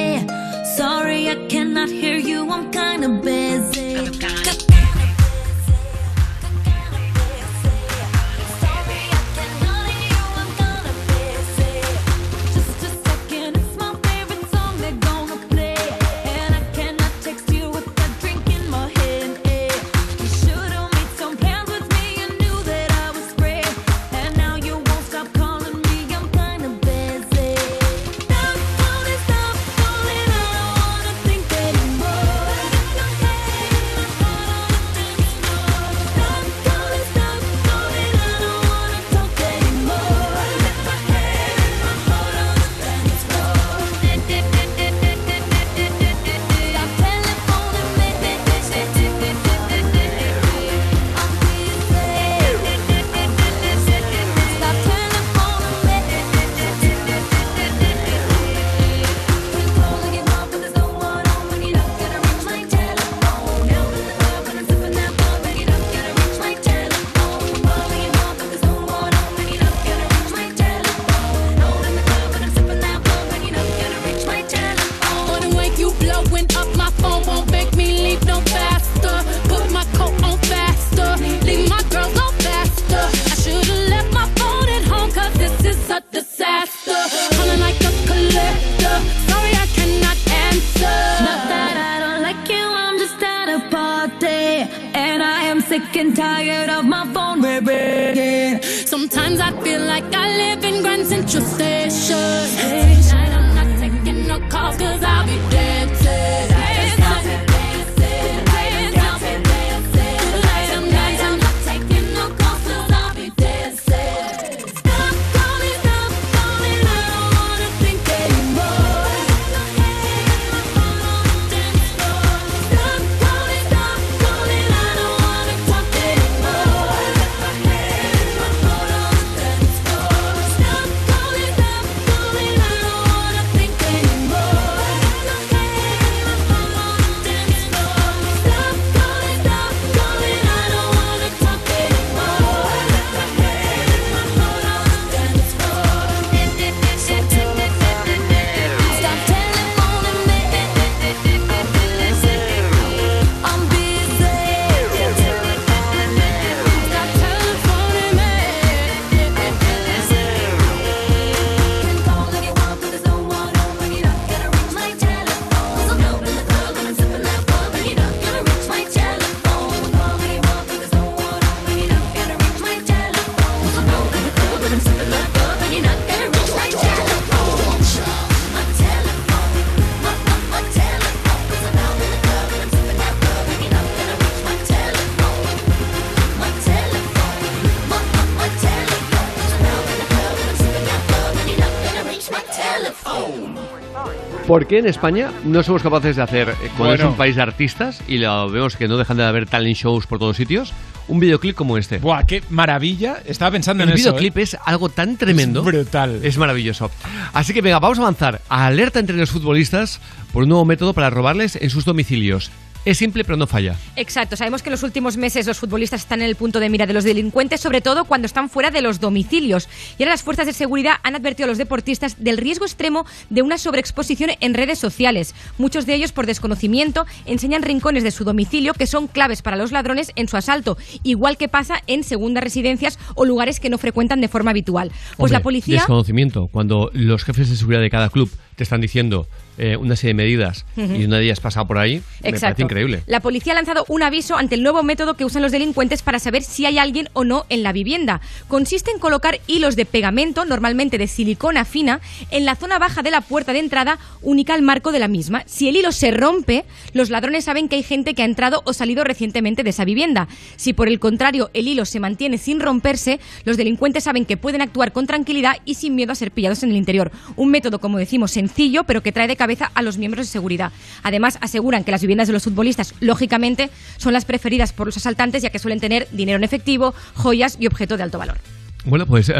[194.50, 197.42] ¿Por qué en España no somos capaces de hacer, eh, cuando es un país de
[197.42, 200.72] artistas y lo vemos que no dejan de haber talent shows por todos sitios,
[201.06, 201.98] un videoclip como este?
[201.98, 203.18] Buah, qué maravilla.
[203.24, 204.08] Estaba pensando El en eso.
[204.08, 204.42] videoclip ¿eh?
[204.42, 205.60] es algo tan tremendo.
[205.60, 206.18] Es brutal.
[206.24, 206.90] Es maravilloso.
[207.32, 208.40] Así que venga, vamos a avanzar.
[208.48, 210.00] Alerta entre los futbolistas
[210.32, 212.50] por un nuevo método para robarles en sus domicilios.
[212.84, 213.76] Es simple pero no falla.
[213.96, 216.86] Exacto, sabemos que en los últimos meses los futbolistas están en el punto de mira
[216.86, 219.68] de los delincuentes, sobre todo cuando están fuera de los domicilios.
[220.00, 223.42] Y ahora las fuerzas de seguridad han advertido a los deportistas del riesgo extremo de
[223.42, 225.34] una sobreexposición en redes sociales.
[225.58, 229.72] Muchos de ellos, por desconocimiento, enseñan rincones de su domicilio que son claves para los
[229.72, 234.22] ladrones en su asalto, igual que pasa en segundas residencias o lugares que no frecuentan
[234.22, 234.88] de forma habitual.
[234.88, 235.74] Pues Hombre, la policía...
[235.74, 236.48] Desconocimiento.
[236.50, 238.30] Cuando los jefes de seguridad de cada club
[238.60, 239.26] te están diciendo
[239.56, 242.40] eh, una serie de medidas y una de ellas pasa por ahí, me Exacto.
[242.40, 243.02] parece increíble.
[243.06, 246.18] La policía ha lanzado un aviso ante el nuevo método que usan los delincuentes para
[246.18, 248.20] saber si hay alguien o no en la vivienda.
[248.48, 252.00] Consiste en colocar hilos de pegamento, normalmente de silicona fina,
[252.30, 255.42] en la zona baja de la puerta de entrada, única al marco de la misma.
[255.46, 258.74] Si el hilo se rompe, los ladrones saben que hay gente que ha entrado o
[258.74, 260.28] salido recientemente de esa vivienda.
[260.56, 264.60] Si por el contrario el hilo se mantiene sin romperse, los delincuentes saben que pueden
[264.60, 267.10] actuar con tranquilidad y sin miedo a ser pillados en el interior.
[267.36, 268.49] Un método, como decimos, sencillo,
[268.86, 270.72] pero que trae de cabeza a los miembros de seguridad.
[271.02, 275.42] Además, aseguran que las viviendas de los futbolistas, lógicamente, son las preferidas por los asaltantes,
[275.42, 278.38] ya que suelen tener dinero en efectivo, joyas y objetos de alto valor.
[278.84, 279.32] Bueno, pues...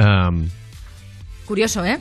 [1.45, 1.99] Curioso, ¿eh?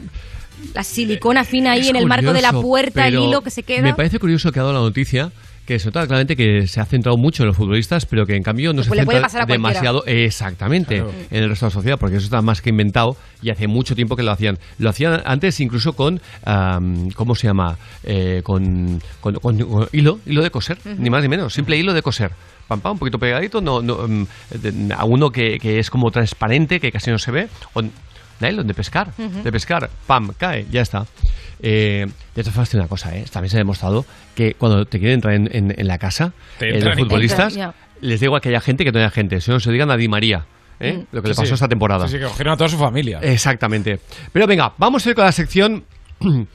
[0.74, 3.64] La silicona fina ahí es en el marco de la puerta, el hilo que se
[3.64, 3.82] queda.
[3.82, 5.32] Me parece curioso que ha dado la noticia
[5.70, 8.42] que se nota claramente que se ha centrado mucho en los futbolistas, pero que en
[8.44, 11.12] cambio no Pues se le centra demasiado exactamente Claro.
[11.30, 13.96] en el resto de la sociedad, porque eso está más que inventado y hace mucho
[13.96, 14.58] tiempo que lo hacían.
[14.80, 16.20] Lo hacían antes incluso con,
[17.16, 17.78] ¿cómo se llama?
[18.04, 21.94] Eh, con, con- con- con hilo, hilo de coser, ni más ni menos, simple hilo
[21.94, 22.32] de coser.
[22.68, 24.08] Pam, pam, un poquito pegadito, no, no,
[24.50, 27.82] de- a uno que, que es como transparente, que casi no se ve, o
[28.42, 29.44] nylon de pescar, Ujú.
[29.44, 31.06] de pescar, pam, cae, ya está.
[31.62, 33.26] Eh, de todas formas, tiene una cosa, ¿eh?
[33.32, 34.06] también se ha demostrado
[34.36, 37.58] que cuando te quieren entrar en, en- en la casa, Te eh, los futbolistas,
[38.02, 39.98] les da igual que haya gente que no haya gente, si no se digan a
[39.98, 40.46] Di María,
[40.80, 40.94] ¿eh?
[41.00, 41.08] Mm.
[41.16, 41.54] lo que le pasó sí.
[41.54, 42.08] esta temporada.
[42.08, 43.20] Sí, sí, que cogieron a toda su familia.
[43.22, 44.00] Exactamente.
[44.32, 45.84] Pero venga, vamos a ir con la sección.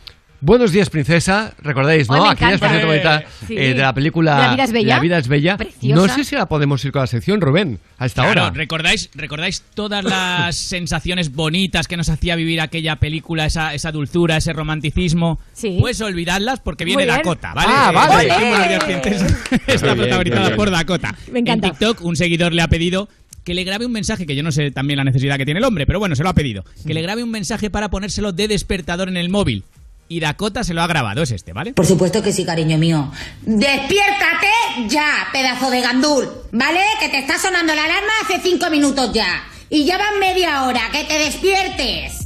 [0.45, 1.55] Buenos días, princesa.
[1.63, 2.23] ¿Recordáis, no?
[2.23, 2.67] me Aquella encanta.
[2.67, 3.57] expresión bonita Sí.
[3.57, 4.95] eh, de la película La vida es bella.
[4.97, 5.57] La vida es bella.
[5.57, 5.95] Preciosa.
[5.95, 8.51] No sé si la podemos ir con la sección, Rubén, a esta Claro, hora.
[8.51, 14.37] ¿recordáis, ¿recordáis todas las sensaciones bonitas que nos hacía vivir aquella película, esa, esa dulzura,
[14.37, 15.41] ese romanticismo?
[15.55, 15.79] Sí.
[15.81, 17.17] Pues olvidadlas porque viene Muy bien.
[17.17, 17.73] Dakota, ¿vale?
[17.75, 18.29] Ah, vale.
[18.29, 19.39] Eh, Buenos días, princesa.
[19.67, 21.15] Está protagonizada por Dakota.
[21.33, 21.69] Me encanta.
[21.69, 23.09] En TikTok, un seguidor le ha pedido
[23.45, 25.65] que le grabe un mensaje, que yo no sé también la necesidad que tiene el
[25.65, 26.65] hombre, pero bueno, se lo ha pedido.
[26.87, 29.65] Que le grabe un mensaje para ponérselo de despertador en el móvil.
[30.09, 31.73] Y Dakota se lo ha grabado, es este, ¿vale?
[31.73, 33.11] Por supuesto que sí, cariño mío.
[33.43, 34.49] ¡Despiértate
[34.89, 36.29] ya, pedazo de gandul!
[36.53, 36.81] ¿Vale?
[37.01, 39.45] Que te está sonando la alarma hace cinco minutos ya.
[39.71, 42.24] Y ya van media hora, que te despiertes.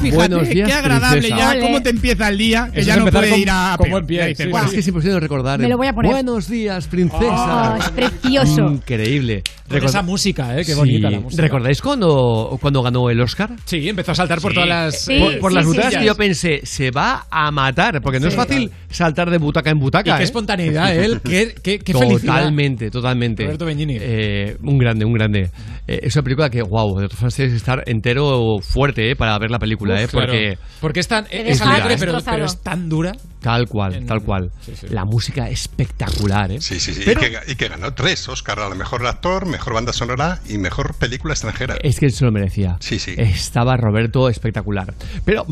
[0.00, 1.54] Fíjate, Buenos días, qué agradable princesa.
[1.54, 3.74] ya, cómo te empieza el día, que Eso ya no puede con- ir a...
[3.76, 3.90] con peor.
[3.92, 4.64] buen pie, Ya dices, sí.
[4.66, 5.58] Es que es imposible recordar.
[5.60, 6.12] Me lo voy a poner.
[6.12, 7.74] Buenos días, princesa.
[7.74, 8.60] Oh, es precioso.
[8.70, 9.42] Increíble.
[9.68, 10.64] Record- esa música, ¿eh?
[10.64, 11.14] Qué bonita Sí.
[11.14, 11.42] la música.
[11.42, 13.50] ¿Recordáis cuando, cuando ganó el Oscar?
[13.66, 14.54] Sí, empezó a saltar por Sí.
[14.54, 15.00] todas las...
[15.04, 15.98] Sí, por por sí, las sí, butacas sí.
[16.00, 18.38] que yo pensé, se va a matar, porque no es Sí.
[18.38, 20.16] fácil saltar de butaca en Y butaca.
[20.16, 20.24] qué ¿eh?
[20.24, 21.20] espontaneidad, él.
[21.22, 22.34] Qué, qué, qué felicidad.
[22.38, 23.44] Totalmente, totalmente.
[23.44, 23.96] Roberto Benigni.
[24.00, 25.50] Eh, un grande, un grande.
[25.86, 29.16] Eh, es una película que, wow, de todas formas tienes que estar entero fuerte eh,
[29.16, 30.26] para ver la película, Uf, eh, claro.
[30.26, 31.26] porque Porque es tan...
[31.30, 32.36] Es alegre, pero, destrozado.
[32.36, 33.12] pero es tan dura.
[33.40, 34.50] tal cual, En- tal cual.
[34.60, 34.86] sí, sí.
[34.90, 36.60] La música espectacular, ¿eh?
[36.60, 37.02] Sí, sí, sí.
[37.04, 40.58] Pero- Y, que, y que ganó tres Oscar a mejor actor, mejor banda sonora y
[40.58, 41.76] mejor película extranjera.
[41.82, 42.76] Es que él se lo merecía.
[42.80, 43.14] Sí, sí.
[43.16, 44.94] Estaba Roberto espectacular.
[45.24, 45.46] Pero.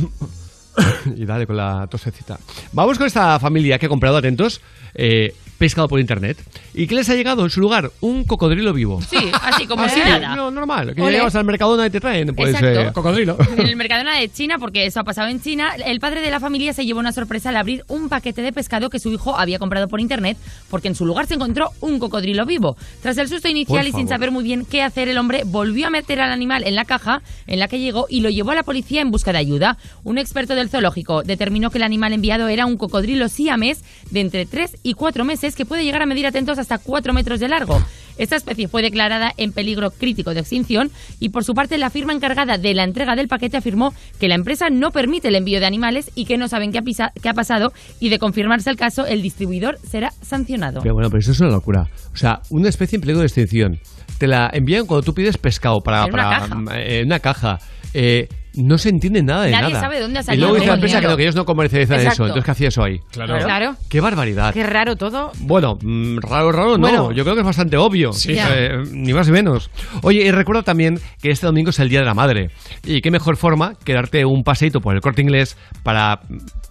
[1.16, 2.38] y dale con la tosecita.
[2.72, 4.60] Vamos con esta familia que ha comprado, atentos,
[4.94, 6.38] eh, pescado por internet.
[6.72, 7.90] ¿Y qué les ha llegado en su lugar?
[8.00, 9.02] Un cocodrilo vivo.
[9.02, 10.36] Sí, así como si nada.
[10.36, 10.94] No, normal.
[10.94, 11.16] Que Ole.
[11.18, 12.34] llegas al Mercadona y te traen.
[12.34, 12.80] Pues, Exacto.
[12.80, 13.36] eh, Cocodrilo.
[13.56, 16.38] En el Mercadona de China, porque eso ha pasado en China, el padre de la
[16.40, 19.58] familia se llevó una sorpresa al abrir un paquete de pescado que su hijo había
[19.58, 20.36] comprado por internet,
[20.70, 22.76] porque en su lugar se encontró un cocodrilo vivo.
[23.02, 24.08] Tras el susto inicial Por y sin favor.
[24.10, 27.22] saber muy bien qué hacer, el hombre volvió a meter al animal en la caja
[27.48, 29.76] en la que llegó y lo llevó a la policía en busca de ayuda.
[30.04, 34.46] Un experto del zoológico determinó que el animal enviado era un cocodrilo siamés de entre
[34.46, 37.48] 3 y 4 meses peces que puede llegar a medir atentos hasta 4 metros de
[37.48, 37.80] largo.
[38.18, 42.12] Esta especie fue declarada en peligro crítico de extinción y por su parte la firma
[42.12, 45.66] encargada de la entrega del paquete afirmó que la empresa no permite el envío de
[45.66, 48.76] animales y que no saben qué ha, pisa- qué ha pasado y de confirmarse el
[48.76, 50.80] caso el distribuidor será sancionado.
[50.82, 51.88] Pero bueno, pero eso es una locura.
[52.12, 53.78] O sea, una especie en peligro de extinción.
[54.18, 56.56] Te la envían cuando tú pides pescado para, En una para caja.
[56.76, 57.58] eh, una caja.
[57.94, 58.26] Eh,
[58.58, 59.80] no se entiende nada de Nadie nada.
[59.80, 61.44] sabe de dónde ha Y salido luego dice la empresa que, no, que ellos no
[61.44, 62.14] comercializan Exacto.
[62.14, 62.22] eso.
[62.24, 63.00] Entonces, ¿qué hacía eso ahí?
[63.10, 63.38] Claro.
[63.38, 63.76] Claro.
[63.88, 64.52] Qué barbaridad.
[64.52, 65.32] Qué raro todo.
[65.40, 66.78] Bueno, mm, raro, raro no.
[66.78, 67.12] Bueno.
[67.12, 68.12] Yo creo que es bastante obvio.
[68.12, 68.36] Sí.
[68.38, 69.70] Eh, ni más ni menos.
[70.02, 72.50] Oye, y recuerda también que este domingo es el Día de la Madre.
[72.84, 76.20] Y qué mejor forma que darte un paseito por el corte inglés para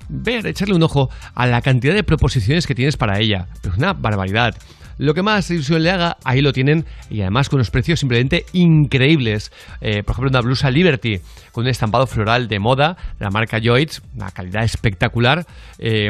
[0.09, 3.47] ver, echarle un ojo a la cantidad de proposiciones que tienes para ella.
[3.61, 4.55] Pero es una barbaridad.
[4.97, 8.45] Lo que más ilusión le haga, ahí lo tienen y además con unos precios simplemente
[8.53, 9.51] increíbles.
[9.81, 11.19] Eh, por ejemplo, una blusa Liberty
[11.51, 15.45] con un estampado floral de moda, la marca Joyce, una calidad espectacular.
[15.79, 16.09] eh,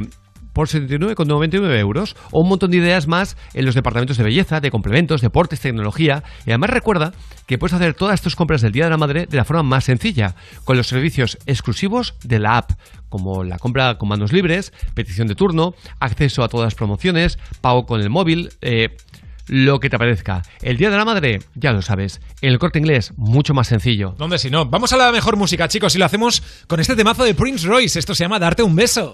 [0.57, 4.71] por 79,99 euros o un montón de ideas más en los departamentos de belleza, de
[4.71, 7.13] complementos, deportes, tecnología y además recuerda
[7.45, 9.84] que puedes hacer todas tus compras del Día de la Madre de la forma más
[9.84, 12.71] sencilla con los servicios exclusivos de la app
[13.07, 17.85] como la compra con manos libres, petición de turno, acceso a todas las promociones, pago
[17.85, 18.97] con el móvil, eh,
[19.45, 20.41] lo que te parezca.
[20.63, 24.15] El Día de la Madre, ya lo sabes, en el corte inglés mucho más sencillo.
[24.17, 24.65] ¿Dónde si no?
[24.65, 27.99] Vamos a la mejor música, chicos, y lo hacemos con este temazo de Prince Royce.
[27.99, 29.13] Esto se llama Darte un beso.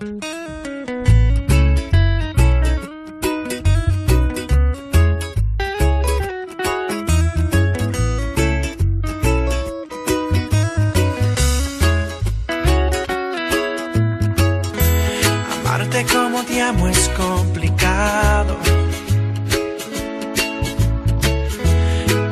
[16.60, 18.58] Amo es complicado.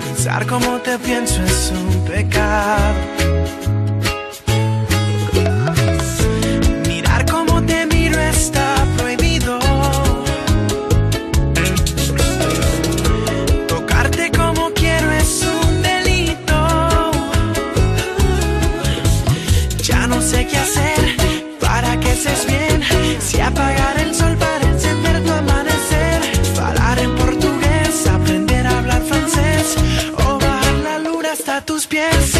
[0.05, 2.95] Pensar como te pienso es un pecado.
[31.65, 32.30] Tus pies.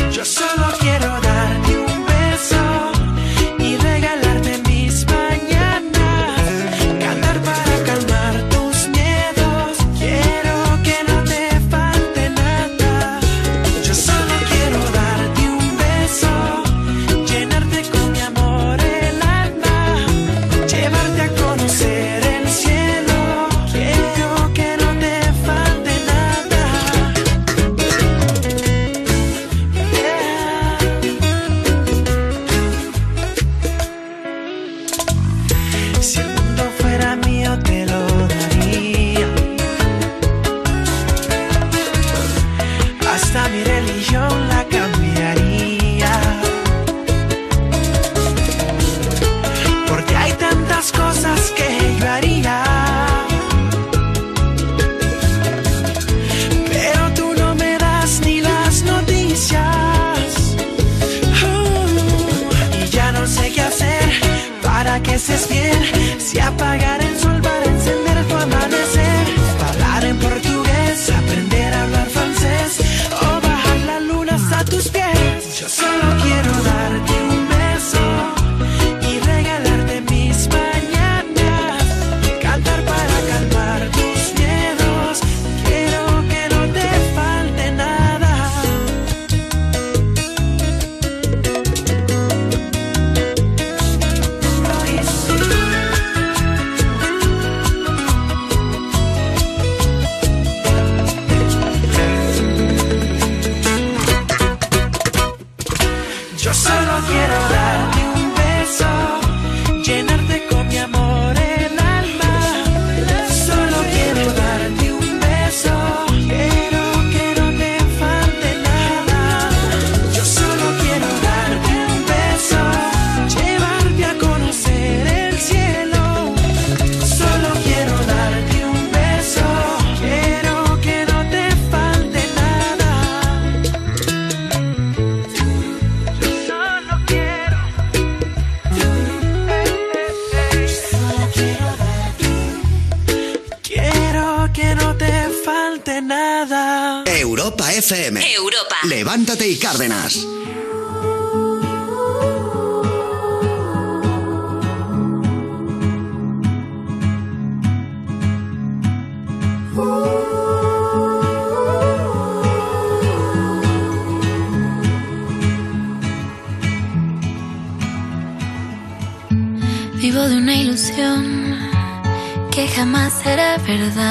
[173.77, 174.11] Verdad.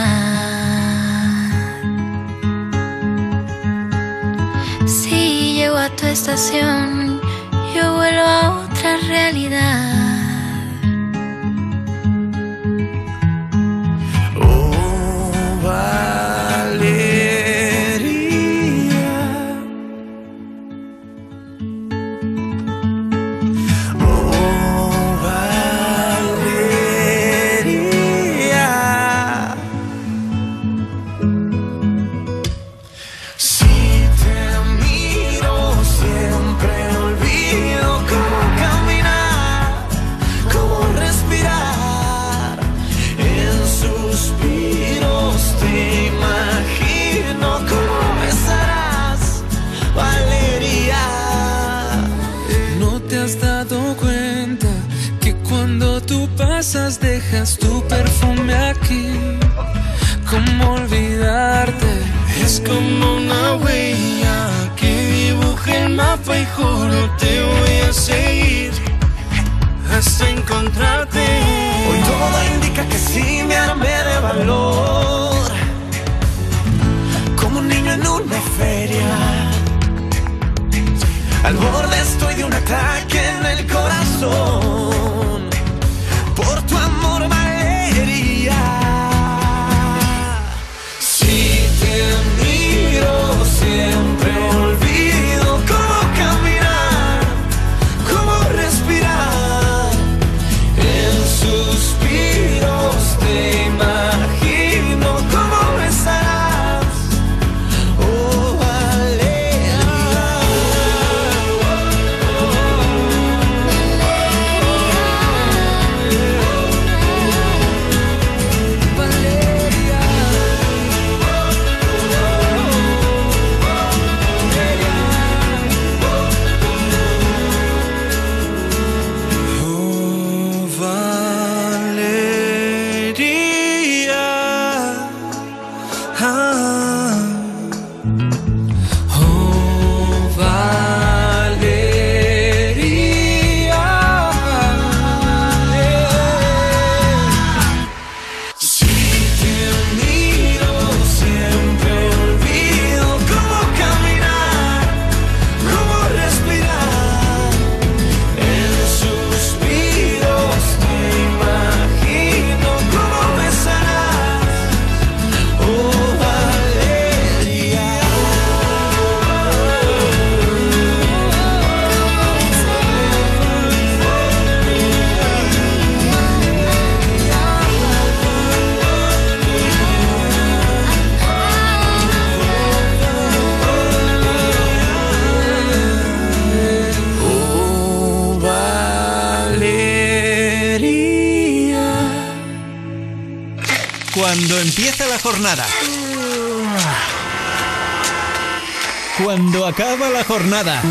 [200.41, 200.83] Jornada.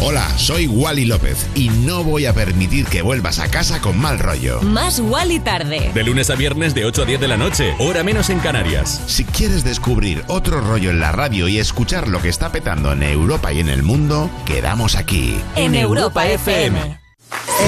[0.00, 4.18] Hola, soy Wally López y no voy a permitir que vuelvas a casa con mal
[4.18, 4.62] rollo.
[4.62, 5.90] Más Wally tarde.
[5.92, 9.02] De lunes a viernes de 8 a 10 de la noche, hora menos en Canarias.
[9.06, 13.02] Si quieres descubrir otro rollo en la radio y escuchar lo que está petando en
[13.02, 15.38] Europa y en el mundo, quedamos aquí.
[15.56, 16.98] En Europa FM.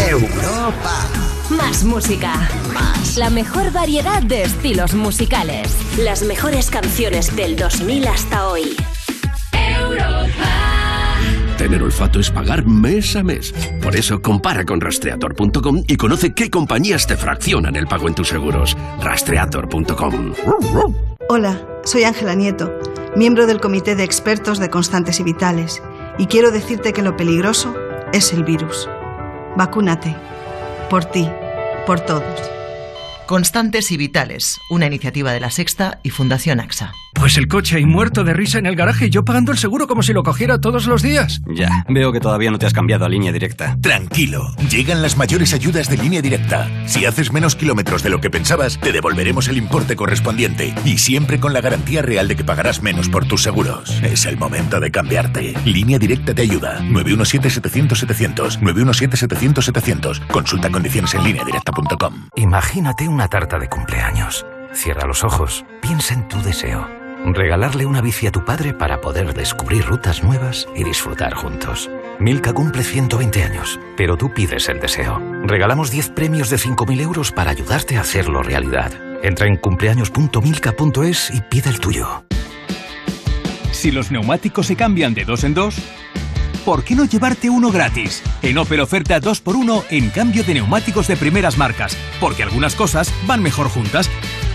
[0.09, 1.09] Europa.
[1.51, 2.49] Más música.
[2.73, 3.19] Más.
[3.19, 5.77] La mejor variedad de estilos musicales.
[5.99, 8.75] Las mejores canciones del 2000 hasta hoy.
[11.73, 13.55] Tener olfato es pagar mes a mes.
[13.83, 18.29] Por eso compara con rastreator.com y conoce qué compañías te fraccionan el pago en tus
[18.29, 18.77] seguros.
[19.01, 20.35] Rastreator.com.
[21.31, 22.79] Hola, soy Ángela Nieto,
[23.17, 25.83] miembro del Comité de Expertos de Constantes y Vitales,
[26.19, 27.75] y quiero decirte que lo peligroso
[28.13, 28.87] es el virus.
[29.57, 30.15] Vacúnate.
[30.91, 31.27] Por ti,
[31.87, 32.51] por todos.
[33.25, 36.93] Constantes y Vitales, una iniciativa de La Sexta y Fundación AXA.
[37.15, 39.87] Pues el coche ahí muerto de risa en el garaje y yo pagando el seguro
[39.87, 41.43] como si lo cogiera todos los días.
[41.47, 43.77] Ya, veo que todavía no te has cambiado a línea directa.
[43.81, 46.69] Tranquilo, llegan las mayores ayudas de línea directa.
[46.87, 51.39] Si haces menos kilómetros de lo que pensabas, te devolveremos el importe correspondiente y siempre
[51.39, 54.01] con la garantía real de que pagarás menos por tus seguros.
[54.03, 55.55] Es el momento de cambiarte.
[55.65, 56.81] Línea directa te ayuda.
[56.81, 58.61] 917-700-700.
[58.61, 60.27] 917-700-700.
[60.29, 62.29] Consulta condiciones en lineadirecta.com.
[62.37, 64.45] Imagínate una tarta de cumpleaños.
[64.73, 67.02] Cierra los ojos, piensa en tu deseo.
[67.25, 71.89] Regalarle una bici a tu padre para poder descubrir rutas nuevas y disfrutar juntos.
[72.19, 75.23] Milka cumple 120 años, pero tú pides el deseo.
[75.45, 78.93] Regalamos 10 premios de 5.000 euros para ayudarte a hacerlo realidad.
[79.23, 82.25] Entra en cumpleaños.milka.es y pide el tuyo.
[83.71, 85.77] Si los neumáticos se cambian de dos en dos,
[86.65, 88.21] ¿por qué no llevarte uno gratis?
[88.43, 93.43] En Opel oferta 2x1 en cambio de neumáticos de primeras marcas, porque algunas cosas van
[93.43, 94.11] mejor juntas.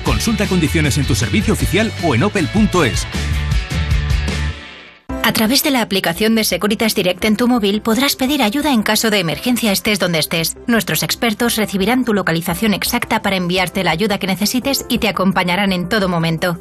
[0.07, 3.05] Consulta condiciones en tu servicio oficial o en opel.es.
[5.21, 8.83] A través de la aplicación de Securitas Direct en tu móvil podrás pedir ayuda en
[8.83, 10.55] caso de emergencia estés donde estés.
[10.65, 15.73] Nuestros expertos recibirán tu localización exacta para enviarte la ayuda que necesites y te acompañarán
[15.73, 16.57] en todo momento.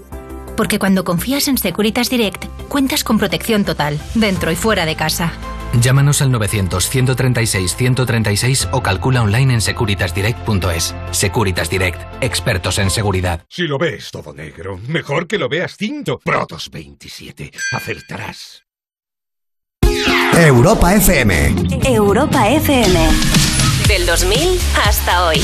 [0.56, 5.32] Porque cuando confías en Securitas Direct, cuentas con protección total, dentro y fuera de casa.
[5.80, 10.94] Llámanos al 900-136-136 o calcula online en securitasdirect.es.
[11.10, 13.44] Securitas Direct, expertos en seguridad.
[13.48, 16.18] Si lo ves todo negro, mejor que lo veas cinto.
[16.18, 17.50] Protos 27.
[17.72, 18.62] Acertarás.
[20.36, 21.54] Europa FM.
[21.86, 23.08] Europa FM.
[23.88, 25.40] Del 2000 hasta hoy.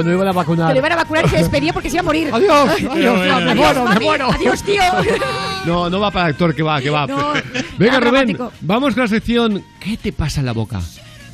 [0.00, 0.68] Cuando iban a vacunar.
[0.68, 2.30] Que le iban a vacunar y se despedía porque se iba a morir.
[2.32, 4.30] Adiós, adiós, Adiós, me muero, me muero.
[4.32, 4.82] Adiós, tío.
[5.66, 7.06] No, no va para actor, que va, que va.
[7.06, 7.34] No,
[7.78, 8.52] Venga, Rubén, dramático.
[8.62, 10.80] vamos con la sección ¿Qué te pasa en la boca?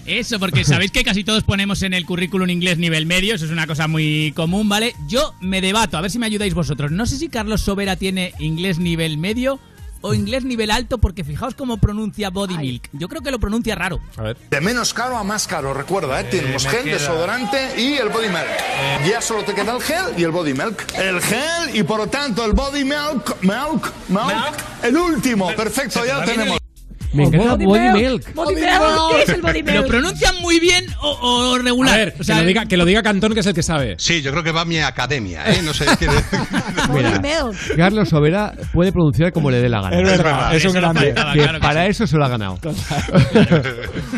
[0.04, 3.50] Eso, porque sabéis que casi todos ponemos en el currículum inglés nivel medio, eso es
[3.50, 4.94] una cosa muy común, ¿vale?
[5.08, 6.92] Yo me debato, a ver si me ayudáis vosotros.
[6.92, 9.58] No sé si Carlos Sobera tiene inglés nivel medio
[10.06, 12.88] o inglés nivel alto porque fijaos cómo pronuncia body milk.
[12.92, 14.00] Yo creo que lo pronuncia raro.
[14.50, 16.24] De menos caro a más caro, recuerda, ¿eh?
[16.24, 19.08] Tenemos me gel, queda- desodorante y el body milk.
[19.08, 20.84] Ya solo te queda el gel y el body milk.
[20.96, 25.54] El gel y por lo tanto el body milk, milk, milk, el último.
[25.54, 26.58] Perfecto, ya lo tenemos.
[27.16, 27.94] Me encanta Body Body milk.
[27.94, 28.34] Milk.
[28.34, 28.66] Body milk.
[29.10, 31.94] ¿Qué es el body ¿Lo pronuncian muy bien o, o regular?
[31.94, 33.62] A ver, O sea, que, lo diga, que lo diga Cantón, que es el que
[33.62, 33.96] sabe.
[33.98, 35.60] Sí, yo creo que va a mi academia, ¿eh?
[35.62, 36.10] No sé quién
[36.92, 37.20] Mira,
[37.76, 39.96] Carlos Sobera puede pronunciar como le dé la gana.
[40.00, 41.06] Es verdad, es un grande.
[41.06, 42.58] faltaba, claro para eso se lo ha ganado.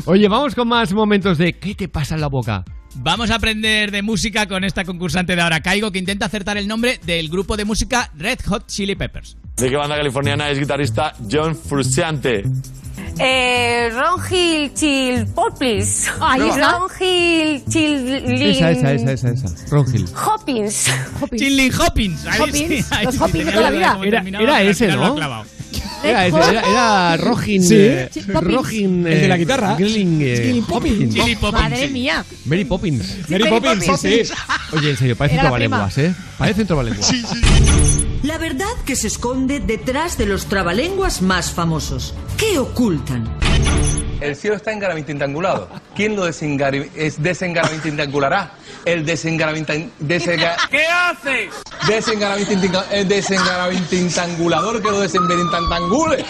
[0.04, 2.64] Oye, vamos con más momentos de ¿qué te pasa en la boca?
[2.96, 6.66] Vamos a aprender de música con esta concursante de ahora, Caigo, que intenta acertar el
[6.66, 9.36] nombre del grupo de música Red Hot Chili Peppers.
[9.56, 12.42] ¿De qué banda californiana es guitarrista John Frusciante?
[13.20, 16.10] Eh, Ron Hill Chill Poplis.
[16.20, 16.78] Ahí está.
[16.78, 19.48] Ron Hill Chill Esa, esa, esa, esa, esa.
[19.70, 20.06] Ron Hill.
[20.26, 20.86] Hoppins.
[21.36, 22.26] Chili Hoppins.
[22.26, 23.98] Ahí Hoppins, sí, ahí los sí, Hoppins de tenía toda la vida.
[24.06, 25.14] Era, terminaba, era pero al ese, final lo ha ¿no?
[25.16, 25.44] clavado.
[26.04, 27.62] Era ese, era, era Rojin.
[27.64, 27.74] Sí.
[27.76, 28.54] eh, Sí, Poppins.
[28.54, 29.06] Rojin.
[29.06, 29.74] El de la eh, guitarra.
[29.74, 31.14] Grilling, eh, Chili Poppins.
[31.14, 31.62] Chili Poppins.
[31.62, 32.24] Madre mía.
[32.44, 33.28] Mary Poppins.
[33.28, 34.32] Mary Poppins, sí, sí.
[34.72, 36.14] Oye, en serio, parece Era la trabalenguas, ¿eh?
[36.38, 37.12] Parece un trabalenguas.
[38.22, 42.16] La verdad que se esconde detrás de los trabalenguas más famosos.
[42.36, 43.38] ¿Qué ocultan?
[44.20, 45.68] El cielo está engaravintangulado.
[45.94, 48.54] ¿Quién lo desengaravintanglará?
[48.84, 49.90] El desengaravintang...
[49.98, 50.56] Desenga...
[50.70, 51.50] ¿Qué haces?
[53.06, 56.24] Desengaravintangulador que lo desenverintangule.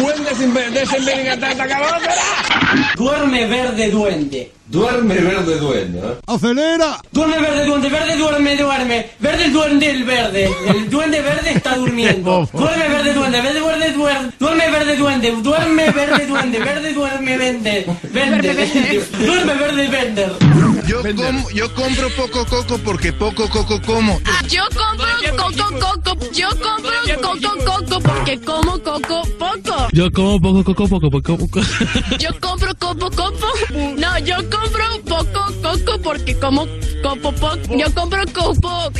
[0.00, 2.94] Buen desenver- desenverintangulador será.
[2.96, 4.52] Duerme verde duende.
[4.66, 6.00] Duerme verde duende.
[6.26, 6.98] ¡Acelera!
[7.12, 9.10] Duerme verde duende, verde duerme, duerme.
[9.20, 10.50] Verde el duende, el verde.
[10.68, 12.48] El duende verde está durmiendo.
[12.52, 14.32] Duerme verde duende, verde duende, duerme.
[14.38, 17.86] Duerme verde duende, duerme verde duende, verde duerme vende.
[18.14, 19.06] Vende, vende.
[19.18, 20.32] Duerme verde vender.
[21.54, 24.20] Yo compro poco coco porque poco coco como.
[24.48, 26.92] Yo compro coco coco, yo compro
[27.22, 29.88] coco coco porque como coco poco.
[29.92, 31.60] Yo como poco coco, poco, poco, poco.
[32.18, 33.48] Yo compro coco coco.
[33.96, 36.66] No, yo compro poco coco porque como
[37.02, 37.76] coco poco.
[37.76, 38.92] Yo compro coco.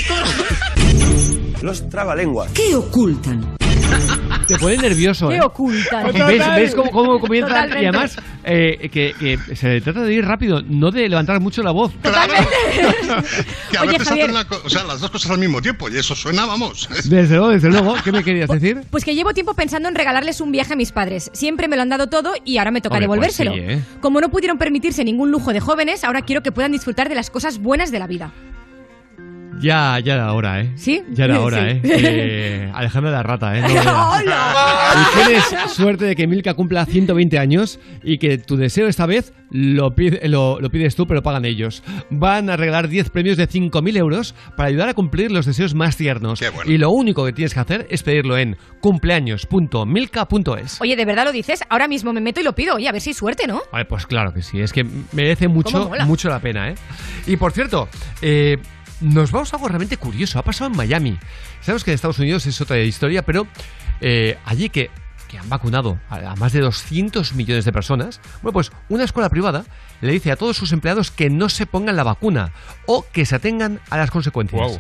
[1.63, 2.51] Los trabalenguas.
[2.53, 3.57] ¿Qué ocultan?
[4.47, 5.37] Te pone nervioso, ¿eh?
[5.39, 6.13] ¿Qué ocultan?
[6.13, 7.49] ¿Ves, ves cómo, cómo comienza?
[7.49, 7.83] Totalmente.
[7.83, 11.71] Y además, eh, que, que se trata de ir rápido, no de levantar mucho la
[11.71, 11.93] voz.
[13.71, 14.31] Que a Oye, veces Javier.
[14.31, 16.89] hacen la o sea, las dos cosas al mismo tiempo y eso suena, vamos.
[17.05, 17.95] Desde luego, desde luego.
[18.05, 18.83] ¿Qué me querías decir?
[18.91, 21.31] Pues que llevo tiempo pensando en regalarles un viaje a mis padres.
[21.33, 23.53] Siempre me lo han dado todo y ahora me toca Hombre, pues devolvérselo.
[23.55, 23.83] sí, ¿eh?
[24.01, 27.31] Como no pudieron permitirse ningún lujo de jóvenes, ahora quiero que puedan disfrutar de las
[27.31, 28.33] cosas buenas de la vida.
[29.61, 30.73] Ya, ya era hora, ¿eh?
[30.77, 31.03] ¿Sí?
[31.11, 31.69] Ya era hora, Sí.
[31.69, 31.81] ¿eh?
[31.85, 33.63] eh Alejandra la rata, ¿eh?
[33.63, 39.07] No y tienes suerte de que Milka cumpla 120 años y que tu deseo esta
[39.07, 41.83] vez lo, pide- lo, lo pides tú, pero pagan ellos.
[42.11, 45.97] Van a regalar 10 premios de 5.000 euros para ayudar a cumplir los deseos más
[45.97, 46.41] tiernos.
[46.67, 50.81] Y lo único que tienes que hacer es pedirlo en cumpleaños.milka.es.
[50.81, 51.63] Oye, ¿de verdad lo dices?
[51.69, 52.77] Ahora mismo me meto y lo pido.
[52.77, 53.61] Oye, a ver si hay suerte, ¿no?
[53.73, 56.75] Vale, pues claro que sí, es que merece mucho, mucho la pena, ¿eh?
[57.27, 57.89] Y por cierto,
[58.23, 58.57] eh,
[59.05, 60.39] nos vamos a algo realmente curioso.
[60.39, 61.19] Ha pasado en Miami.
[61.61, 63.47] Sabemos que en Estados Unidos es otra historia, pero
[64.01, 64.91] eh, allí que,
[65.29, 69.65] que han vacunado a, más de 200 millones de personas, bueno, pues una escuela privada
[70.01, 72.53] le dice a todos sus empleados que no se pongan la vacuna
[72.87, 74.79] o que se atengan a las consecuencias.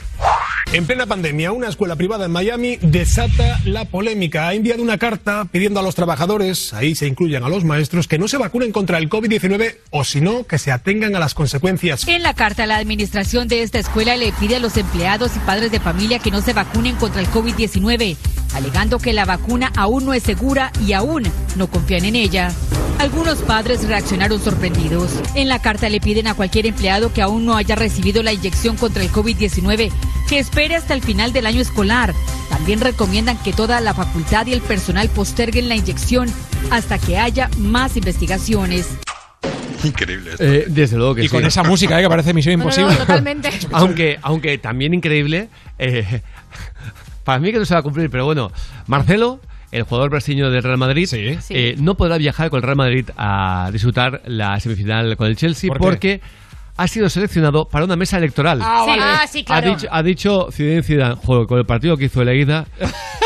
[0.72, 4.48] En plena pandemia, una escuela privada en Miami desata la polémica.
[4.48, 8.18] Ha enviado una carta pidiendo a los trabajadores, ahí se incluyen a los maestros, que
[8.18, 12.08] no se vacunen contra el COVID-19 o si no, que se atengan a las consecuencias.
[12.08, 15.70] En la carta, la administración de esta escuela le pide a los empleados y padres
[15.70, 18.16] de familia que no se vacunen contra el COVID-19,
[18.54, 21.22] alegando que la vacuna aún no es segura y aún
[21.56, 22.50] no confían en ella.
[22.98, 25.10] Algunos padres reaccionaron sorprendidos.
[25.34, 28.76] En la carta le piden a cualquier empleado que aún no haya recibido la inyección
[28.76, 29.92] contra el COVID-19
[30.28, 32.14] que espere hasta el final del año escolar.
[32.48, 36.28] También recomiendan que toda la facultad y el personal posterguen la inyección
[36.70, 38.96] hasta que haya más investigaciones.
[39.82, 40.30] Increíble.
[40.30, 40.44] esto.
[40.44, 41.34] Eh, desde luego que Y sí.
[41.34, 42.04] con esa música, ¿eh?
[42.04, 42.94] que parece Misión Imposible.
[42.94, 43.50] totalmente.
[43.72, 45.48] aunque, aunque también increíble,
[45.80, 46.20] eh,
[47.24, 48.52] para mí que no se va a cumplir, pero bueno,
[48.86, 49.40] Marcelo,
[49.72, 53.70] el jugador brasileño del Real Madrid, eh, no podrá viajar con el Real Madrid a
[53.72, 55.84] disfrutar la semifinal con el Chelsea ¿Por qué?
[55.84, 56.20] porque
[56.76, 58.58] ha sido seleccionado para una mesa electoral.
[58.62, 58.90] Ah, Sí.
[58.90, 59.02] vale.
[59.04, 59.66] ah, sí, claro.
[59.70, 62.66] Ha dicho, ha dicho Zidane Zidane, "Joder, con el partido que hizo ida,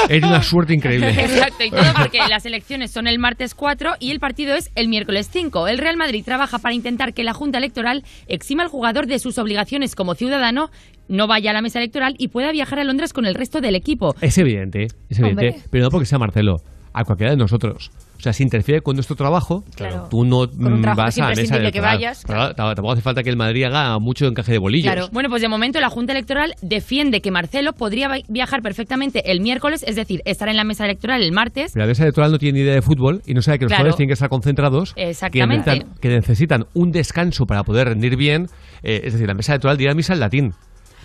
[0.08, 1.10] es una suerte increíble.
[1.18, 4.88] Exacto, y todo porque las elecciones son el martes 4 y el partido es el
[4.88, 5.66] miércoles 5.
[5.68, 9.38] El Real Madrid trabaja para intentar que la Junta Electoral exima al jugador de sus
[9.38, 10.70] obligaciones como ciudadano,
[11.08, 13.74] no vaya a la mesa electoral y pueda viajar a Londres con el resto del
[13.76, 14.14] equipo.
[14.20, 15.62] Es evidente, es evidente, Hombre.
[15.70, 16.56] pero no porque sea Marcelo,
[16.92, 17.90] a cualquiera de nosotros.
[18.18, 20.08] O sea, si interfiere con nuestro trabajo, Claro.
[20.10, 20.48] tú no
[20.96, 23.96] vas a la mesa que vayas, Pero claro, tampoco hace falta que el Madrid haga
[24.00, 24.92] mucho encaje de bolillos.
[24.92, 25.08] Claro.
[25.12, 29.40] Bueno, pues de momento la Junta Electoral defiende que Marcelo podría vi- viajar perfectamente el
[29.40, 31.70] miércoles, es decir, estar en la mesa electoral el martes.
[31.74, 33.72] Pero la mesa electoral no tiene ni idea de fútbol y no sabe que los
[33.72, 35.70] jugadores tienen que estar concentrados, que Exactamente.
[35.70, 38.48] necesitan, que necesitan un descanso para poder rendir bien.
[38.82, 40.54] eh, es decir, la mesa electoral dirá misa en latín.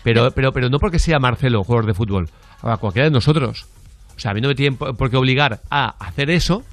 [0.03, 2.29] Pero, pero, pero no porque sea Marcelo jugador de fútbol,
[2.61, 3.65] a cualquiera de nosotros.
[4.15, 6.63] O sea, a mí no me tienen por qué obligar a hacer eso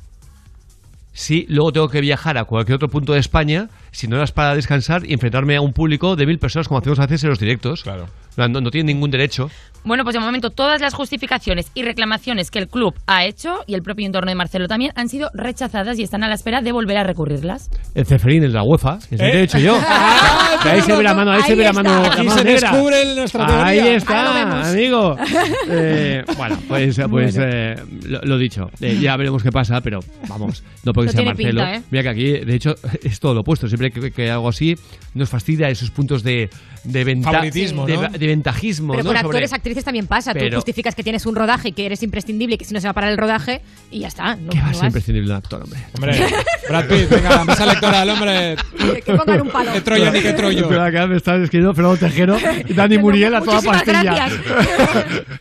[1.21, 4.55] si luego tengo que viajar a cualquier otro punto de España, si no es para
[4.55, 7.39] descansar y enfrentarme a un público de mil personas como hacemos a veces en los
[7.39, 7.83] directos.
[7.83, 8.07] Claro.
[8.36, 9.51] No, no tienen ningún derecho.
[9.82, 13.73] Bueno, pues de momento todas las justificaciones y reclamaciones que el club ha hecho y
[13.73, 16.70] el propio entorno de Marcelo también han sido rechazadas y están a la espera de
[16.70, 17.70] volver a recurrirlas.
[17.94, 19.39] El Ceferín, el de la UEFA, que se ¿Eh?
[19.39, 19.78] he dicho yo.
[19.82, 22.02] Ah, Que ahí se ve la mano, ahí, se ahí ve la mano.
[22.02, 23.65] la Aquí mano se descubre nuestra teoría.
[23.65, 24.66] Ahí está, vemos.
[24.66, 25.16] amigo.
[25.73, 27.77] Eh, bueno, pues, pues eh,
[28.07, 28.70] lo, lo dicho.
[28.81, 31.61] Eh, ya veremos qué pasa, pero vamos, no porque No sea tiene Marcelo.
[31.61, 31.82] pinta, ¿eh?
[31.90, 33.69] Mira que aquí, de hecho, es todo lo opuesto.
[33.69, 34.77] Siempre que, que algo así
[35.15, 36.51] nos fastidia esos puntos de,
[36.85, 38.09] de, venta- Favoritismo, de, ¿no?
[38.09, 38.93] de ventajismo.
[38.94, 39.11] Pero ¿no?
[39.11, 40.32] con Sobre- actores, actrices también pasa.
[40.35, 42.86] Tú justificas que tienes un rodaje y que eres imprescindible y que si no se
[42.86, 44.36] va a parar el rodaje y ya está.
[44.36, 44.86] No, ¿Qué va a no ser vas.
[44.89, 45.81] imprescindible un actor, hombre?
[45.94, 46.27] Hombre,
[46.69, 48.57] Brad Pitt, venga, la mesa electoral, hombre.
[49.05, 49.73] Que pongan un palo.
[49.73, 53.61] Que trollo ni que que me estás escribiendo Fernando Tejero y Dani Muriel a toda
[53.61, 54.28] pastilla.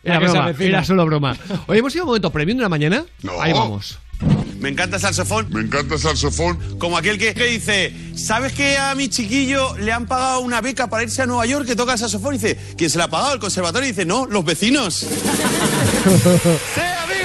[0.04, 1.36] Era broma, era solo broma.
[1.68, 3.04] Oye, hemos ido un momento premium de la mañana.
[3.40, 4.00] Ahí vamos.
[4.60, 5.48] Me encanta el saxofón.
[5.52, 6.78] Me encanta el saxofón.
[6.78, 10.90] Como aquel que, que dice, ¿sabes que a mi chiquillo le han pagado una beca
[10.90, 12.36] para irse a Nueva York que toca el saxofón?
[12.36, 13.34] Y dice, ¿quién se la ha pagado?
[13.34, 13.88] ¿El conservatorio?
[13.88, 14.96] Y dice, no, los vecinos.
[15.06, 15.08] ¡Sí,
[17.04, 17.19] amigos!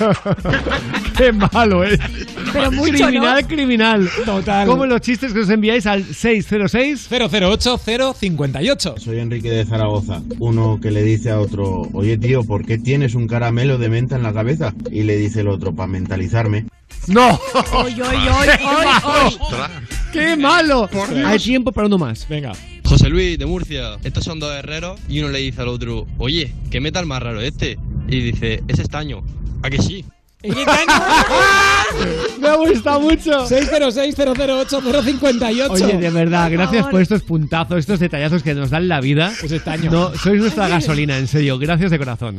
[1.16, 1.98] Qué malo, ¿eh?
[2.52, 3.48] Pero mucho, criminal, ¿no?
[3.48, 4.10] criminal.
[4.24, 4.66] Total.
[4.66, 7.80] Como los chistes que os enviáis al 606 008
[8.14, 8.94] 058.
[8.98, 10.22] Soy Enrique de Zaragoza.
[10.38, 14.16] Uno que le dice a otro, oye tío, ¿por qué tienes un caramelo de menta
[14.16, 14.74] en la cabeza?
[14.90, 16.66] Y le dice el otro, para mentalizarme.
[17.06, 17.40] ¡No!
[17.72, 19.36] Oy, oy, oy, oy, oy.
[20.12, 20.88] ¡Qué malo!
[21.24, 22.26] Hay tiempo para uno más.
[22.28, 22.52] Venga.
[22.84, 26.52] José Luis de Murcia, estos son dos herreros y uno le dice al otro, oye,
[26.70, 27.78] ¿qué metal más raro este?
[28.08, 29.22] Y dice, es estaño.
[29.62, 30.04] ¿A que sí?
[32.40, 33.46] Me ha gustado mucho.
[33.46, 35.72] 606 008 058.
[35.72, 39.32] Oye, de verdad, gracias por estos puntazos, estos detallazos que nos dan la vida.
[39.42, 39.90] Ese estaño.
[39.90, 41.58] No, sois nuestra gasolina, en serio.
[41.58, 42.38] Gracias de corazón.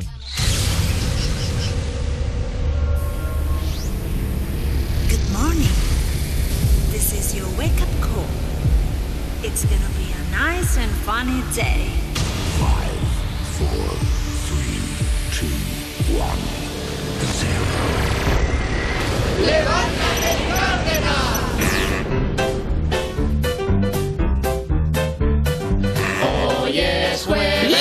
[27.21, 27.75] Es jueves.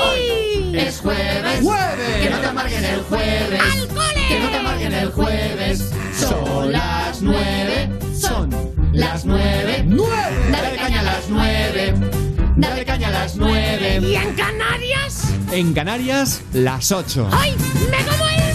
[0.00, 1.60] Hoy es jueves.
[2.22, 3.62] Que no te amarguen el jueves.
[4.28, 5.90] Que no te amarguen el jueves.
[6.16, 7.90] Son las nueve.
[8.16, 8.50] Son
[8.92, 9.84] las nueve.
[10.50, 11.94] Dale caña a las nueve.
[12.56, 13.98] Dale caña a las nueve.
[14.00, 15.24] ¿Y en Canarias?
[15.50, 17.28] En Canarias, las 8.
[17.32, 17.54] ¡Ay!
[17.90, 18.53] ¡Me como el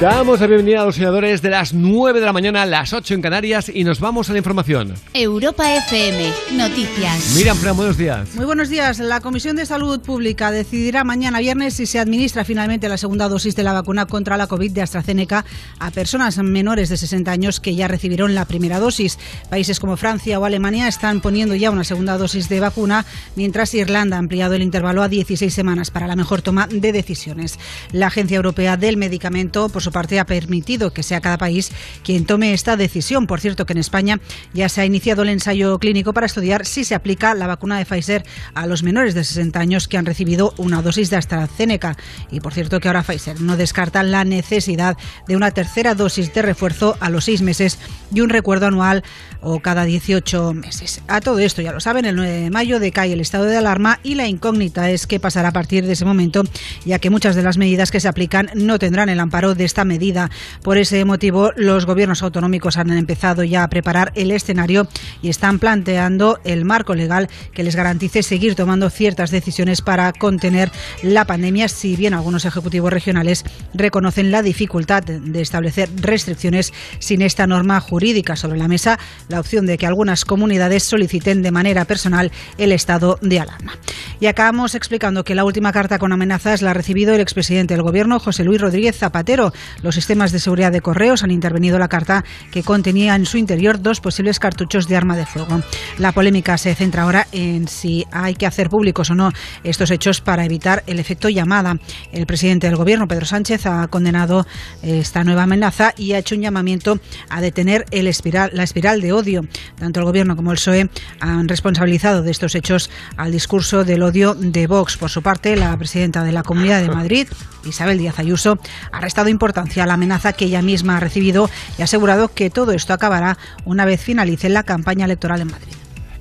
[0.00, 3.12] Damos la bienvenida a los senadores de las 9 de la mañana a las 8
[3.12, 4.94] en Canarias y nos vamos a la información.
[5.12, 7.34] Europa FM, noticias.
[7.36, 8.34] Miriam Fran, buenos días.
[8.34, 8.98] Muy buenos días.
[8.98, 13.54] La Comisión de Salud Pública decidirá mañana viernes si se administra finalmente la segunda dosis
[13.56, 15.44] de la vacuna contra la COVID de AstraZeneca
[15.78, 19.18] a personas menores de 60 años que ya recibieron la primera dosis.
[19.50, 23.04] Países como Francia o Alemania están poniendo ya una segunda dosis de vacuna,
[23.36, 27.58] mientras Irlanda ha ampliado el intervalo a 16 semanas para la mejor toma de decisiones.
[27.92, 31.72] La Agencia Europea del Medicamento, por su parte, ha permitido que sea cada país
[32.04, 33.26] quien tome esta decisión.
[33.26, 34.20] Por cierto, que en España
[34.52, 37.84] ya se ha iniciado el ensayo clínico para estudiar si se aplica la vacuna de
[37.84, 41.96] Pfizer a los menores de 60 años que han recibido una dosis de AstraZeneca.
[42.30, 44.96] Y por cierto que ahora Pfizer no descarta la necesidad
[45.26, 47.78] de una tercera dosis de refuerzo a los seis meses
[48.12, 49.02] y un recuerdo anual
[49.40, 51.02] o cada 18 meses.
[51.08, 54.00] A todo esto, ya lo saben, el 9 de mayo decae el estado de alarma
[54.02, 56.44] y la incógnita es qué pasará a partir de ese momento,
[56.84, 59.79] ya que muchas de las medidas que se aplican no tendrán el amparo de esta
[59.80, 60.30] esta medida.
[60.62, 64.86] Por ese motivo, los gobiernos autonómicos han empezado ya a preparar el escenario
[65.22, 70.70] y están planteando el marco legal que les garantice seguir tomando ciertas decisiones para contener
[71.02, 77.46] la pandemia, si bien algunos ejecutivos regionales reconocen la dificultad de establecer restricciones sin esta
[77.46, 78.98] norma jurídica sobre la mesa,
[79.28, 83.72] la opción de que algunas comunidades soliciten de manera personal el estado de alarma.
[84.20, 87.82] Y acabamos explicando que la última carta con amenazas la ha recibido el expresidente del
[87.82, 89.54] Gobierno, José Luis Rodríguez Zapatero.
[89.82, 93.80] Los sistemas de seguridad de correos han intervenido la carta que contenía en su interior
[93.80, 95.60] dos posibles cartuchos de arma de fuego.
[95.98, 99.32] La polémica se centra ahora en si hay que hacer públicos o no
[99.64, 101.78] estos hechos para evitar el efecto llamada.
[102.12, 104.46] El presidente del Gobierno, Pedro Sánchez, ha condenado
[104.82, 106.98] esta nueva amenaza y ha hecho un llamamiento
[107.28, 109.46] a detener el espiral, la espiral de odio.
[109.78, 110.90] Tanto el Gobierno como el PSOE
[111.20, 114.96] han responsabilizado de estos hechos al discurso del odio de Vox.
[114.96, 117.28] Por su parte, la presidenta de la Comunidad de Madrid,
[117.64, 118.58] Isabel Díaz Ayuso,
[118.92, 119.28] ha restado
[119.60, 123.36] importancia la amenaza que ella misma ha recibido y ha asegurado que todo esto acabará
[123.64, 125.74] una vez finalice la campaña electoral en Madrid.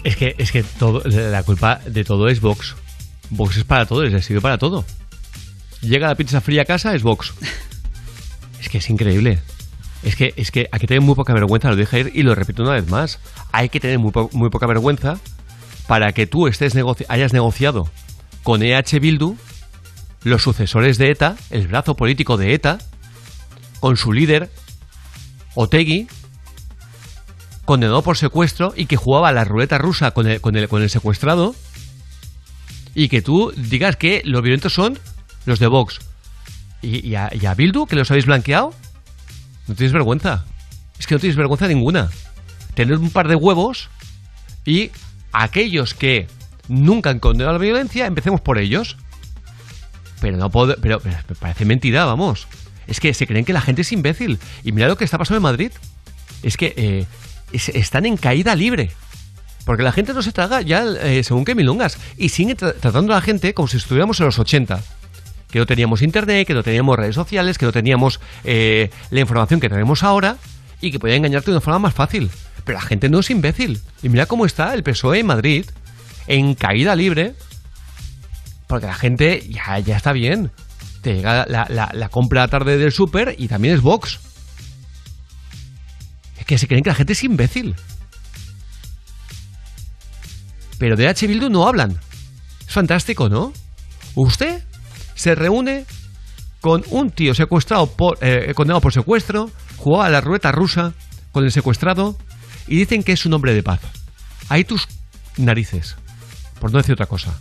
[0.04, 2.76] Es que, es que todo, la culpa de todo es Vox.
[3.30, 4.86] Vox es para todo, es sirve para todo.
[5.82, 7.34] Llega la pizza fría a casa, es Vox.
[8.60, 9.40] Es que es increíble.
[10.04, 12.36] Es que, es que hay que tener muy poca vergüenza, lo dije ayer y lo
[12.36, 13.20] repito una vez más.
[13.52, 15.18] Hay que tener muy poca vergüenza
[15.88, 17.90] para que tú estés negoci- hayas negociado
[18.44, 19.36] con EH Bildu,
[20.24, 22.80] los sucesores de ETA, el brazo político de ETA,
[23.80, 24.50] con su líder,
[25.56, 26.08] Otegui,
[27.66, 30.90] condenado por secuestro y que jugaba la ruleta rusa con el, con el, con el
[30.90, 31.56] secuestrado,
[32.96, 34.98] y que tú digas que los violentos son
[35.46, 36.00] los de Vox.
[36.82, 38.74] ¿Y, a, Bildu, que los habéis blanqueado?
[39.68, 40.46] No tienes vergüenza.
[40.98, 42.10] Es que no tienes vergüenza ninguna.
[42.74, 43.90] Tener un par de huevos
[44.66, 44.92] y
[45.32, 46.28] aquellos que
[46.68, 48.98] nunca han condenado la violencia, empecemos por ellos.
[50.22, 52.48] Pero no puedo, pero, pero parece mentira, vamos.
[52.90, 54.40] Es que se creen que la gente es imbécil.
[54.64, 55.72] Y mira lo que está pasando en Madrid.
[56.44, 57.06] Es que eh,
[57.52, 58.92] es- están en caída libre.
[59.66, 61.98] Porque la gente no se traga ya eh, según qué milongas.
[62.18, 64.82] Y siguen tra- tratando a la gente como si estuviéramos en los 80.
[65.52, 69.60] Que no teníamos internet, que no teníamos redes sociales, que no teníamos eh, la información
[69.60, 70.38] que tenemos ahora
[70.82, 72.30] y que podía engañarte de una forma más fácil.
[72.64, 73.82] Pero la gente no es imbécil.
[74.02, 75.66] Y mira cómo está el PSOE en Madrid,
[76.28, 77.34] en caída libre,
[78.68, 80.52] porque la gente ya, ya está bien.
[81.02, 84.20] Te llega la, la- la compra tarde del súper y también es Vox.
[86.38, 87.76] Es que se creen que la gente es imbécil.
[90.78, 91.28] Pero de H.
[91.28, 91.98] Bildu no hablan.
[92.68, 93.52] Es fantástico, ¿no?
[94.16, 94.64] Usted
[95.16, 95.86] se reúne
[96.62, 100.94] con un tío secuestrado por, eh, condenado por secuestro, jugaba a la ruleta rusa
[101.32, 102.18] con el secuestrado
[102.68, 103.80] y dicen que es un hombre de paz.
[104.50, 104.88] Ahí tus
[105.38, 105.96] narices,
[106.60, 107.34] por no decir otra cosa.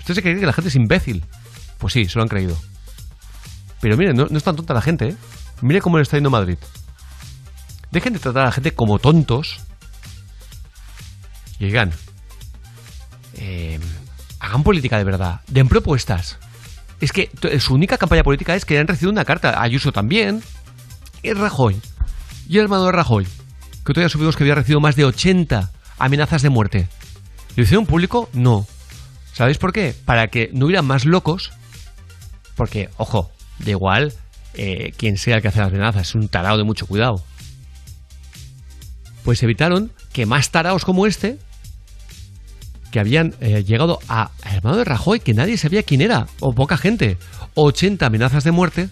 [0.00, 1.24] Usted se cree que la gente es imbécil.
[1.80, 2.56] Pues sí, se lo han creído.
[3.80, 5.16] Pero miren, no, es tan tonta la gente, ¿eh?
[5.62, 6.58] Mire cómo le está yendo Madrid.
[7.90, 9.60] Dejen de tratar a la gente como tontos.
[11.58, 11.92] Y oigan,
[13.34, 13.80] eh,
[14.38, 15.40] hagan política de verdad.
[15.48, 16.38] Den propuestas.
[17.00, 19.62] Es que su única campaña política es que han recibido una carta.
[19.62, 20.42] Ayuso también.
[21.22, 21.80] Y Rajoy.
[22.48, 23.26] Y el hermano de Rajoy.
[23.84, 26.88] Que todavía supimos que había recibido más de 80 amenazas de muerte.
[27.56, 28.28] ¿Lo hicieron público?
[28.32, 28.66] No.
[29.32, 29.94] ¿Sabéis por qué?
[30.04, 31.52] Para que no hubiera más locos.
[32.60, 33.30] Porque, ojo,
[33.60, 34.12] da igual
[34.52, 36.08] eh, quien sea el que hace las amenazas.
[36.08, 37.24] Es un tarado de mucho cuidado.
[39.24, 41.38] Pues evitaron que más taraos como este
[42.90, 46.76] que habían eh, llegado a hermano de Rajoy, que nadie sabía quién era, o poca
[46.76, 47.16] gente,
[47.54, 48.90] 80 amenazas de muerte,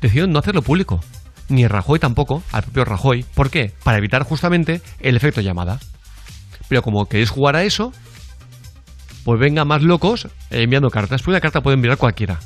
[0.00, 1.00] decidieron no hacerlo público.
[1.48, 3.24] Ni Rajoy tampoco, al propio Rajoy.
[3.34, 3.72] ¿Por qué?
[3.82, 5.80] Para evitar justamente el efecto llamada.
[6.68, 7.92] Pero como queréis jugar a eso,
[9.24, 11.22] pues venga más locos eh, enviando cartas.
[11.22, 12.40] Pues una carta puede enviar cualquiera.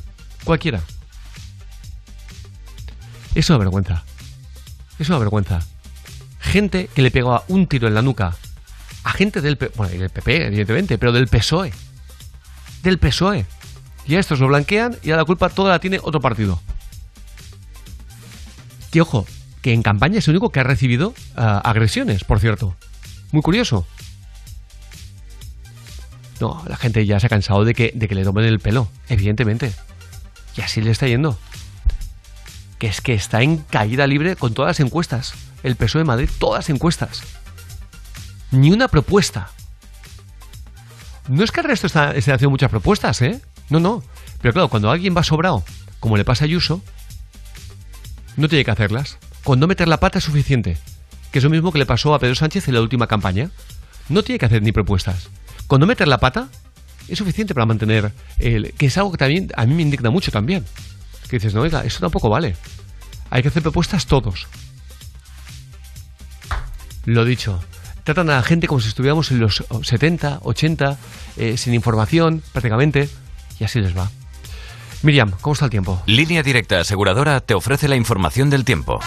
[0.44, 0.81] Cualquiera.
[3.35, 4.05] Es una vergüenza.
[4.98, 5.61] Es una vergüenza.
[6.40, 8.36] Gente que le pegaba un tiro en la nuca
[9.07, 11.73] a gente del, bueno, del PP, evidentemente, pero del PSOE.
[12.82, 13.47] Del PSOE.
[14.05, 16.61] Y a estos lo blanquean y a la culpa toda la tiene otro partido.
[18.90, 19.24] Que ojo,
[19.62, 22.74] que en campaña es el único que ha recibido ah, agresiones, por cierto.
[23.31, 23.86] Muy curioso.
[26.41, 28.89] No, la gente ya se ha cansado de que, de que le tomen el pelo,
[29.09, 29.73] evidentemente.
[30.57, 31.39] Y así le está yendo.
[32.79, 35.35] Que es que está en caída libre con todas las encuestas.
[35.63, 37.23] El PSOE de Madrid, todas las encuestas.
[38.51, 39.51] Ni una propuesta.
[41.29, 43.41] No es que el resto está, esté haciendo muchas propuestas, ¿eh?
[43.71, 44.03] No, no.
[44.41, 45.65] Pero claro, cuando alguien va sobrado,
[45.99, 46.83] como le pasa a Ayuso,
[48.37, 49.19] no tiene que hacerlas.
[49.43, 50.77] Con no meter la pata es suficiente.
[51.33, 53.51] Que es lo mismo que le pasó a Pedro Sánchez en la última campaña.
[54.09, 55.31] No tiene que hacer ni propuestas.
[55.67, 56.49] Con no meter la pata
[57.09, 58.73] es suficiente para mantener el...
[58.75, 60.65] Que es algo que también a mí me indigna mucho también.
[61.29, 62.57] que dices, no, oiga, eso tampoco vale.
[63.31, 64.47] Hay que hacer propuestas todos.
[67.05, 67.63] Lo dicho,
[68.05, 70.99] tratan a la gente como si estuviéramos en los 70, 80,
[71.37, 73.09] eh, sin información prácticamente,
[73.61, 74.11] y así les va.
[75.03, 76.03] Miriam, ¿cómo está el tiempo?
[76.07, 79.01] Línea Directa Aseguradora te ofrece la información del tiempo.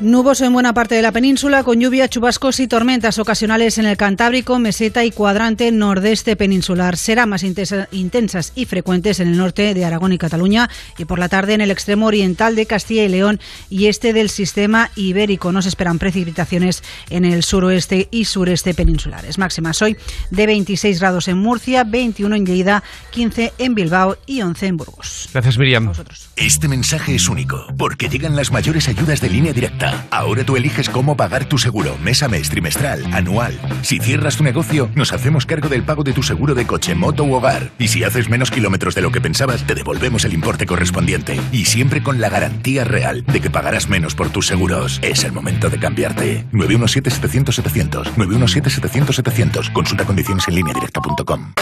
[0.00, 3.98] Nuboso en buena parte de la península, con lluvia, chubascos y tormentas ocasionales en el
[3.98, 6.96] Cantábrico, meseta y cuadrante nordeste peninsular.
[6.96, 11.18] Será más intensa- intensas y frecuentes en el norte de Aragón y Cataluña y por
[11.18, 15.52] la tarde en el extremo oriental de Castilla y León y este del sistema ibérico.
[15.52, 19.36] No se esperan precipitaciones en el suroeste y sureste peninsulares.
[19.36, 19.98] Máximas hoy
[20.30, 25.28] de 26 grados en Murcia, 21 en Lleida, 15 en Bilbao y 11 en Burgos.
[25.34, 25.92] Gracias, Miriam.
[26.36, 29.89] Este mensaje es único, porque llegan las mayores ayudas de línea directa.
[30.10, 33.58] Ahora tú eliges cómo pagar tu seguro, mes a mes, trimestral, anual.
[33.82, 37.24] Si cierras tu negocio, nos hacemos cargo del pago de tu seguro de coche, moto
[37.24, 37.70] u hogar.
[37.78, 41.40] Y si haces menos kilómetros de lo que pensabas, te devolvemos el importe correspondiente.
[41.52, 44.98] Y siempre con la garantía real de que pagarás menos por tus seguros.
[45.02, 46.46] Es el momento de cambiarte.
[46.52, 48.14] 917-700-700.
[48.14, 49.72] 917-700-700.
[49.72, 51.52] Consulta condiciones en línea directa.com.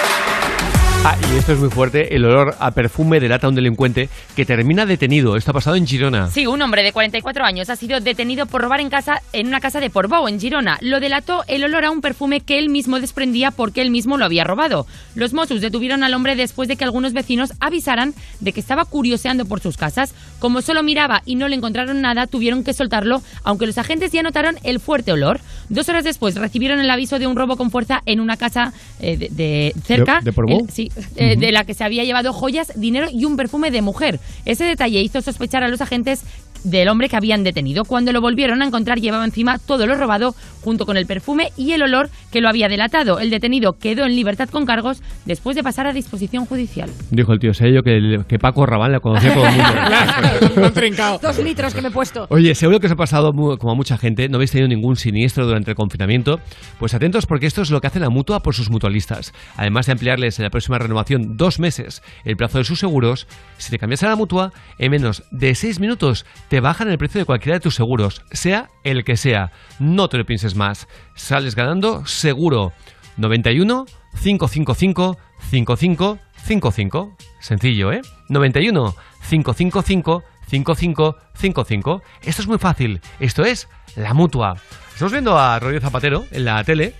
[1.05, 4.45] Ah, y esto es muy fuerte, el olor a perfume delata a un delincuente que
[4.45, 5.37] termina detenido.
[5.37, 6.29] Esto ha pasado en Girona.
[6.29, 9.61] Sí, un hombre de 44 años ha sido detenido por robar en casa en una
[9.61, 10.77] casa de Portbou, en Girona.
[10.83, 14.25] Lo delató el olor a un perfume que él mismo desprendía porque él mismo lo
[14.27, 14.87] había robado.
[15.15, 19.47] Los Mossos detuvieron al hombre después de que algunos vecinos avisaran de que estaba curioseando
[19.47, 20.13] por sus casas.
[20.41, 24.23] Como solo miraba y no le encontraron nada, tuvieron que soltarlo, aunque los agentes ya
[24.23, 25.41] notaron el fuerte olor.
[25.71, 29.17] Dos horas después recibieron el aviso de un robo con fuerza en una casa eh,
[29.17, 30.19] de, de cerca.
[30.19, 30.67] ¿De- de Portbou?
[30.69, 34.21] El- eh, de la que se había llevado joyas, dinero y un perfume de mujer.
[34.45, 36.23] Ese detalle hizo sospechar a los agentes
[36.65, 37.85] del hombre que habían detenido.
[37.85, 40.35] Cuando lo volvieron a encontrar llevaba encima todo lo robado
[40.69, 43.21] junto con el perfume y el olor que lo había delatado.
[43.21, 46.91] El detenido quedó en libertad con cargos después de pasar a disposición judicial.
[47.11, 51.19] Dijo el tío Sello que, que Paco Rabanne la conocía el mundo.
[51.23, 52.27] Dos litros que me he puesto.
[52.29, 55.47] Oye, seguro que os ha pasado como a mucha gente, no habéis tenido ningún siniestro
[55.47, 56.39] durante el confinamiento,
[56.79, 59.33] pues atentos porque esto es lo que hace la mutua por sus mutualistas.
[59.57, 63.27] Además de ampliarles en la próxima renovación dos meses el plazo de sus seguros,
[63.57, 67.21] si te cambias a la mutua, en menos de seis minutos te bajan el precio
[67.21, 69.51] de cualquiera de tus seguros, sea el que sea.
[69.79, 70.89] No te lo pienses más.
[71.15, 72.73] Sales ganando seguro.
[73.17, 73.87] 91
[74.23, 75.17] 555
[75.51, 77.17] 5555.
[77.41, 78.03] Sencillo, ¿eh?
[78.29, 78.95] 91
[79.29, 82.03] 555 5555.
[82.23, 83.01] Esto es muy fácil.
[83.21, 84.57] Esto es la mutua.
[84.93, 86.95] Estamos viendo a Rodríguez Zapatero en la tele.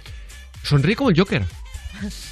[0.63, 1.45] Sonríe como el Joker.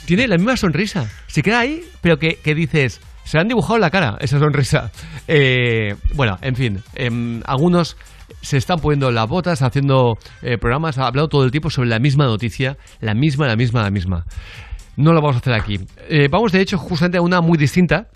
[0.05, 1.11] Tiene la misma sonrisa.
[1.27, 4.93] Se queda ahí, pero que, dices, se han dibujado la cara esa sonrisa.
[5.27, 7.97] Eh, bueno, en fin, em, algunos
[8.43, 11.99] se están poniendo las botas, haciendo eh, programas, ha hablado todo el tiempo sobre la
[11.99, 14.25] misma noticia, la misma, la misma, la misma.
[14.97, 15.81] No lo vamos a hacer aquí.
[16.09, 18.09] Eh, vamos, de hecho, justamente a una muy distinta.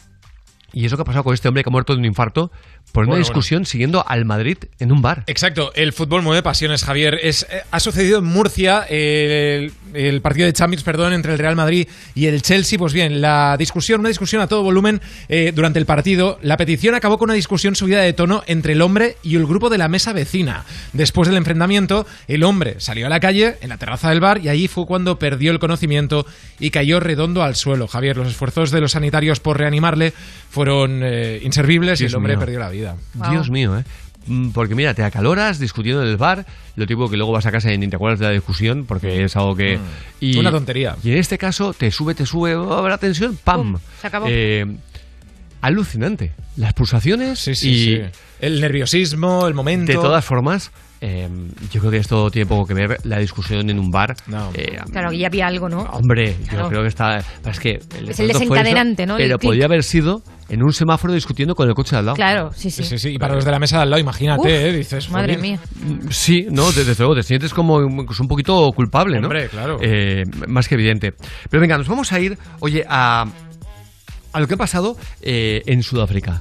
[0.73, 2.51] Y es lo que ha pasado con este hombre que ha muerto de un infarto
[2.93, 5.25] por una Bueno, discusión siguiendo al Madrid en un bar.
[5.27, 7.19] Exacto, el fútbol mueve pasiones, Javier.
[7.23, 11.57] Es, eh, ha sucedido en Murcia el, el partido de Champions, perdón, entre el Real
[11.57, 12.79] Madrid y el Chelsea.
[12.79, 16.39] Pues bien, la discusión, una discusión a todo volumen eh, durante el partido.
[16.43, 19.71] La petición acabó con una discusión subida de tono entre el hombre y el grupo
[19.71, 20.65] de la mesa vecina.
[20.93, 24.49] Después del enfrentamiento, el hombre salió a la calle, en la terraza del bar, y
[24.49, 26.27] allí fue cuando perdió el conocimiento
[26.59, 27.87] y cayó redondo al suelo.
[27.87, 30.13] Javier, los esfuerzos de los sanitarios por reanimarle
[30.61, 32.41] fueron eh, inservibles y Dios el hombre mío.
[32.41, 32.97] perdió la vida.
[33.31, 33.85] Dios mío, ¿eh?
[34.27, 36.45] Mm, Porque mira, te acaloras discutiendo en el bar,
[36.77, 39.25] lo tipo que luego vas a casa y ni te acuerdas de la discusión porque
[39.25, 39.79] es algo que...
[40.21, 40.39] Y, Mm.
[40.41, 40.97] Una tontería.
[41.03, 43.79] Y en este caso te sube, te sube oh, la tensión, ¡pam!
[44.03, 44.27] se acabó.
[44.29, 44.67] Eh,
[45.63, 46.33] alucinante.
[46.57, 48.03] Las pulsaciones Sí, sí, y sí.
[48.41, 49.93] El nerviosismo, el momento.
[49.93, 51.29] de todas formas, eh,
[51.73, 54.15] yo creo que esto tiene poco que ver la discusión en un bar.
[54.55, 55.83] Eh, Claro, que ya había algo, ¿no?
[55.83, 57.19] Hombre, yo creo que está.
[57.19, 59.17] Es que el, Es el desencadenante, ¿no?
[59.17, 59.51] El Pero clic.
[59.51, 62.17] podía haber sido en un semáforo discutiendo con el coche de al lado.
[62.17, 62.83] Claro, sí, sí.
[62.83, 64.73] Sí, sí, y para los de la mesa de al lado, imagínate, Uf, ¿eh?
[64.73, 65.59] Dices, Madre mía.
[66.11, 69.29] Sí, no, desde, luego, te sientes como un un poquito culpable, ¿no?
[69.29, 69.79] Hombre, claro.
[69.81, 71.15] Eh, más que evidente.
[71.49, 73.25] Pero venga, nos vamos a ir, oye, a,
[74.33, 76.41] a lo que ha pasado eh, en Sudáfrica.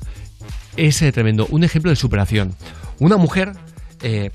[0.76, 2.56] Es eh, tremendo, un ejemplo de superación.
[2.99, 3.52] Una mujer
[4.02, 4.31] eh,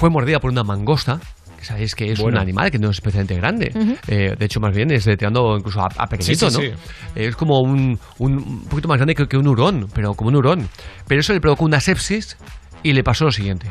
[0.00, 1.20] fue mordida por una mangosta,
[1.58, 2.38] que sabéis que es Bueno.
[2.38, 3.70] un animal que no es especialmente grande.
[3.74, 3.96] Ujú.
[4.08, 6.76] Eh, de hecho, más bien es eh, tirando incluso a, a pequeñito, Sí, sí, ¿no?
[6.76, 6.82] sí.
[7.14, 10.36] Es como un, un, un poquito más grande que, que un hurón, pero como un
[10.36, 10.68] hurón.
[11.06, 12.38] Pero eso le provocó una sepsis
[12.82, 13.70] y le pasó lo siguiente.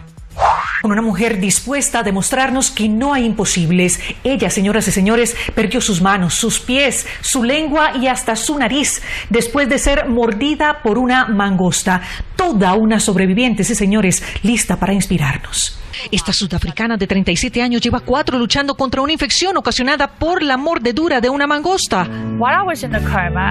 [0.83, 3.99] Con una mujer dispuesta a demostrarnos que no hay imposibles.
[4.23, 9.01] Ella, señoras y señores, perdió sus manos, sus pies, su lengua y hasta su nariz
[9.31, 12.01] después de ser mordida mordida por una mangosta.
[12.35, 15.77] Toda una sobreviviente, sí señores, lista para inspirarnos.
[16.11, 21.21] Esta sudafricana de 37 años lleva cuatro luchando contra una infección ocasionada por la mordedura
[21.21, 22.07] de una mangosta.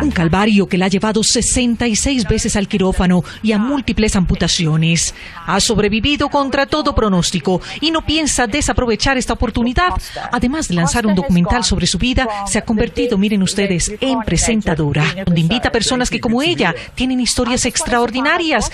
[0.02, 5.14] Un calvario que la ha llevado 66 veces al quirófano y a múltiples amputaciones.
[5.46, 9.90] Ha sobrevivido contra todo pronóstico y no piensa desaprovechar esta oportunidad.
[10.32, 15.04] Además de lanzar un documental sobre su vida, se ha convertido, miren ustedes, en presentadora,
[15.24, 18.70] donde invita a personas que como ella tienen historias extraordinarias.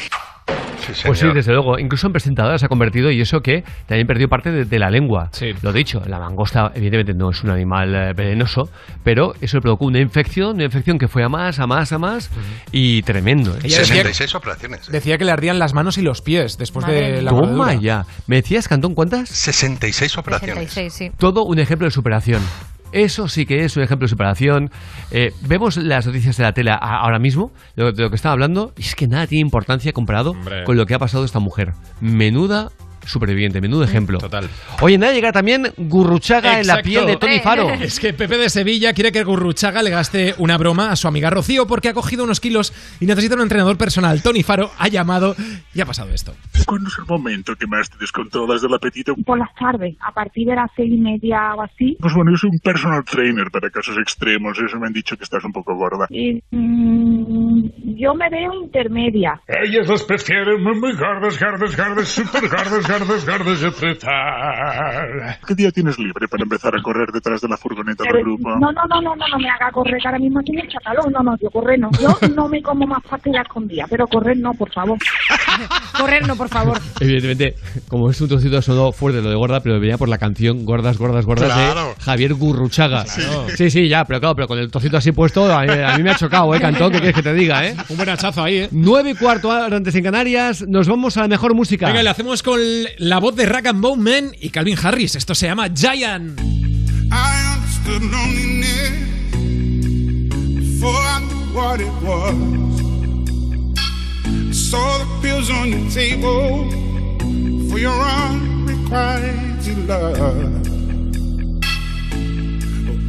[1.06, 1.78] Pues sí, desde luego.
[1.78, 4.90] Incluso en presentadora se ha convertido y eso que también perdió parte de, de la
[4.90, 5.30] lengua.
[5.62, 8.68] Lo dicho, la mangosta evidentemente no es un animal eh, venenoso,
[9.02, 11.98] pero eso le provocó una infección, una infección que fue a más, a más, a
[11.98, 12.30] más
[12.70, 13.54] y tremendo.
[13.54, 13.60] ¿eh?
[13.64, 14.86] Ella decía- 66 operaciones.
[14.88, 17.74] Decía que le ardían las manos y los pies después de la Toma mordedura.
[17.80, 18.06] ya.
[18.26, 19.30] ¿Me decías, Cantón, cuántas?
[19.30, 20.54] 66 operaciones.
[20.70, 21.16] 66, sí.
[21.18, 22.42] Todo un ejemplo de superación.
[22.94, 24.70] Eso sí que es un ejemplo de superación.
[25.10, 28.16] Eh, vemos las noticias de la tele a- ahora mismo, de lo, de lo que
[28.16, 30.64] estaba hablando, y es que nada tiene importancia comparado Hombre.
[30.64, 31.72] con lo que ha pasado esta mujer.
[32.00, 32.70] Menuda
[33.06, 34.18] superviviente, menudo ejemplo.
[34.18, 34.48] Total.
[34.80, 36.88] Oye, nada llega también Gurruchaga en la Exacto.
[36.88, 37.70] piel de Tony Faro.
[37.84, 41.30] Es que Pepe de Sevilla quiere que Gurruchaga le gaste una broma a su amiga
[41.30, 44.22] Rocío porque ha cogido unos kilos y necesita un entrenador personal.
[44.22, 45.34] Tony Faro ha llamado
[45.74, 46.34] y ha pasado esto.
[46.66, 49.14] ¿Cuándo es el momento que más te descontrolas del apetito?
[49.24, 51.96] Por las tardes, a partir de las seis y media o así.
[52.00, 55.24] Pues bueno, yo soy un personal trainer para casos extremos, eso me han dicho que
[55.24, 56.06] estás un poco gorda.
[56.10, 59.40] Y, mm, yo me veo intermedia.
[59.46, 65.38] Ellos los prefieren muy, muy gordos, gordos, gordos, super gordos, gordos, gordos y apretar.
[65.46, 68.50] ¿Qué día tienes libre para empezar a correr detrás de la furgoneta del grupo?
[68.50, 71.12] No, no, no, no, no, no me haga correr, ahora mismo estoy en chatalón.
[71.12, 71.90] No, no, yo correr no.
[72.00, 73.02] Yo no me como más
[73.48, 74.98] con día, pero correr no, por favor.
[75.98, 76.78] Correr no, por favor.
[77.00, 77.54] Evidentemente,
[77.88, 80.98] como es un trocito sonó fuerte lo de gorda, pero venía por la canción Gordas,
[80.98, 81.94] Gordas, Gordas Claro.
[81.96, 83.04] de Javier Gurruchaga.
[83.04, 83.46] Claro.
[83.56, 86.02] Sí, sí, ya, pero claro, pero con el trocito así puesto, a mí, a mí
[86.02, 86.90] me ha chocado, ¿eh, Cantón?
[86.90, 87.76] ¿Qué quieres que te diga, eh?
[87.88, 88.68] Un buen hachazo ahí, ¿eh?
[88.72, 91.86] Nueve y cuarto antes en Canarias, nos vamos a la mejor música.
[91.86, 92.58] Venga, le hacemos con
[92.98, 95.14] la voz de Rag and Bone Man y Calvin Harris.
[95.14, 96.40] Esto se llama Giant.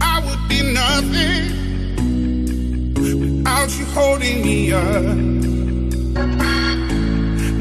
[0.02, 1.53] I would be nothing
[2.95, 6.64] without you holding me up.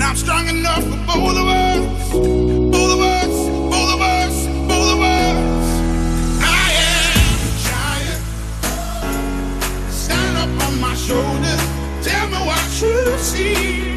[0.04, 5.00] I'm strong enough for both of us, both of us, both of us, both of
[5.00, 5.66] us.
[6.40, 8.22] I am a giant.
[9.90, 11.62] Stand up on my shoulders.
[12.06, 13.93] Tell me what you see.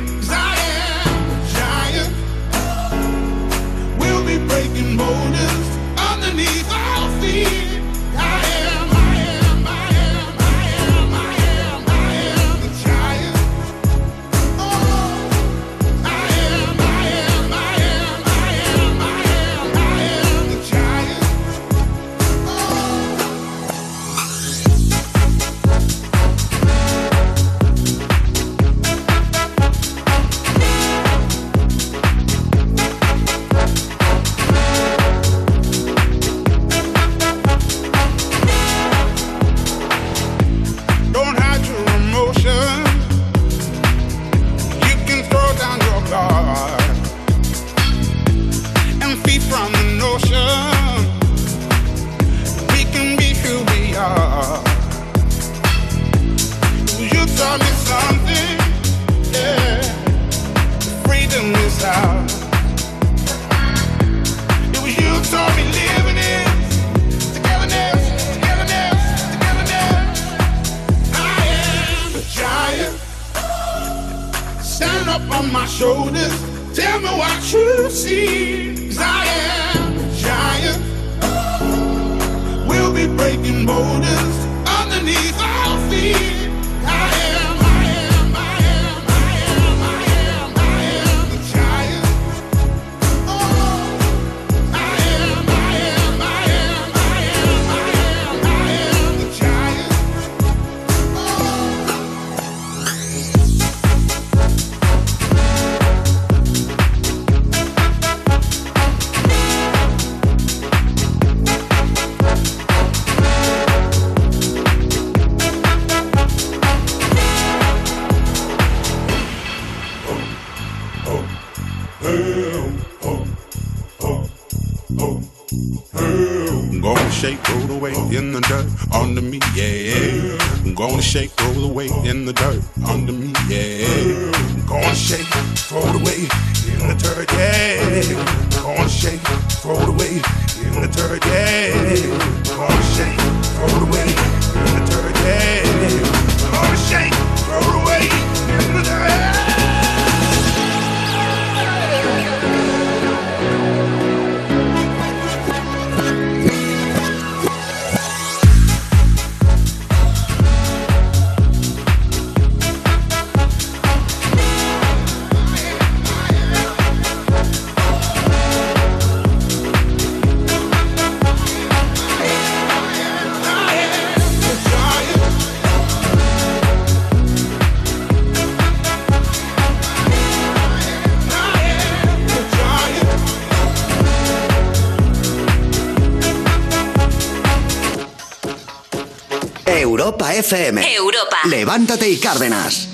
[191.77, 192.87] Levántate y Cárdenas.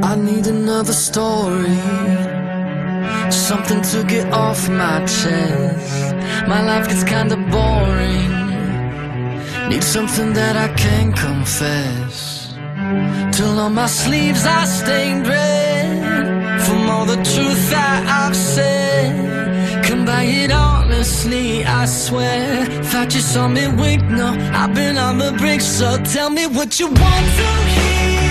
[0.00, 1.76] I need another story.
[3.30, 6.14] Something to get off my chest.
[6.46, 8.30] My life gets kinda boring.
[9.70, 12.54] Need something that I can confess.
[13.32, 15.53] Till on my sleeves I stained red.
[16.66, 19.84] From all the truth that I've said.
[19.84, 22.66] Come by it honestly, I swear.
[22.84, 24.28] Thought you saw me wink, no
[24.60, 28.23] I've been on the brink, so tell me what you want to hear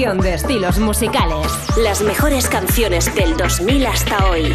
[0.00, 1.46] de estilos musicales.
[1.76, 4.54] Las mejores canciones del 2000 hasta hoy.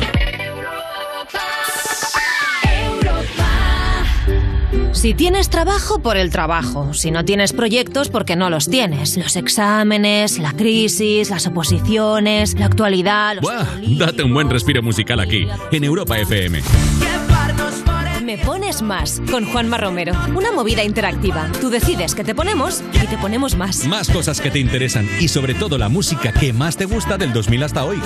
[4.91, 6.95] Si tienes trabajo, por el trabajo.
[6.95, 9.17] Si no tienes proyectos, porque no los tienes.
[9.17, 13.35] Los exámenes, la crisis, las oposiciones, la actualidad.
[13.35, 13.65] Los Buah,
[13.99, 16.59] date un buen respiro musical aquí, en Europa FM.
[16.99, 17.84] Llevarnos
[18.25, 20.13] me pones más con Juanma Romero.
[20.35, 21.47] Una movida interactiva.
[21.61, 23.85] Tú decides que te ponemos y te ponemos más.
[23.85, 27.31] Más cosas que te interesan y sobre todo la música que más te gusta del
[27.33, 28.01] 2000 hasta hoy.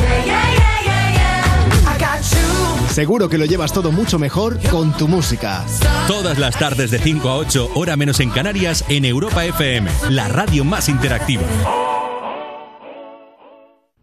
[2.91, 5.64] Seguro que lo llevas todo mucho mejor con tu música.
[6.09, 10.27] Todas las tardes de 5 a 8, hora menos en Canarias, en Europa FM, la
[10.27, 11.43] radio más interactiva.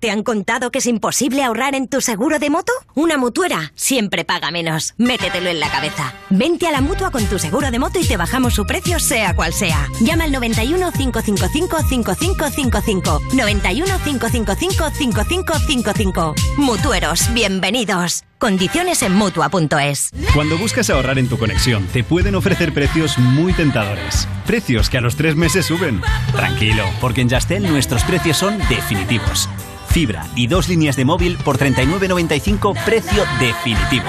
[0.06, 2.72] ¿Te han contado que es imposible ahorrar en tu seguro de moto?
[2.94, 4.94] Una mutuera siempre paga menos.
[4.98, 6.14] Métetelo en la cabeza.
[6.30, 9.34] Vente a la mutua con tu seguro de moto y te bajamos su precio, sea
[9.34, 9.88] cual sea.
[10.00, 13.20] Llama al 91 555 5555.
[13.32, 16.34] 91 555 5555.
[16.58, 18.22] Mutueros, bienvenidos.
[18.38, 20.10] Condiciones en mutua.es.
[20.34, 24.28] Cuando buscas ahorrar en tu conexión, te pueden ofrecer precios muy tentadores.
[24.46, 26.00] Precios que a los tres meses suben.
[26.30, 29.48] Tranquilo, porque en Yastel nuestros precios son definitivos.
[29.96, 34.04] Fibra y dos líneas de móvil por 39.95 precio definitivo.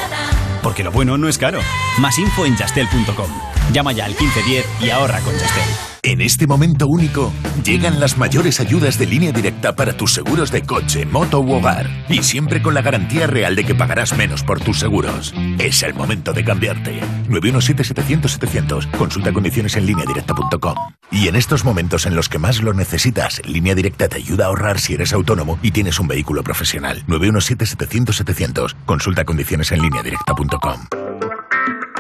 [0.62, 1.62] Porque lo bueno no es caro.
[2.00, 3.32] Más info en yastel.com.
[3.72, 5.97] Llama ya al 1510 y ahorra con Yastel.
[6.08, 7.34] En este momento único,
[7.66, 11.86] llegan las mayores ayudas de línea directa para tus seguros de coche, moto u hogar.
[12.08, 15.34] Y siempre con la garantía real de que pagarás menos por tus seguros.
[15.60, 17.02] Es el momento de cambiarte.
[17.28, 18.90] 917-700-700.
[18.92, 20.76] Consulta condiciones en lineadirecta.com.
[21.12, 24.48] Y en estos momentos en los que más lo necesitas, Línea Directa te ayuda a
[24.48, 27.04] ahorrar si eres autónomo y tienes un vehículo profesional.
[27.08, 28.76] 917-700-700.
[28.86, 30.86] Consulta condiciones en lineadirecta.com.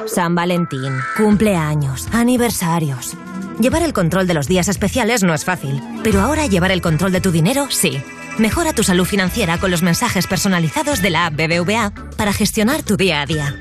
[0.05, 3.17] San Valentín, cumpleaños, aniversarios.
[3.59, 7.11] Llevar el control de los días especiales no es fácil, pero ahora llevar el control
[7.11, 7.99] de tu dinero sí.
[8.37, 12.97] Mejora tu salud financiera con los mensajes personalizados de la app BBVA para gestionar tu
[12.97, 13.55] día a día.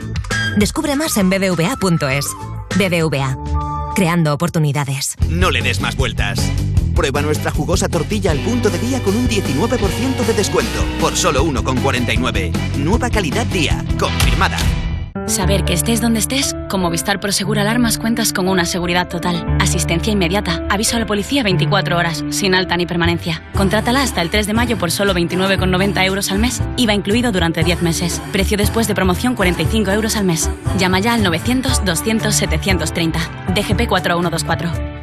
[0.59, 2.27] Descubre más en bbva.es.
[2.77, 3.39] BBVA,
[3.95, 5.17] creando oportunidades.
[5.31, 6.41] No le des más vueltas.
[6.95, 11.43] Prueba nuestra jugosa tortilla al punto de día con un 19% de descuento por solo
[11.45, 12.53] 1,49.
[12.77, 14.59] Nueva calidad día, confirmada.
[15.27, 20.13] Saber que estés donde estés, con Movistar Prosegur Alarmas cuentas con una seguridad total, asistencia
[20.13, 23.43] inmediata, aviso a la policía 24 horas, sin alta ni permanencia.
[23.55, 27.65] Contrátala hasta el 3 de mayo por solo 29,90 euros al mes, IVA incluido durante
[27.65, 28.21] 10 meses.
[28.33, 30.51] Precio después de promoción 45 euros al mes.
[30.79, 33.19] Llama ya al 900-200-730.
[33.55, 34.97] DGP 4124.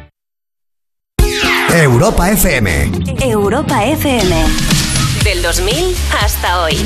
[1.74, 2.90] Europa FM.
[3.20, 4.44] Europa FM.
[5.24, 5.74] Del 2000
[6.22, 6.76] hasta hoy.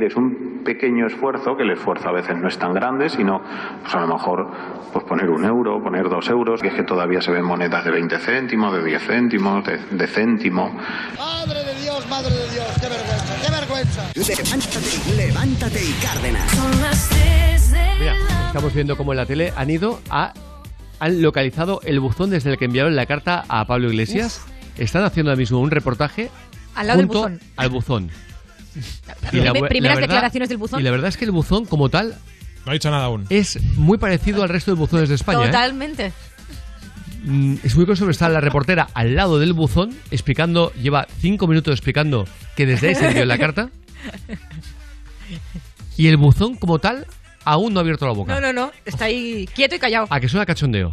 [0.00, 3.40] Que hicierais un pequeño esfuerzo, que el esfuerzo a veces no es tan grande, sino
[3.82, 4.48] pues a lo mejor
[4.92, 7.90] pues poner un euro, poner dos euros, que es que todavía se ven monedas de
[7.90, 10.70] 20 céntimos, de 10 céntimos, de, de céntimo.
[11.18, 14.10] Madre de Dios, madre de Dios, qué vergüenza, qué vergüenza.
[14.14, 17.10] Levántate, levántate y Cárdenas.
[17.98, 18.14] Mira,
[18.46, 20.32] estamos viendo cómo en la tele han ido a.
[21.00, 24.44] Han localizado el buzón desde el que enviaron la carta a Pablo Iglesias.
[24.76, 26.28] Están haciendo ahora mismo un reportaje
[26.74, 27.40] Al lado del junto buzón.
[27.56, 28.10] al buzón.
[29.30, 30.80] Prime- bu- primeras verdad- declaraciones del buzón.
[30.80, 32.16] Y la verdad es que el buzón, como tal,
[32.64, 33.26] No ha dicho nada aún.
[33.30, 35.42] es muy parecido al resto de buzones de España.
[35.42, 35.46] ¿eh?
[35.46, 36.12] Totalmente.
[37.24, 41.46] Mm, Es muy curioso que está la reportera al lado del buzón explicando, lleva cinco
[41.48, 43.70] minutos explicando que desde ahí se envió la carta.
[45.96, 47.06] Y el buzón, como tal,
[47.44, 48.32] aún no ha abierto la boca.
[48.34, 48.70] No, no, no.
[48.84, 50.06] Está ahí quieto y callado.
[50.10, 50.92] A que suena cachondeo.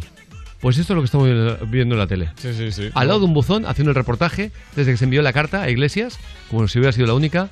[0.66, 1.28] Pues esto es lo que estamos
[1.70, 2.30] viendo- en la tele.
[2.38, 2.90] Sí, sí, sí.
[2.92, 5.70] Al lado de un buzón, haciendo el reportaje, desde que se envió la carta a
[5.70, 6.18] Iglesias,
[6.50, 7.50] como si hubiera sido la única.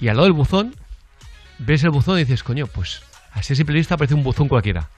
[0.00, 0.74] Y al lado del buzón,
[1.58, 4.88] ves el buzón y dices, coño, pues así a simple vista parece un buzón cualquiera.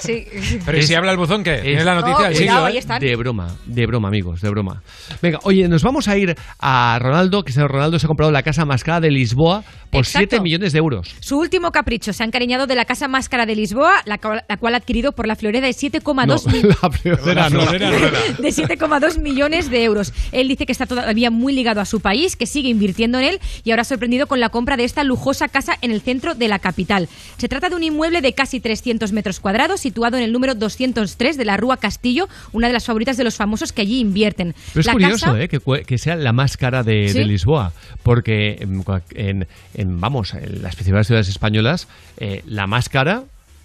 [0.00, 0.24] Sí.
[0.64, 1.60] Pero ¿y si habla el buzón qué?
[1.74, 2.36] Es la noticia Oh, siglo.
[2.38, 2.70] cuidado, ¿eh?
[2.70, 3.00] ahí están.
[3.00, 4.82] De broma, de broma, amigos, de broma.
[5.20, 8.64] Venga, oye, nos vamos a ir a Ronaldo, que Ronaldo se ha comprado la casa
[8.64, 10.28] más cara de Lisboa por Exacto.
[10.30, 11.14] 7 millones de euros.
[11.20, 14.42] Su último capricho se ha encariñado de la casa más cara de Lisboa, la, cual-
[14.48, 17.60] la cual ha adquirido por la florera de 7,2 No, mil- la florera no.
[18.42, 20.12] de 7,2 millones de euros.
[20.32, 23.40] Él dice que está todavía muy ligado a su país, que sigue invirtiendo en él
[23.64, 26.48] y ahora ha sorprendido con la compra de esta lujosa casa en el centro de
[26.48, 27.08] la capital.
[27.36, 31.36] Se trata de un inmueble de casi 300 metros cuadrados situado en el número 203
[31.36, 34.54] de la Rúa Castillo, una de las favoritas de los famosos que allí invierten.
[34.72, 37.18] Pero es La curioso casa- eh, que, sea la más cara de, ¿Sí?
[37.18, 41.88] de Lisboa, porque en, cua- en- en, vamos, en las principales ciudades españolas,
[42.18, 43.24] eh, la más cara...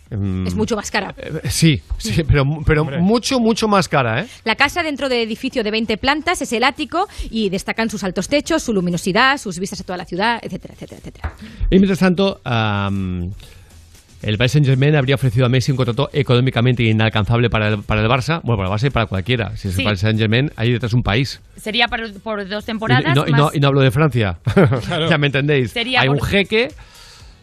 [0.10, 1.14] mm, Es mucho más cara.
[1.18, 4.28] eh, Sí, sí, pero, pero mucho, mucho más cara, ¿eh?
[4.46, 8.28] La casa dentro del edificio de 20 plantas es el ático y destacan sus altos
[8.30, 11.34] techos, su luminosidad, sus vistas a toda la ciudad, etcétera, etcétera, etcétera.
[11.70, 12.40] Y mientras tanto,
[14.24, 18.08] el Paris Saint-Germain habría ofrecido a Messi un contrato económicamente inalcanzable para el, para el
[18.08, 19.56] Barça, bueno, para el Barça y para cualquiera.
[19.58, 19.82] Si es Sí.
[19.82, 21.42] el Paris Saint-Germain, hay detrás un país.
[21.56, 23.12] Sería por, por dos temporadas.
[23.12, 24.40] y no, y, más- no, y no hablo de Francia,
[25.10, 25.72] ya me entendéis.
[25.72, 26.70] Sería hay por- un jeque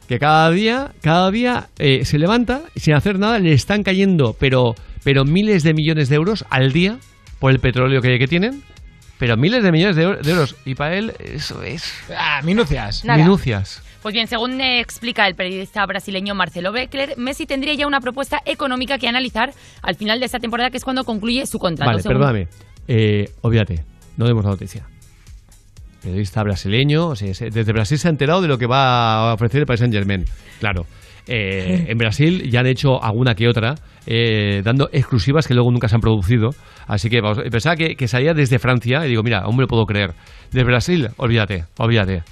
[0.08, 4.36] que cada día, cada día eh, se levanta y sin hacer nada le están cayendo,
[4.38, 6.98] pero, pero miles de millones de euros al día
[7.38, 8.62] por el petróleo que, que tienen.
[9.16, 10.56] Pero miles de millones de, eu- de euros.
[10.64, 11.84] Y para él eso es...
[12.18, 13.04] Ah, minucias.
[13.04, 13.22] Nada.
[13.22, 13.80] Minucias.
[14.04, 18.98] Pues bien, según explica el periodista brasileño Marcelo Beckler, Messi tendría ya una propuesta económica
[18.98, 19.50] que analizar
[19.80, 21.90] al final de esta temporada, que es cuando concluye su contrato.
[21.90, 22.48] Vale, según- perdóname.
[22.86, 23.82] Eh, olvídate,
[24.18, 24.84] no demos la noticia.
[26.02, 29.34] Periodista brasileño, o sea, se- desde Brasil se ha enterado de lo que va a
[29.34, 30.26] ofrecer el Paris Saint Germain.
[30.60, 30.84] Claro.
[31.26, 33.74] Eh, en Brasil ya han hecho alguna que otra,
[34.04, 36.50] eh, dando exclusivas que luego nunca se han producido.
[36.86, 39.66] Así que vamos, pensaba que, que salía desde Francia y digo, mira, aún me lo
[39.66, 40.12] puedo creer.
[40.52, 42.22] Desde Brasil, olvídate, olvídate,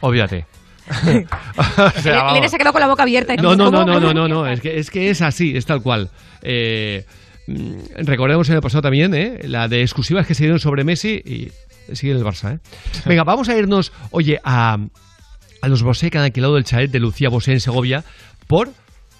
[0.00, 0.46] olvídate.
[1.58, 2.30] O sea.
[2.30, 3.34] Elena se quedado con la boca abierta.
[3.36, 3.84] No, no, no, ¿Cómo?
[3.84, 6.10] no, no, no, no, es que es, que es así, es tal cual.
[6.42, 7.04] Eh,
[7.46, 9.38] mm, recordemos en el pasado también, ¿eh?
[9.44, 11.50] la de exclusivas que se dieron sobre Messi y
[11.94, 12.54] sigue en el Barça.
[12.54, 12.58] ¿eh?
[13.04, 14.76] Venga, vamos a irnos, oye, a,
[15.62, 18.04] a los Bosé que han alquilado el chalet de Lucía Bosé en Segovia
[18.46, 18.70] por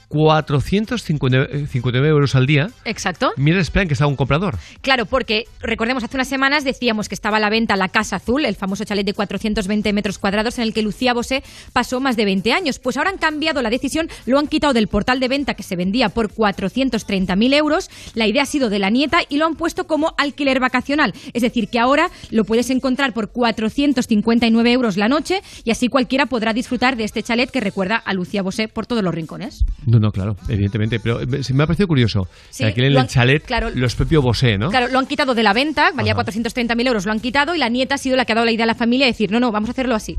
[0.09, 2.71] 459 euros al día.
[2.85, 3.33] Exacto.
[3.37, 4.59] Mira, esperan que está un comprador.
[4.81, 8.45] Claro, porque recordemos, hace unas semanas decíamos que estaba a la venta la Casa Azul,
[8.45, 12.25] el famoso chalet de 420 metros cuadrados en el que Lucía Bosé pasó más de
[12.25, 12.79] 20 años.
[12.79, 15.77] Pues ahora han cambiado la decisión, lo han quitado del portal de venta que se
[15.77, 17.91] vendía por 430.000 euros.
[18.15, 21.15] La idea ha sido de la nieta y lo han puesto como alquiler vacacional.
[21.33, 26.27] Es decir, que ahora lo puedes encontrar por 459 euros la noche y así cualquiera
[26.27, 29.65] podrá disfrutar de este chalet que recuerda a Lucía Bosé por todos los rincones.
[29.85, 31.01] No, no, claro, evidentemente.
[31.01, 32.29] Pero eh, se me ha parecido curioso.
[32.51, 33.71] Sí, que alquilen el han- chalet claro.
[33.75, 34.71] los propios Bosé, ¿no?
[34.71, 36.23] Claro, lo han quitado de la venta, valía Ajá.
[36.25, 38.53] 430.000 euros, lo han quitado y la nieta ha sido la que ha dado la
[38.53, 40.17] idea a la familia de decir, no, no, vamos a hacerlo así.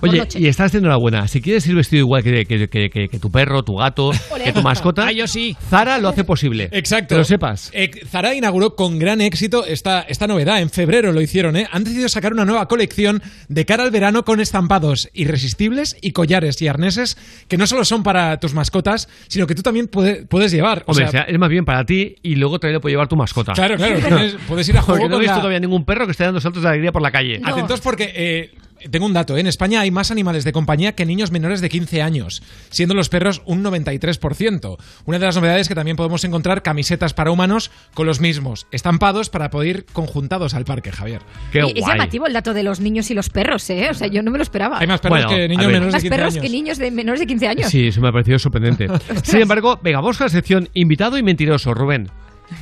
[0.00, 0.38] Oye, noche.
[0.40, 1.26] y estás de enhorabuena.
[1.28, 4.10] Si quieres ir vestido igual que, que- que- que- que tu perro, tu gato,
[4.44, 5.56] que tu mascota, Ah, yo sí.
[5.68, 6.68] Zara lo hace posible.
[6.72, 7.14] Exacto.
[7.14, 7.70] Que lo sepas.
[7.72, 10.60] Eh, Zara inauguró con gran éxito esta, esta novedad.
[10.60, 11.66] En febrero lo hicieron, ¿eh?
[11.72, 16.60] Han decidido sacar una nueva colección de cara al verano con estampados irresistibles y collares
[16.62, 17.16] y arneses
[17.48, 20.84] que no solo son para tus mascotas, sino que tú también puede- puedes llevar.
[20.86, 22.92] O Hombre, sea, o sea, es más bien para ti y luego también lo puede
[22.94, 23.52] llevar tu mascota.
[23.52, 26.06] Claro, claro, tienes- puedes ir a juego Porque no he visto la- todavía ningún perro
[26.06, 27.40] que esté dando saltos de alegría por la calle.
[27.44, 28.50] Atentos porque eh,
[28.90, 29.36] tengo un dato.
[29.36, 29.40] ¿eh?
[29.40, 33.08] En España hay más animales de compañía que niños menores de 15 años, siendo los
[33.08, 34.76] perros un 93%.
[35.04, 38.66] Una de las novedades es que también podemos encontrar camisetas para humanos con los mismos
[38.70, 41.22] estampados para poder ir conjuntados al parque, Javier.
[41.52, 43.88] Y es llamativo el dato de los niños y los perros, ¿eh?
[43.90, 44.78] O sea, yo no me lo esperaba.
[44.78, 45.74] Hay más perros Bueno, que niños ver.
[45.80, 46.42] menores de Más 15 perros años.
[46.42, 47.68] que niños de menores de 15 años.
[47.70, 48.88] Sí, eso me ha parecido sorprendente.
[49.22, 52.10] Sin embargo, venga, vamos a la sección invitado y mentiroso, Rubén.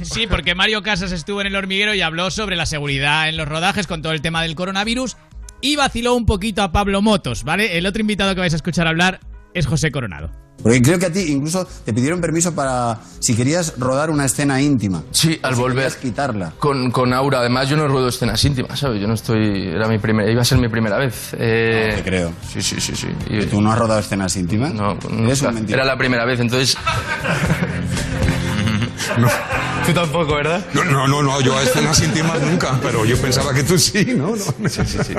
[0.03, 3.49] Sí, porque Mario Casas estuvo en el hormiguero y habló sobre la seguridad en los
[3.49, 5.17] rodajes con todo el tema del coronavirus
[5.61, 7.79] y vaciló un poquito a Pablo Motos, ¿vale?
[7.79, 9.21] El otro invitado que vais a escuchar hablar
[9.55, 10.31] es José Coronado.
[10.63, 14.61] Porque creo que a ti incluso te pidieron permiso para si querías rodar una escena
[14.61, 15.05] íntima.
[15.13, 15.93] Sí, al volver.
[15.97, 16.53] quitarla.
[16.59, 19.01] Con, con Aura, además yo no ruedo escenas íntimas, ¿sabes?
[19.01, 19.69] Yo no estoy.
[19.69, 21.33] Era mi primera, iba a ser mi primera vez.
[21.39, 22.33] Eh, te creo.
[22.53, 23.07] Sí, sí, sí, sí.
[23.49, 24.75] ¿Tú no has rodado escenas íntimas?
[24.75, 25.51] No, mentiroso.
[25.69, 26.77] Era la primera vez, entonces.
[29.87, 30.65] Tú tampoco, ¿verdad?
[30.75, 34.05] No, no, no, no, yo a escenas íntimas nunca, pero yo pensaba que tú sí,
[34.17, 34.35] ¿no?
[34.37, 34.69] no.
[34.69, 35.15] Sí, sí, sí.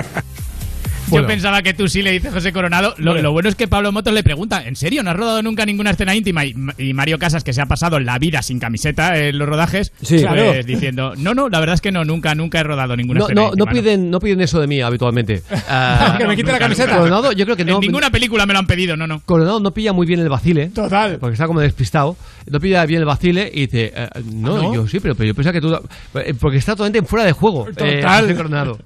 [1.12, 2.94] Yo pensaba que tú sí le dices José Coronado.
[2.98, 5.66] Lo, lo bueno es que Pablo Motos le pregunta, ¿en serio no has rodado nunca
[5.66, 6.46] ninguna escena íntima?
[6.46, 9.92] Y, y Mario Casas, que se ha pasado la vida sin camiseta en los rodajes,
[10.02, 10.16] Sí.
[10.20, 10.64] pues, Claro.
[10.64, 13.42] diciendo, no, no, la verdad es que no, nunca, nunca he rodado ninguna No, escena
[13.42, 13.72] no, no íntima.
[13.72, 15.42] piden, no piden eso de mí habitualmente.
[15.72, 16.98] Ah, Que me quite la camiseta.
[16.98, 17.76] Coronado, yo creo que no.
[17.76, 19.22] En ninguna película me lo han pedido, no, no.
[19.26, 20.68] Coronado no pilla muy bien el vacile.
[20.70, 21.18] Total.
[21.20, 22.18] Porque está como despistado.
[22.50, 24.74] No pilla bien el vacile y dice, eh, no, ¿No?
[24.74, 25.74] yo sí, pero, pero yo pensaba que tú...
[26.16, 27.68] eh, Porque está totalmente en fuera de juego.
[27.70, 28.36] eh, Total.
[28.36, 28.80] Coronado.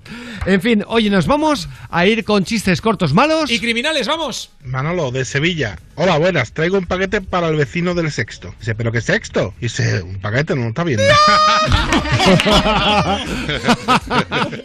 [0.45, 3.49] En fin, oye, nos vamos a ir con chistes cortos malos.
[3.49, 4.51] Y criminales, vamos.
[4.63, 5.79] Manolo, de Sevilla.
[5.95, 6.53] Hola, buenas.
[6.53, 8.53] Traigo un paquete para el vecino del sexto.
[8.59, 9.55] Dice, ¿pero qué sexto?
[9.59, 10.99] Dice, un paquete, no está bien.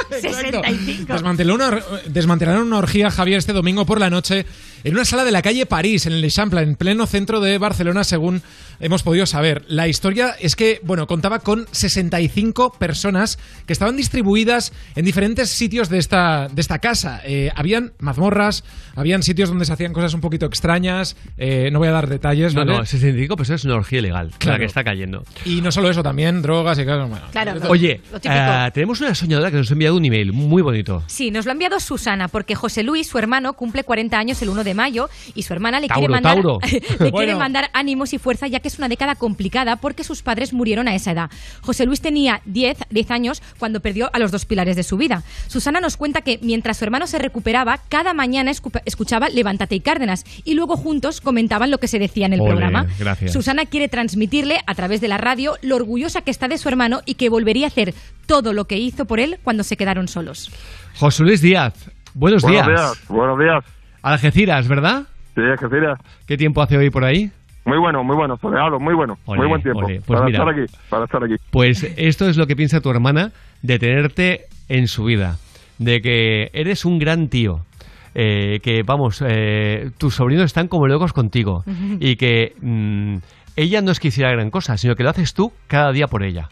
[0.22, 1.14] 65.
[1.14, 4.46] Desmanteló una, desmantelaron una orgía, Javier, este domingo por la noche
[4.86, 8.04] en una sala de la calle París, en el Eixample, en pleno centro de Barcelona,
[8.04, 8.44] según
[8.80, 9.64] hemos podido saber.
[9.68, 15.90] La historia es que, bueno, contaba con 65 personas que estaban distribuidas en diferentes sitios
[15.90, 17.22] de esta, de esta casa.
[17.26, 18.64] Eh, habían mazmorras,
[18.95, 21.16] habían sitios donde se hacían cosas un poquito extrañas.
[21.38, 22.78] eh, no voy a dar detalles, No, ¿vale?
[22.80, 24.32] no, 65 personas es una orgía ilegal.
[24.32, 24.60] La Claro.
[24.60, 25.24] que está cayendo.
[25.45, 27.10] Y no solo eso, también drogas y cosas.
[27.10, 27.60] Bueno, Claro.
[27.70, 31.04] Oye, Lo eh, tenemos una soñadora que nos ha enviado un email muy bonito.
[31.08, 34.50] Sí, nos lo ha enviado Susana, porque José Luis, su hermano, cumple 40 años el
[34.50, 36.38] 1 de mayo y su hermana le Tauro, quiere mandar
[36.72, 37.40] le quiere Bueno.
[37.40, 40.95] mandar ánimos y fuerza, ya que es una década complicada porque sus padres murieron a
[40.95, 41.30] esa edad.
[41.61, 45.24] José Luis tenía 10, 10 años cuando perdió a los dos pilares de su vida.
[45.48, 49.80] Susana nos cuenta que mientras su hermano se recuperaba, cada mañana escu- escuchaba Levántate y
[49.80, 52.88] Cárdenas y luego juntos comentaban lo que se decía en el Ole, programa.
[53.00, 53.34] gracias.
[53.34, 57.02] Susana quiere transmitirle a través de la radio lo orgullosa que está de su hermano
[57.06, 57.94] y que volvería a hacer
[58.26, 60.52] todo lo que hizo por él cuando se quedaron solos.
[60.98, 61.74] José Luis Díaz,
[62.14, 62.80] buenos, Buenos días.
[62.80, 63.64] días, buenos días.
[64.02, 65.03] Algeciras, ¿verdad?
[65.35, 66.00] Sí, Algeciras.
[66.26, 67.32] ¿Qué tiempo hace hoy por ahí?
[67.66, 69.82] Muy bueno, muy bueno, soleado, muy bueno, muy buen tiempo.
[69.82, 70.38] Pues para mira.
[70.40, 71.35] estar aquí, para estar aquí.
[71.50, 73.32] Pues esto es lo que piensa tu hermana
[73.64, 75.38] de tenerte en su vida.
[75.80, 77.66] De que eres un gran tío.
[78.14, 81.64] eh, que, vamos, eh, tus sobrinos están como locos contigo.
[82.00, 83.18] Y que mm,
[83.58, 86.24] ella no es que hiciera gran cosa, sino que lo haces tú cada día por
[86.24, 86.50] ella.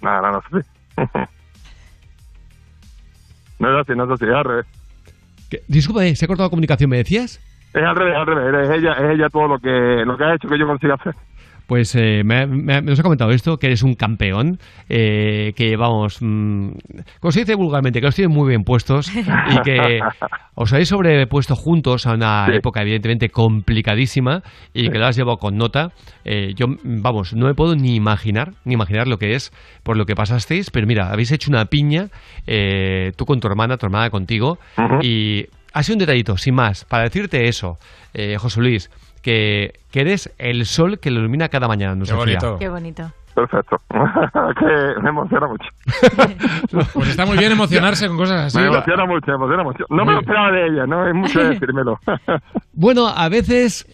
[0.00, 0.58] Nada, nada, sí.
[3.58, 4.66] no es así, no es así, es al revés.
[5.50, 6.88] Que- Disculpa, ¿se ha cortado la comunicación?
[6.90, 7.40] ¿Me decías?
[7.74, 8.68] Es al revés, al revés.
[8.70, 11.14] Es ella, es ella todo lo que, lo que ha hecho que yo consiga hacer.
[11.66, 14.58] Pues eh, me, me- nos ha comentado esto, que eres un campeón,
[14.90, 16.68] eh, que vamos, mm,
[17.20, 20.00] como se dice vulgarmente, que os tienen muy bien puestos y que
[20.54, 22.56] os habéis sobrepuesto juntos a una Sí.
[22.56, 24.42] época evidentemente complicadísima
[24.74, 25.92] y que lo has llevado con nota.
[26.24, 29.50] Eh, yo, vamos, no me puedo ni imaginar, ni imaginar lo que es
[29.82, 32.08] por lo que pasasteis, pero mira, habéis hecho una piña,
[32.46, 34.58] eh, tú con tu hermana, tu hermana contigo,
[35.00, 35.46] y
[35.82, 37.78] sido un detallito, sin más, para decirte eso,
[38.14, 38.90] eh, José Luis,
[39.22, 42.04] que, que eres el sol que lo ilumina cada mañana.
[42.04, 42.58] Qué bonito.
[42.58, 43.10] Qué bonito.
[43.34, 43.80] Perfecto.
[44.58, 45.68] que me emociona mucho.
[46.92, 48.58] Pues está muy bien emocionarse con cosas así.
[48.58, 49.84] me emociona mucho, me emociona mucho.
[49.88, 51.06] No me lo esperaba de ella, ¿no?
[51.06, 51.98] Es mucho decírmelo.
[52.72, 53.86] Bueno, a veces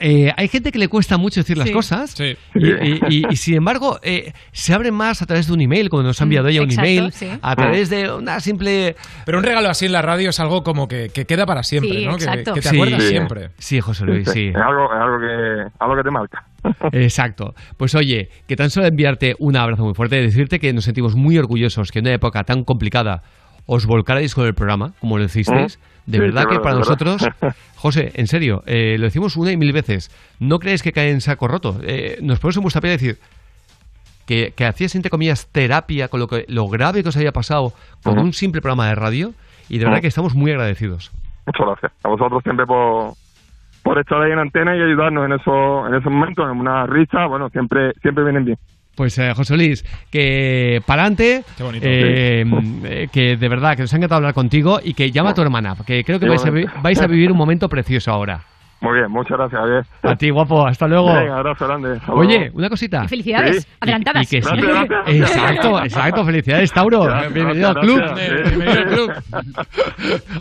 [0.00, 2.36] eh, hay gente que le cuesta mucho decir las cosas Sí.
[2.54, 5.88] y, y- y- y, sin embargo eh, se abre más a través de un email,
[5.90, 7.28] como nos ha enviado ella un exacto, email, sí.
[7.42, 8.96] a través de una simple...
[9.26, 11.90] Pero un regalo así en la radio es algo como que, que queda para siempre,
[11.98, 12.16] Sí, ¿no?
[12.16, 12.54] Que- exacto.
[12.54, 12.76] Que, te Sí.
[12.76, 13.08] acuerdas Sí.
[13.08, 13.50] siempre.
[13.58, 14.48] Sí, José Luis, sí.
[14.48, 16.44] Es algo, es algo que, algo que te marca.
[16.92, 17.54] Exacto.
[17.76, 21.38] Pues oye, que tan solo enviarte un abrazo muy fuerte, decirte que nos sentimos muy
[21.38, 23.22] orgullosos que en una época tan complicada
[23.66, 25.78] os volcarais con el programa, como lo hicisteis.
[26.08, 26.78] De verdad que para verdad.
[26.78, 27.28] nosotros,
[27.76, 31.20] José, en serio, eh, lo decimos una y mil veces, no creéis que cae en
[31.20, 31.76] saco roto.
[31.82, 33.18] Eh, nos ponemos en vuestra piel decir
[34.26, 37.74] que, que hacíais, entre comillas, terapia con lo, que, lo grave que os había pasado
[38.02, 39.34] con un simple programa de radio
[39.68, 41.12] y de verdad que estamos muy agradecidos.
[41.44, 41.92] Muchas gracias.
[42.02, 43.12] A vosotros siempre por,
[43.82, 47.26] por estar ahí en antena y ayudarnos en esos, en esos momentos, en una risa,
[47.26, 48.58] bueno, siempre, siempre vienen bien.
[48.98, 51.84] Pues eh, José Luis, que para adelante, bonito.
[53.12, 55.76] que de verdad que nos ha encantado hablar contigo y que llama a tu hermana,
[55.76, 58.40] porque creo que vais a, vi- vais a vivir un momento precioso ahora.
[58.80, 59.84] Muy bien, muchas gracias, Javier.
[60.02, 61.12] A ti, guapo, hasta luego.
[61.14, 61.92] Venga, abrazo grande.
[61.96, 62.58] hasta Oye, luego.
[62.58, 63.02] una cosita.
[63.04, 63.68] Y felicidades, Sí.
[63.80, 64.22] adelantadas.
[64.32, 64.50] Y que sí.
[64.56, 65.00] Gracias.
[65.06, 66.24] Exacto, exacto.
[66.24, 67.02] Felicidades, Tauro.
[67.04, 67.98] Gracias, Bienvenido al club.
[67.98, 68.42] gracias.
[68.56, 69.12] Bienvenido al club.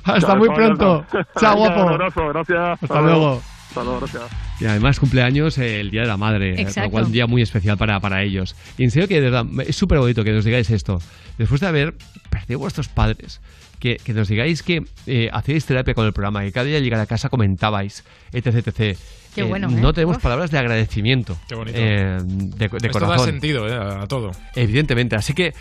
[0.03, 1.05] Hasta Chao, muy pronto.
[1.39, 1.57] chao.
[1.57, 1.81] Guapo.
[1.83, 2.83] Un abrazo, gracias.
[2.83, 3.41] Hasta luego.
[3.85, 4.23] Gracias.
[4.59, 6.87] Y además cumpleaños eh, el Día de la Madre, eh, con Exacto.
[6.87, 8.55] lo cual un día muy especial para, para ellos.
[8.77, 11.01] Y en serio que de verdad, es súper bonito que nos digáis esto.
[11.37, 11.93] Después de haber
[12.29, 13.39] perdido vuestros padres,
[13.79, 16.83] que, que nos digáis que eh, hacíais terapia con el programa, que cada día al
[16.83, 18.97] llegar a casa comentabais, etc, etc.
[19.35, 19.73] Qué Eh, bueno, ¿eh?
[19.79, 20.23] No tenemos Uf.
[20.23, 21.37] palabras de agradecimiento.
[21.47, 21.77] Qué bonito.
[21.79, 23.25] eh, de, de Esto da corazón.
[23.29, 24.31] sentido, eh, a todo.
[24.55, 25.53] Evidentemente, así que...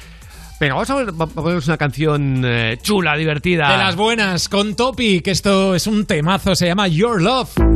[0.58, 3.70] Venga, vamos a, ver, vamos a ponernos una canción eh, chula, divertida.
[3.72, 7.75] De las buenas, con Topi, que esto es un temazo, se llama Your Love.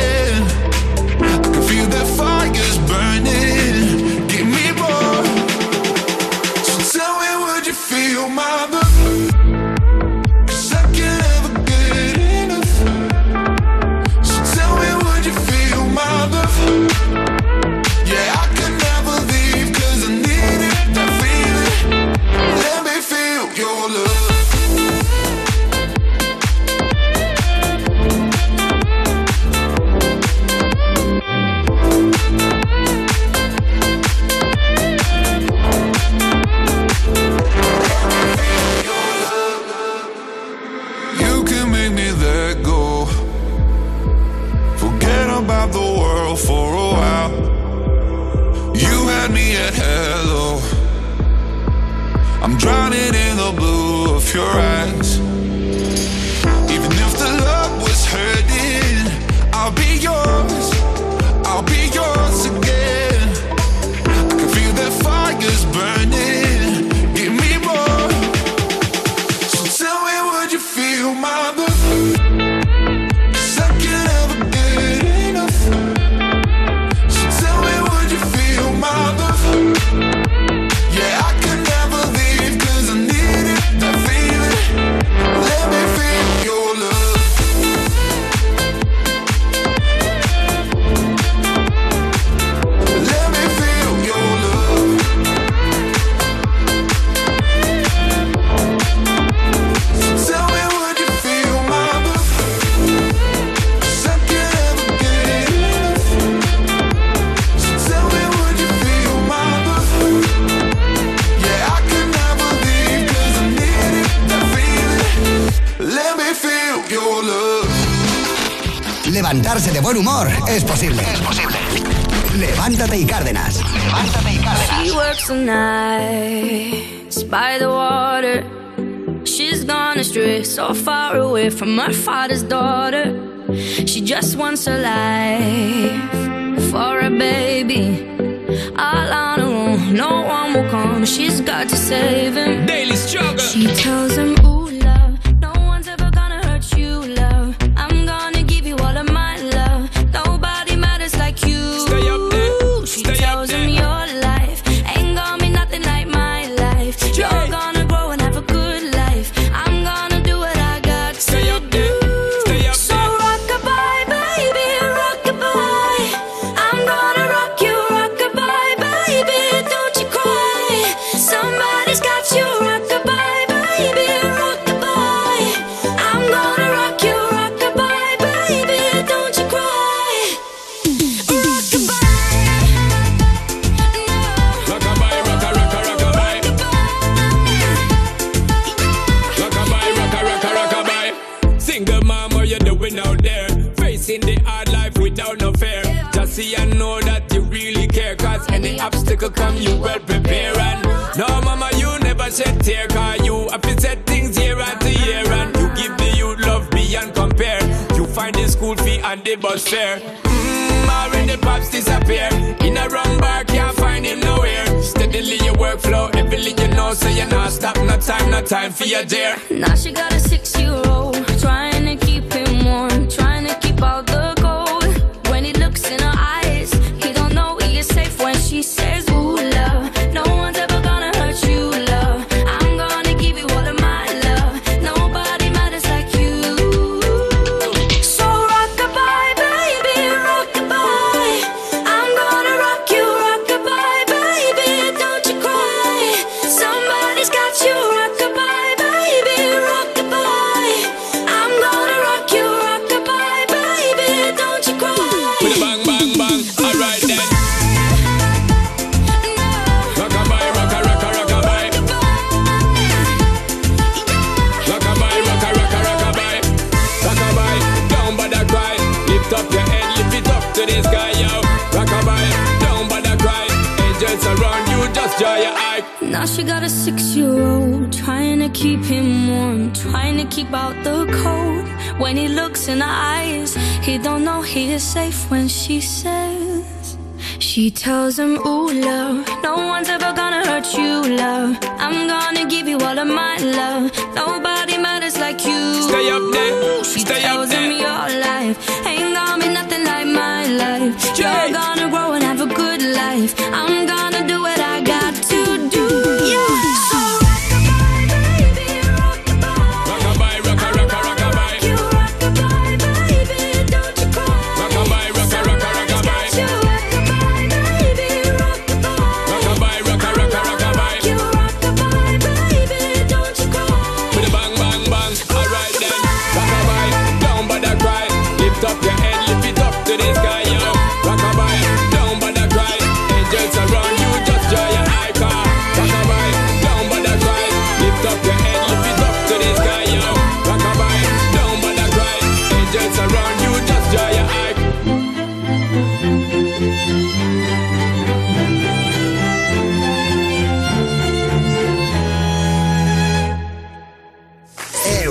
[131.87, 132.70] my father's dog.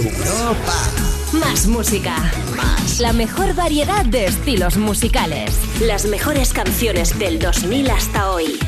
[0.09, 0.75] Europa.
[1.33, 2.17] Más música.
[3.01, 5.55] La mejor variedad de estilos musicales.
[5.83, 8.59] Las mejores canciones del 2000 hasta hoy.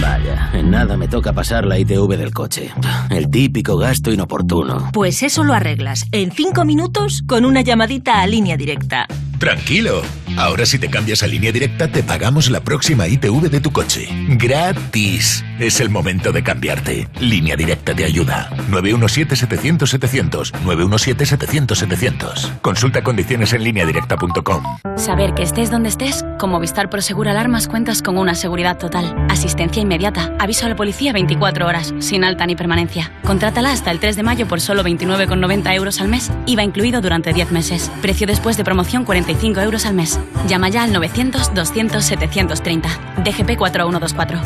[0.00, 2.72] Vaya, en nada me toca pasar la ITV del coche.
[3.10, 4.90] El típico gasto inoportuno.
[4.92, 9.06] Pues eso lo arreglas en 5 minutos con una llamadita a línea directa.
[9.38, 10.02] Tranquilo.
[10.36, 14.08] Ahora si te cambias a línea directa te pagamos la próxima ITV de tu coche.
[14.30, 15.44] Gratis.
[15.58, 17.08] Es el momento de cambiarte.
[17.20, 18.48] Línea directa te ayuda.
[18.70, 20.52] 917-700-700.
[20.64, 22.60] 917-700-700.
[22.60, 24.62] Consulta condiciones en lineadirecta.com.
[24.96, 29.26] Saber que estés donde estés, con Movistar Prosegur Alarmas cuentas con una seguridad total.
[29.28, 33.12] Asistencia inmediata, aviso a la policía 24 horas, sin alta ni permanencia.
[33.24, 37.32] Contrátala hasta el 3 de mayo por solo 29,90 euros al mes, IVA incluido durante
[37.32, 37.90] 10 meses.
[38.00, 40.19] Precio después de promoción 45 euros al mes.
[40.46, 43.24] Llama ya al 900-200-730.
[43.24, 44.40] DGP 4124.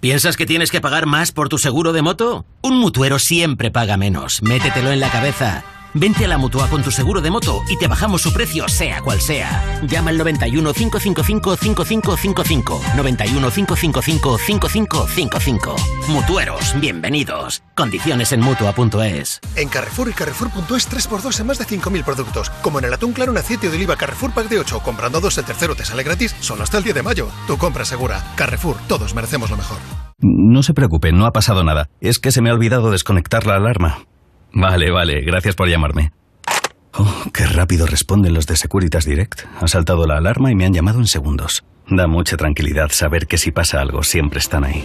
[0.00, 2.44] ¿Piensas que tienes que pagar más por tu seguro de moto?
[2.60, 4.42] Un mutuero siempre paga menos.
[4.42, 5.62] Métetelo en la cabeza.
[5.94, 9.02] Vente a la mutua con tu seguro de moto y te bajamos su precio, sea
[9.02, 9.80] cual sea.
[9.82, 12.80] Llama al 91 555 5555.
[12.96, 15.76] 91 555 5555.
[16.08, 17.62] Mutueros, bienvenidos.
[17.76, 19.40] Condiciones en mutua.es.
[19.56, 22.48] En Carrefour y Carrefour.es 3x2 en más de 5.000 productos.
[22.62, 24.80] Como en el atún claro un aceite de oliva Carrefour Pack de 8.
[24.80, 27.28] Comprando dos el tercero te sale gratis solo hasta el 10 de mayo.
[27.46, 28.24] Tu compra segura.
[28.36, 29.76] Carrefour, todos merecemos lo mejor.
[30.20, 31.90] No se preocupe, no ha pasado nada.
[32.00, 34.06] Es que se me ha olvidado desconectar la alarma.
[34.52, 36.12] Vale, vale, gracias por llamarme.
[36.94, 39.46] Oh, qué rápido responden los de Securitas Direct.
[39.60, 41.64] Ha saltado la alarma y me han llamado en segundos.
[41.88, 44.84] Da mucha tranquilidad saber que si pasa algo siempre están ahí.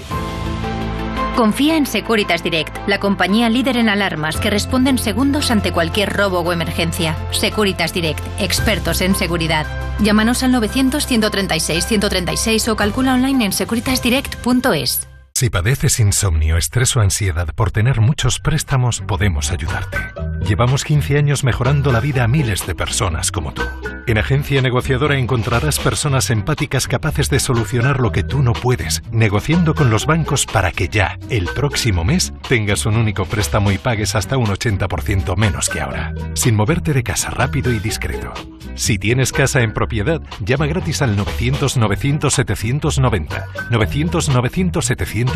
[1.35, 6.11] Confía en Securitas Direct, la compañía líder en alarmas que responde en segundos ante cualquier
[6.11, 7.15] robo o emergencia.
[7.29, 9.67] Securitas Direct, expertos en seguridad.
[9.99, 15.07] Llámanos al 900-136-136 o calcula online en securitasdirect.es.
[15.39, 19.99] Si padeces insomnio, estrés o ansiedad por tener muchos préstamos, podemos ayudarte.
[20.41, 23.61] Llevamos 15 años mejorando la vida a miles de personas como tú.
[24.07, 29.75] En Agencia Negociadora encontrarás personas empáticas capaces de solucionar lo que tú no puedes, negociando
[29.75, 34.15] con los bancos para que ya, el próximo mes, tengas un único préstamo y pagues
[34.15, 38.33] hasta un 80% menos que ahora, sin moverte de casa rápido y discreto.
[38.77, 43.45] Si tienes casa en propiedad, llama gratis al 900-900-790.
[43.71, 45.26] 900-900-790.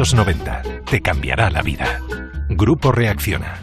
[0.90, 2.00] Te cambiará la vida.
[2.50, 3.60] Grupo Reacciona.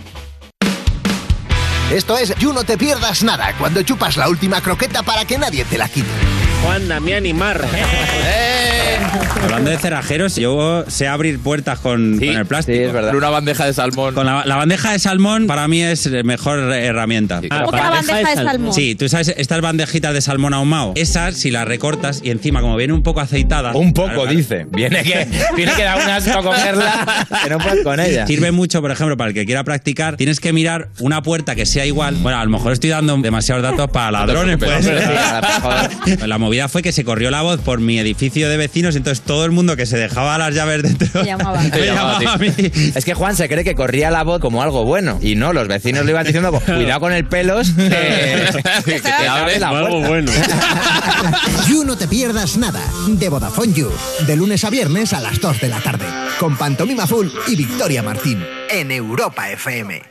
[1.91, 5.65] Esto es You No Te Pierdas Nada, cuando chupas la última croqueta para que nadie
[5.65, 6.09] te la quite.
[6.63, 7.67] Juan Damián y Mar.
[9.43, 12.79] Hablando de cerrajeros, yo sé abrir puertas con, con el plástico.
[12.79, 13.11] es verdad.
[13.11, 14.15] Con una bandeja de salmón.
[14.15, 17.41] Con la, la bandeja de salmón para mí es la mejor herramienta.
[17.49, 18.73] ¿Cómo que la bandeja de salmón?
[18.73, 22.77] Sí, tú sabes, estas bandejitas de salmón ahumado, esas si las recortas y encima como
[22.77, 23.73] viene un poco aceitada...
[23.73, 24.67] Un poco, dice.
[24.71, 28.27] Viene que, tiene que dar un asco cogerla que no puedes con ella.
[28.27, 31.67] Sirve mucho, por ejemplo, para el que quiera practicar, tienes que mirar una puerta que
[31.67, 32.17] sea igual.
[32.17, 34.89] Bueno, a lo mejor estoy dando demasiados datos para ladrones, pues.
[36.27, 39.45] La movida fue que se corrió la voz por mi edificio de vecinos, entonces todo
[39.45, 41.63] el mundo que se dejaba las llaves dentro Te llamaba.
[41.73, 42.53] me llamaba a mí.
[42.95, 45.19] Es que Juan se cree que corría la voz como algo bueno.
[45.21, 48.49] Y no, los vecinos le iban diciendo, cuidado con el pelos, que,
[48.85, 50.33] que te abre la puerta.
[51.69, 53.91] You No Te Pierdas Nada, de Vodafone You,
[54.27, 56.07] de lunes a viernes a las 2 de la tarde,
[56.39, 60.03] con Pantomima Full y Victoria Martín, en Europa FM.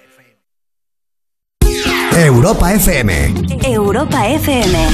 [2.16, 3.34] Europa FM.
[3.64, 4.88] Europa FM.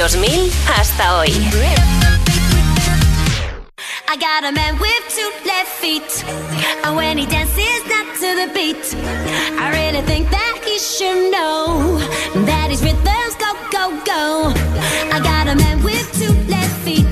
[0.00, 1.30] 2000 hasta hoy.
[4.12, 6.24] I got a man with two left feet.
[6.82, 8.82] And when he dances not to the beat,
[9.54, 11.96] I really think that he should know
[12.46, 14.52] that his rhythms go, go, go.
[15.14, 17.06] I got a man with two left feet.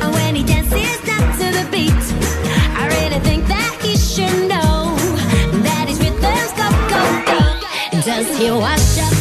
[0.00, 2.04] And when he dances not to the beat,
[2.72, 4.96] I really think that he should know
[5.60, 8.00] that his rhythms go, go, go.
[8.00, 9.13] Does he wash up?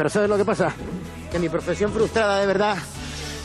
[0.00, 0.72] Pero ¿sabes lo que pasa?
[1.30, 2.74] Que mi profesión frustrada de verdad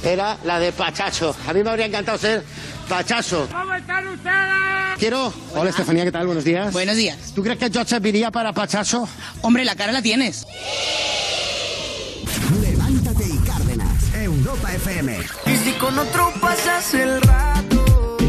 [0.01, 1.35] era la de pachacho.
[1.45, 2.45] A mí me habría encantado ser
[2.87, 3.45] pachacho.
[3.51, 4.97] ¿Cómo están ustedes?
[4.97, 5.33] Quiero...
[5.53, 6.27] Hola Estefanía, ¿qué tal?
[6.27, 6.71] Buenos días.
[6.71, 7.33] Buenos días.
[7.35, 9.05] ¿Tú crees que yo serviría para pachacho?
[9.41, 10.47] Hombre, la cara la tienes.
[12.61, 15.19] Levántate y Cárdenas, Europa FM.
[15.47, 17.74] Y si con otro pasas el rato.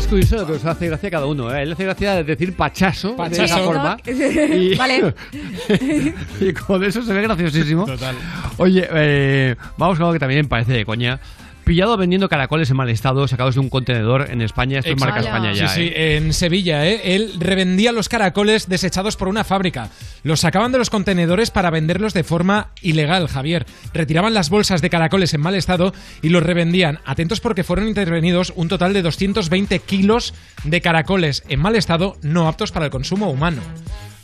[0.07, 1.53] Es curioso lo que os hace gracia a cada uno.
[1.53, 1.63] ¿eh?
[1.63, 3.97] Él hace gracia decir pachaso, de esa forma.
[4.79, 5.15] Vale.
[6.41, 7.87] y con eso se ve graciosísimo.
[7.87, 8.15] Total.
[8.59, 11.19] Oye, eh, vamos con algo que también parece de coña.
[11.67, 14.79] Pillado vendiendo caracoles en mal estado, sacados de un contenedor en España.
[14.79, 15.67] Esto es marca España ya.
[15.67, 16.15] Sí, sí, ¿eh?
[16.15, 17.17] en Sevilla, ¿eh?
[17.17, 19.91] Él revendía los caracoles desechados por una fábrica.
[20.23, 23.67] Los sacaban de los contenedores para venderlos de forma ilegal, Javier.
[23.93, 27.01] Retiraban las bolsas de caracoles en mal estado y los revendían.
[27.05, 32.47] Atentos porque fueron intervenidos un total de 220 kilos de caracoles en mal estado no
[32.47, 33.61] aptos para el consumo humano.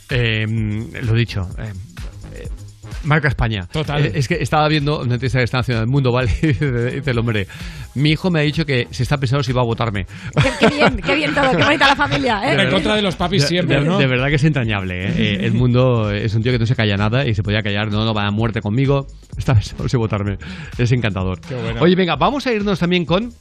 [0.09, 1.49] Eh, lo dicho.
[1.57, 1.73] eh,
[3.03, 3.67] Marca España.
[3.71, 4.05] Total.
[4.05, 6.31] Eh, es que estaba viendo una entrevista que está haciendo en el mundo, ¿vale?
[6.41, 7.47] Y dice el hombre,
[7.95, 10.05] mi hijo me ha dicho que se está pensando si va a votarme.
[10.41, 12.61] Qué, qué bien, qué bien todo, qué bonita la familia, ¿eh?
[12.63, 13.97] En contra de los papis De- siempre, de, ¿no?
[13.97, 15.13] de verdad que es entrañable, ¿eh?
[15.17, 17.91] Eh, El mundo es un tío que no se calla nada y se podía callar,
[17.91, 19.07] no, no, va a muerte conmigo.
[19.37, 20.37] Está pensando si votarme.
[20.77, 21.39] Es encantador.
[21.49, 21.81] bueno.
[21.81, 23.33] Oye, venga, vamos a irnos también con...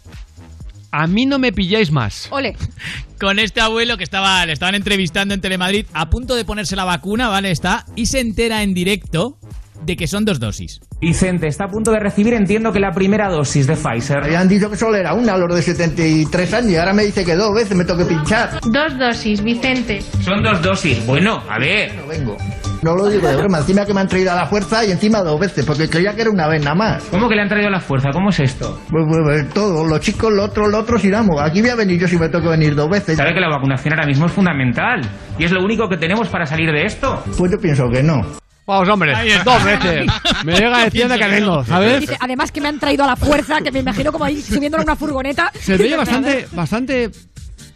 [0.92, 2.28] A mí no me pilláis más.
[2.30, 2.54] Ole.
[3.18, 6.84] Con este abuelo que estaba, le estaban entrevistando en Telemadrid, a punto de ponerse la
[6.84, 7.50] vacuna, ¿vale?
[7.50, 9.38] Está, y se entera en directo
[9.84, 10.80] de que son dos dosis.
[11.02, 14.22] Vicente está a punto de recibir, entiendo que la primera dosis de Pfizer.
[14.22, 17.02] Me han dicho que solo era una a los de 73 años y ahora me
[17.02, 18.60] dice que dos veces me tengo que pinchar.
[18.62, 20.00] Dos dosis, Vicente.
[20.20, 21.04] Son dos dosis.
[21.04, 21.92] Bueno, a ver.
[21.96, 22.36] No vengo.
[22.82, 25.22] No lo digo de broma, encima que me han traído a la fuerza y encima
[25.22, 27.02] dos veces, porque creía que era una vez nada más.
[27.10, 28.10] ¿Cómo que le han traído la fuerza?
[28.12, 28.78] ¿Cómo es esto?
[28.88, 31.40] Pues, pues, pues, todo, los chicos, los otros, los otros iramos.
[31.40, 33.16] Aquí voy a venir yo si me tengo que venir dos veces.
[33.16, 35.00] Sabe que la vacunación ahora mismo es fundamental.
[35.36, 37.24] Y es lo único que tenemos para salir de esto.
[37.36, 38.41] Pues yo pienso que no.
[38.66, 39.12] Vamos, hombre,
[39.44, 40.06] dos veces.
[40.44, 42.00] Me llega diciendo que vengo, ¿sabes?
[42.00, 44.82] Dice, además que me han traído a la fuerza, que me imagino como ahí subiéndolo
[44.82, 45.50] en una furgoneta.
[45.60, 47.10] Se veía bastante, bastante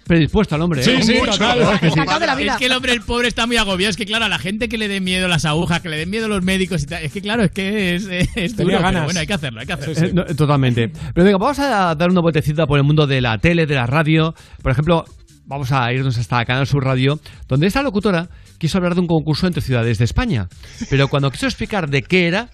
[0.07, 0.83] predispuesto al hombre.
[0.85, 1.19] ¿eh?
[1.19, 2.01] Mucho, la verdad es que sí.
[2.01, 3.91] Es que el hombre, el pobre, está muy agobiado.
[3.91, 6.11] Es que, claro, a la gente que le dé miedo las agujas, que le den
[6.11, 8.67] miedo los médicos y tal, es que, claro, es que es, es, es Tenía duro,
[8.67, 9.05] pero ganas.
[9.05, 10.07] bueno, hay que hacerlo, hay que hacerlo.
[10.07, 10.89] Eh, no, totalmente.
[11.15, 13.87] Pero venga, vamos a dar una vueltecita por el mundo de la tele, de la
[13.87, 14.35] radio.
[14.63, 15.05] Por ejemplo,
[15.45, 19.47] vamos a irnos hasta Canal Sur Radio, donde esta locutora quiso hablar de un concurso
[19.47, 20.49] entre ciudades de España.
[20.91, 22.49] Pero cuando quiso explicar de qué era,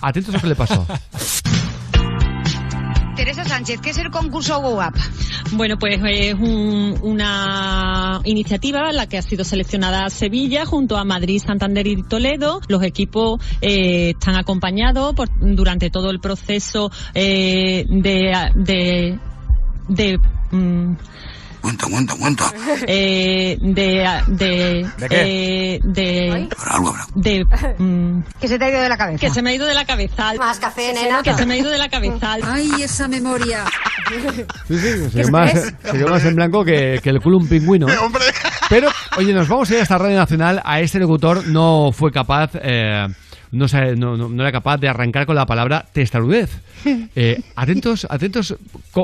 [0.00, 0.86] atentos a lo que le pasó.
[3.16, 4.94] Teresa Sánchez, ¿qué es el concurso Go Up?
[5.52, 11.04] Bueno, pues es un- una iniciativa en la que ha sido seleccionada Sevilla junto a
[11.04, 12.60] Madrid, Santander y Toledo.
[12.68, 19.18] Los equipos eh, están acompañados por- durante todo el proceso eh, de, de,
[19.88, 20.18] de,
[20.52, 20.94] mm,
[21.60, 22.44] Cuenta, cuenta, cuenta.
[22.86, 25.74] Eh, de, de, ¿De qué?
[25.74, 27.06] eh, de, algo habrá.
[27.14, 27.44] de,
[27.78, 29.18] mm, que se te ha ido de la cabeza.
[29.20, 30.32] Que se me ha ido de la cabeza.
[30.38, 31.22] Más café, nena.
[31.22, 32.36] Que se me ha ido de la cabeza.
[32.44, 33.64] Ay, esa memoria.
[34.08, 37.36] Sí, sí, se ¿Qué quedó más, se quedó más en blanco que, que el culo
[37.38, 37.88] un pingüino.
[37.92, 37.94] ¿eh?
[38.68, 40.60] Pero, oye, nos vamos a ir hasta Radio Nacional.
[40.64, 43.06] A este locutor no fue capaz, eh,
[43.52, 43.66] no,
[43.96, 46.50] no, no- no era capaz de arrancar con la palabra testarudez.
[47.14, 48.56] Eh, atentos, atentos,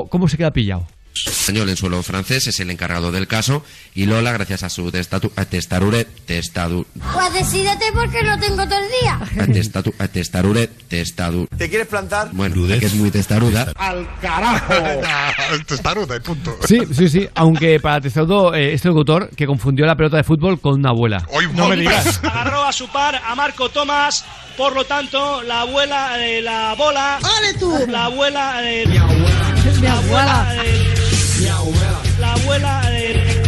[0.09, 0.87] ¿cómo se queda pillado?
[1.25, 3.63] Español en suelo francés es el encargado del caso
[3.95, 9.43] y Lola, gracias a su testarure, testadu, Pues decídete porque no tengo todo el día.
[9.43, 11.47] a testatu, testarure, testadu.
[11.57, 12.29] ¿Te quieres plantar?
[12.33, 13.71] Bueno, que es muy testaruda.
[13.75, 14.73] ¡Al carajo!
[15.67, 16.57] Testaruda y punto.
[16.67, 20.59] Sí, sí, sí, aunque para testaudo, eh, este locutor que confundió la pelota de fútbol
[20.59, 21.25] con una abuela.
[21.53, 22.19] no me digas.
[22.23, 24.25] Agarró a su par, a Marco Tomás.
[24.57, 27.17] Por lo tanto, la abuela, eh, la bola.
[27.17, 27.77] ¡Ale tú!
[27.87, 28.59] La abuela.
[28.63, 29.53] eh, mi abuela.
[29.81, 31.06] La abuela.
[31.51, 32.81] Eh, La abuela.
[32.91, 33.43] eh,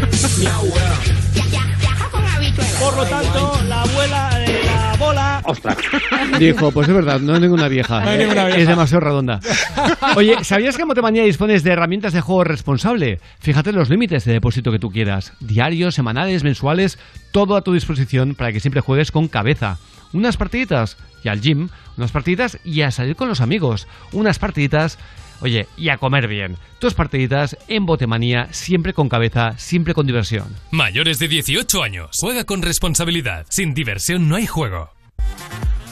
[2.80, 5.44] Por lo tanto, la abuela de la bola.
[6.40, 8.02] Dijo, pues es verdad, no hay ninguna vieja.
[8.02, 8.60] No hay ninguna vieja.
[8.62, 9.40] Es demasiado redonda.
[10.16, 13.20] Oye, ¿sabías que en Motemanía dispones de herramientas de juego responsable?
[13.40, 15.34] Fíjate en los límites de depósito que tú quieras.
[15.40, 16.98] Diarios, semanales, mensuales,
[17.32, 19.78] todo a tu disposición para que siempre juegues con cabeza.
[20.14, 23.88] Unas partiditas y al gym, unas partiditas y a salir con los amigos.
[24.12, 24.98] Unas partiditas,
[25.42, 26.56] oye, y a comer bien.
[26.80, 30.48] Dos partiditas en Botemanía, siempre con cabeza, siempre con diversión.
[30.72, 32.10] Mayores de 18 años.
[32.20, 33.46] Juega con responsabilidad.
[33.50, 34.90] Sin diversión no hay juego.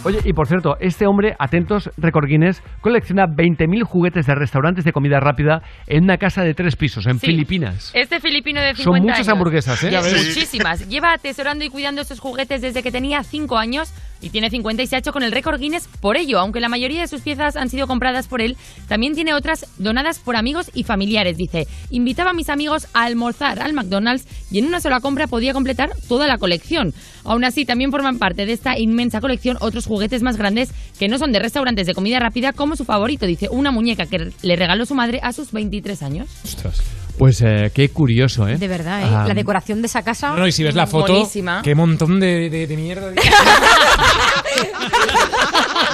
[0.03, 4.93] Oye, y por cierto, este hombre, atentos, récord Guinness, colecciona 20.000 juguetes de restaurantes de
[4.93, 7.25] comida rápida en una casa de tres pisos, en Sí.
[7.25, 7.91] Filipinas.
[7.93, 9.27] Este filipino de 50 Son muchas años.
[9.29, 9.91] hamburguesas, ¿eh?
[9.91, 10.27] Ya ves.
[10.27, 10.87] Muchísimas.
[10.87, 14.87] Lleva atesorando y cuidando estos juguetes desde que tenía 5 años y tiene 50 y
[14.87, 16.39] se ha hecho con el récord Guinness por ello.
[16.39, 20.19] Aunque la mayoría de sus piezas han sido compradas por él, también tiene otras donadas
[20.19, 21.37] por amigos y familiares.
[21.37, 25.53] Dice, invitaba a mis amigos a almorzar al McDonald's y en una sola compra podía
[25.53, 26.93] completar toda la colección.
[27.23, 31.17] Aún así, también forman parte de esta inmensa colección otros juguetes más grandes que no
[31.17, 33.25] son de restaurantes de comida rápida como su favorito.
[33.25, 36.29] Dice, una muñeca que le regaló su madre a sus 23 años.
[37.17, 38.57] Pues eh, qué curioso, ¿eh?
[38.57, 39.05] De verdad, ¿eh?
[39.09, 40.29] Ah, la decoración de esa casa.
[40.31, 41.61] No, no, y si ves la foto, Buenísima.
[41.63, 43.11] qué montón de, de- de mierda.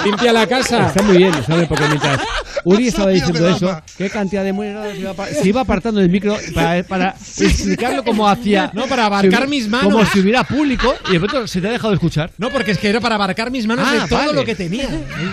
[0.04, 0.88] Limpia la casa.
[0.88, 1.66] Está muy bien, ¿sabes?
[1.66, 2.20] Porque mientras
[2.64, 6.10] Uri estaba diciendo eso, qué cantidad de muertos se iba, apa- se iba apartando del
[6.10, 8.70] micro para, para explicarlo como hacía.
[8.74, 9.92] No, para abarcar si- mis manos.
[9.92, 12.32] Como si hubiera público y de pronto se te ha dejado de escuchar.
[12.36, 14.32] No, porque es que era para abarcar mis manos Ah, de todo vale.
[14.34, 14.88] lo que tenía.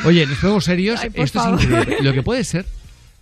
[0.06, 1.02] Oye, nos ponemos serios.
[1.04, 1.60] Ay, Esto favor.
[1.60, 1.98] es increíble.
[2.02, 2.66] Lo que puede ser,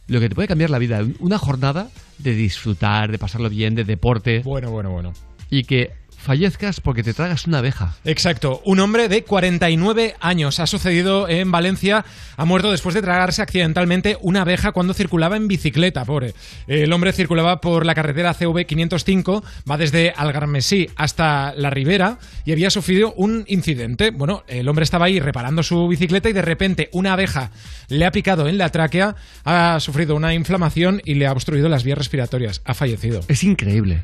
[0.07, 1.87] lo que te puede cambiar la vida, una jornada
[2.19, 4.41] de disfrutar, de pasarlo bien, de deporte.
[4.43, 5.13] Bueno, bueno, bueno.
[5.49, 7.95] Y que fallezcas porque te tragas una abeja.
[8.05, 8.61] Exacto.
[8.65, 12.05] Un hombre de 49 años ha sucedido en Valencia.
[12.37, 16.33] Ha muerto después de tragarse accidentalmente una abeja cuando circulaba en bicicleta, pobre.
[16.67, 22.51] El hombre circulaba por la carretera CV 505, va desde Algarmesí hasta La Ribera y
[22.51, 24.11] había sufrido un incidente.
[24.11, 27.51] Bueno, el hombre estaba ahí reparando su bicicleta y de repente una abeja
[27.87, 29.15] le ha picado en la tráquea,
[29.45, 32.61] ha sufrido una inflamación y le ha obstruido las vías respiratorias.
[32.65, 33.21] Ha fallecido.
[33.27, 34.03] Es increíble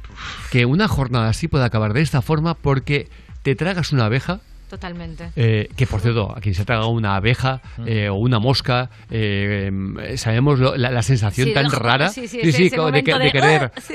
[0.52, 3.10] que una jornada así pueda acabar de esta forma porque
[3.44, 4.40] te tragas una abeja.
[4.68, 5.30] Totalmente.
[5.36, 8.90] eh, que por cierto, a quien se ha tragado una abeja eh, o una mosca,
[9.12, 12.40] eh, em, sabemos lo- la, la sensación Sí, tan lo- rara sí, sí,
[12.72, 13.72] co- de, de de, querer.
[13.76, 13.94] "Ah", sí.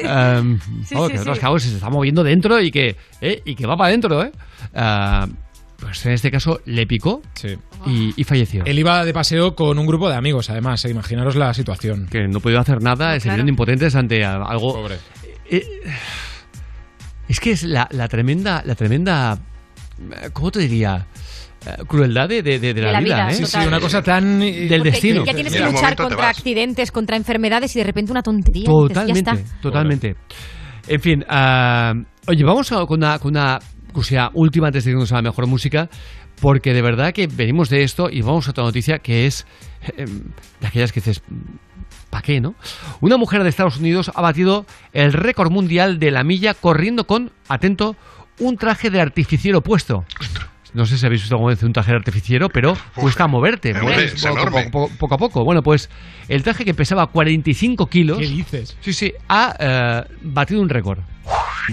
[0.87, 1.23] Sí, oh, sí, que sí.
[1.23, 4.23] otros cabos se está moviendo dentro y que, eh, y que va para adentro.
[4.23, 4.31] ¿eh?
[4.75, 5.27] Ah,
[5.81, 7.21] pues en este caso le picó
[7.87, 8.65] y, y falleció.
[8.65, 10.85] Él iba de paseo con un grupo de amigos, además.
[10.85, 12.07] eh, Imaginaros la situación.
[12.07, 14.89] Que no podía hacer nada, se vieron impotentes ante algo.
[15.51, 15.65] Eh,
[17.31, 19.39] es que es la, la tremenda, la tremenda,
[20.01, 21.07] eh, ¿cómo te diría?
[21.67, 23.35] Eh, crueldad de, de- de- de la, vida, ¿eh?
[23.35, 24.41] Sí, sí, una cosa tan...
[24.41, 25.25] del destino.
[25.25, 28.69] Ya tienes que luchar contra accidentes, contra enfermedades y de repente una tontería.
[28.69, 29.61] dices, Totalmente, ya está.
[29.61, 30.17] totalmente.
[30.89, 31.93] En fin, ah,
[32.27, 33.59] oye, vamos a- con una, con una
[33.93, 35.89] curiosidad última antes de irnos a la mejor música,
[36.41, 39.47] porque de verdad que venimos de esto y vamos a otra noticia que es
[39.99, 40.07] eh,
[40.61, 41.23] de aquellas que dices,
[42.11, 42.55] ¿para qué, no?
[43.01, 47.33] Una mujer de Estados Unidos ha batido el récord mundial de la milla corriendo con,
[47.49, 47.97] atento,
[48.39, 50.05] un traje de artificiero puesto.
[50.73, 53.71] No sé si habéis visto alguna vez un traje de artificiero, pero cuesta moverte.
[53.71, 54.25] es
[54.99, 55.45] poco a poco.
[55.45, 55.91] Bueno, pues
[56.29, 58.19] el traje que pesaba 45 kilos.
[58.19, 58.77] ¿Qué dices?
[58.81, 61.01] Sí, sí, ha eh, batido un récord.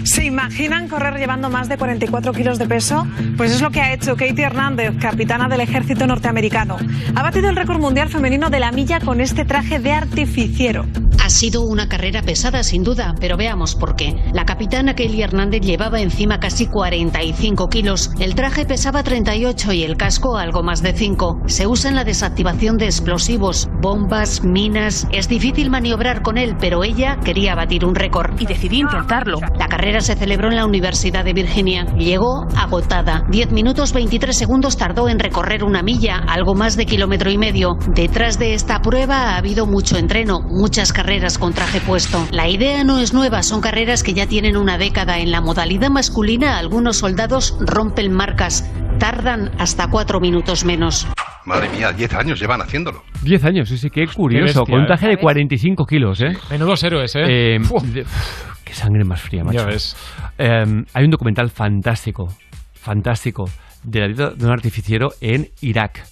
[0.04, 3.06] ¿Se imaginan correr llevando más de 44 kilos de peso?
[3.36, 6.76] Pues es lo que ha hecho Katie Hernández, capitana del ejército norteamericano.
[7.14, 10.86] Ha batido el récord mundial femenino de la milla con este traje de artificiero.
[11.28, 14.16] Ha sido una carrera pesada, sin duda, pero veamos por qué.
[14.32, 18.12] La capitana Kelly Hernández llevaba encima casi 45 kilos.
[18.18, 21.42] El traje pesaba 38 y el casco algo más de 5.
[21.46, 25.06] Se usa en la desactivación de explosivos, bombas, minas.
[25.12, 28.40] Es difícil maniobrar con él, pero ella quería batir un récord.
[28.40, 29.40] Y decidió intentarlo.
[29.58, 31.84] La carrera se celebró en la Universidad de Virginia.
[31.96, 33.22] Llegó agotada.
[33.30, 37.76] 10 minutos 23 segundos tardó en recorrer una milla, algo más de kilómetro y medio.
[37.94, 42.26] Detrás de esta prueba ha habido mucho entreno, muchas carreras con traje puesto.
[42.32, 45.20] La idea no es nueva, son carreras que ya tienen una década.
[45.20, 48.68] En la modalidad masculina, algunos soldados rompen marcas.
[48.98, 51.06] Tardan hasta cuatro minutos menos.
[51.44, 53.04] Madre mía, 10 años llevan haciéndolo.
[53.22, 54.44] 10 años, sí, sí, qué curioso.
[54.44, 54.86] bestia, con un ¿eh?
[54.88, 56.36] traje de 45 kilos, ¿eh?
[56.50, 57.54] Menudos héroes, ¿eh?
[57.54, 57.84] Eh, Uf.
[57.84, 58.04] de-
[58.64, 59.66] qué sangre más fría, macho.
[59.68, 59.96] Ves.
[60.38, 60.64] Eh,
[60.94, 62.28] hay un documental fantástico,
[62.74, 63.44] fantástico,
[63.84, 66.04] de la vida de un artificiero en Irak.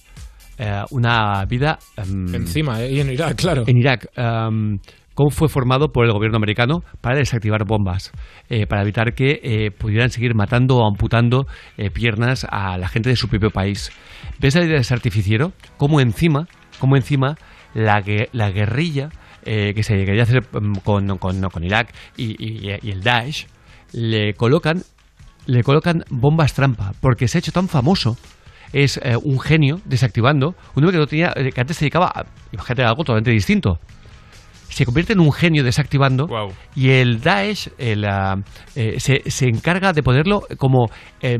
[0.57, 1.77] Eh, una vida...
[1.97, 2.91] em, Encima, ¿eh?
[2.93, 3.63] Y en Irak, claro.
[3.67, 4.07] En Irak.
[4.15, 4.79] em,
[5.17, 8.11] cómo fue formado por el gobierno americano para desactivar bombas,
[8.49, 13.09] eh, para evitar que eh, pudieran seguir matando o amputando eh, piernas a la gente
[13.09, 13.91] de su propio país.
[14.39, 15.53] ¿Ves la idea de ese artificiero?
[15.77, 16.47] Cómo encima,
[16.79, 17.35] cómo encima
[17.73, 19.09] la guerrilla
[19.43, 23.47] eh, que se quería hacer mm, con, con- con Irak y, y- y el Daesh,
[23.93, 24.83] le colocan,
[25.45, 28.17] le colocan bombas trampa, porque se ha hecho tan famoso
[28.73, 32.07] es eh, un genio desactivando, un hombre que, no tenía, eh, que antes se dedicaba
[32.13, 33.79] a, imagínate, a algo totalmente distinto.
[34.67, 36.27] Se convierte en un genio desactivando
[36.75, 38.05] y el Daesh el,
[38.75, 40.87] eh, se, se encarga de ponerlo como
[41.21, 41.39] eh,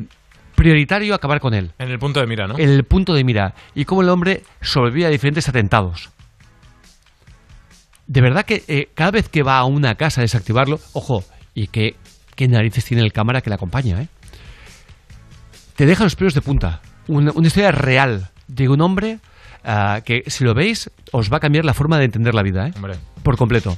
[0.56, 1.72] prioritario acabar con él.
[1.78, 2.58] En el punto de mira, ¿no?
[2.58, 3.54] El punto de mira.
[3.76, 6.10] Y cómo el hombre sobrevive a diferentes atentados.
[8.08, 11.68] De verdad que eh, cada vez que va a una casa a desactivarlo, ojo, y
[11.68, 11.96] que
[12.36, 14.08] qué narices tiene el cámara que le acompaña, ¿eh?
[15.76, 16.82] Te deja los pelos de punta.
[17.08, 19.20] Una, una historia real de un hombre
[19.64, 22.68] ah, que, si lo veis, os va a cambiar la forma de entender la vida,
[22.68, 22.74] ¿eh?
[23.24, 23.76] Por completo.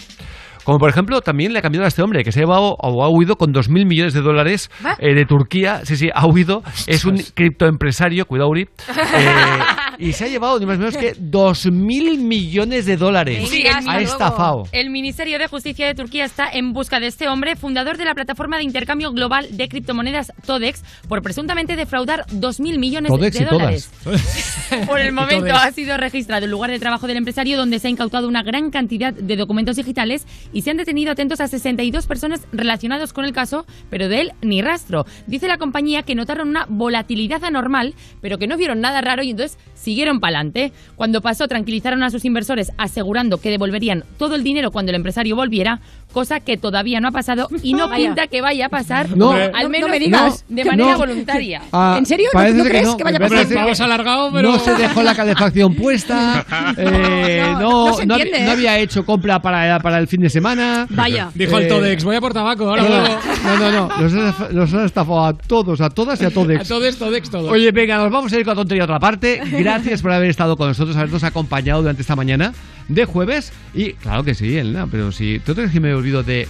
[0.64, 3.04] Como por ejemplo, también le ha cambiado a este hombre que se ha llevado o
[3.04, 5.82] ha huido con 2.000 millones de dólares eh, de Turquía.
[5.84, 6.64] Sí, sí, ha huido.
[6.86, 8.70] Es un criptoempresario, cuidado, Uri.
[8.90, 9.60] Eh,
[10.00, 13.50] y se ha llevado ni más ni menos que 2.000 millones de dólares.
[13.50, 14.64] Sí, ha estafado.
[14.72, 18.16] El Ministerio de Justicia de Turquía está en busca de este hombre, fundador de la
[18.16, 23.46] plataforma de intercambio global de criptomonedas Todex, por presuntamente defraudar 2.000 millones Todex de y
[23.46, 23.92] dólares.
[24.04, 24.22] todas.
[24.88, 25.66] Por el momento Todex.
[25.66, 28.72] ha sido registrado el lugar de trabajo del empresario donde se ha incautado una gran
[28.72, 33.34] cantidad de documentos digitales y se han detenido atentos a 62 personas relacionadas con el
[33.34, 35.06] caso, pero de él ni rastro.
[35.28, 39.32] Dice la compañía que notaron una volatilidad anormal, pero que no vieron nada raro y
[39.32, 39.58] entonces
[39.90, 40.72] siguieron para adelante.
[40.96, 45.36] Cuando pasó, tranquilizaron a sus inversores asegurando que devolverían todo el dinero cuando el empresario
[45.36, 45.80] volviera,
[46.14, 49.52] cosa que todavía no ha pasado y no pinta que vaya a pasar, No, al
[49.64, 50.46] no, menos no me digas.
[50.48, 50.98] de manera no.
[51.00, 51.62] voluntaria.
[51.72, 52.30] Ah, ¿En serio?
[52.34, 52.98] ¿No- que crees no.
[52.98, 53.48] que vaya a pasar?
[53.56, 56.46] Vamos alargado, pero- No se dejó la calefacción puesta.
[56.78, 58.46] eh, No, no, se entiende, ¿eh?
[58.46, 60.86] no había hecho compra para, para el fin de semana.
[60.92, 61.30] Vaya.
[61.34, 63.20] Dijo el Eh, Todex, voy a por tabaco, ahora no, luego.
[63.44, 66.40] no, no, no, los has estafado a todos, a todas y a todos.
[66.60, 67.52] A Todex, Todex, Todex.
[67.52, 69.42] Oye, venga, nos vamos a ir con la tontería a otra parte.
[69.52, 72.54] Gracias por haber estado con nosotros, habernos acompañado durante esta mañana
[72.88, 73.52] de jueves.
[73.74, 76.48] Y claro que sí, Elena, pero si tú crees que me olvido de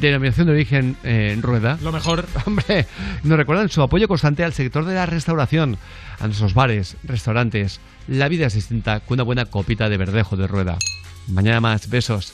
[0.00, 1.78] denominación de origen eh, en rueda.
[1.82, 2.26] Lo mejor.
[2.46, 2.86] Hombre,
[3.22, 5.78] nos recuerdan su apoyo constante al sector de la restauración,
[6.18, 7.80] a nuestros bares, restaurantes.
[8.08, 10.78] La vida es distinta con una buena copita de verdejo de rueda.
[11.28, 12.32] Mañana más, besos.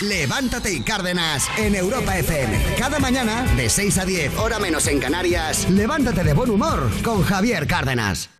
[0.00, 2.58] Levántate y Cárdenas en Europa FM.
[2.78, 7.22] Cada mañana, de 6 a 10, hora menos en Canarias, levántate de buen humor con
[7.22, 8.30] Javier Cárdenas.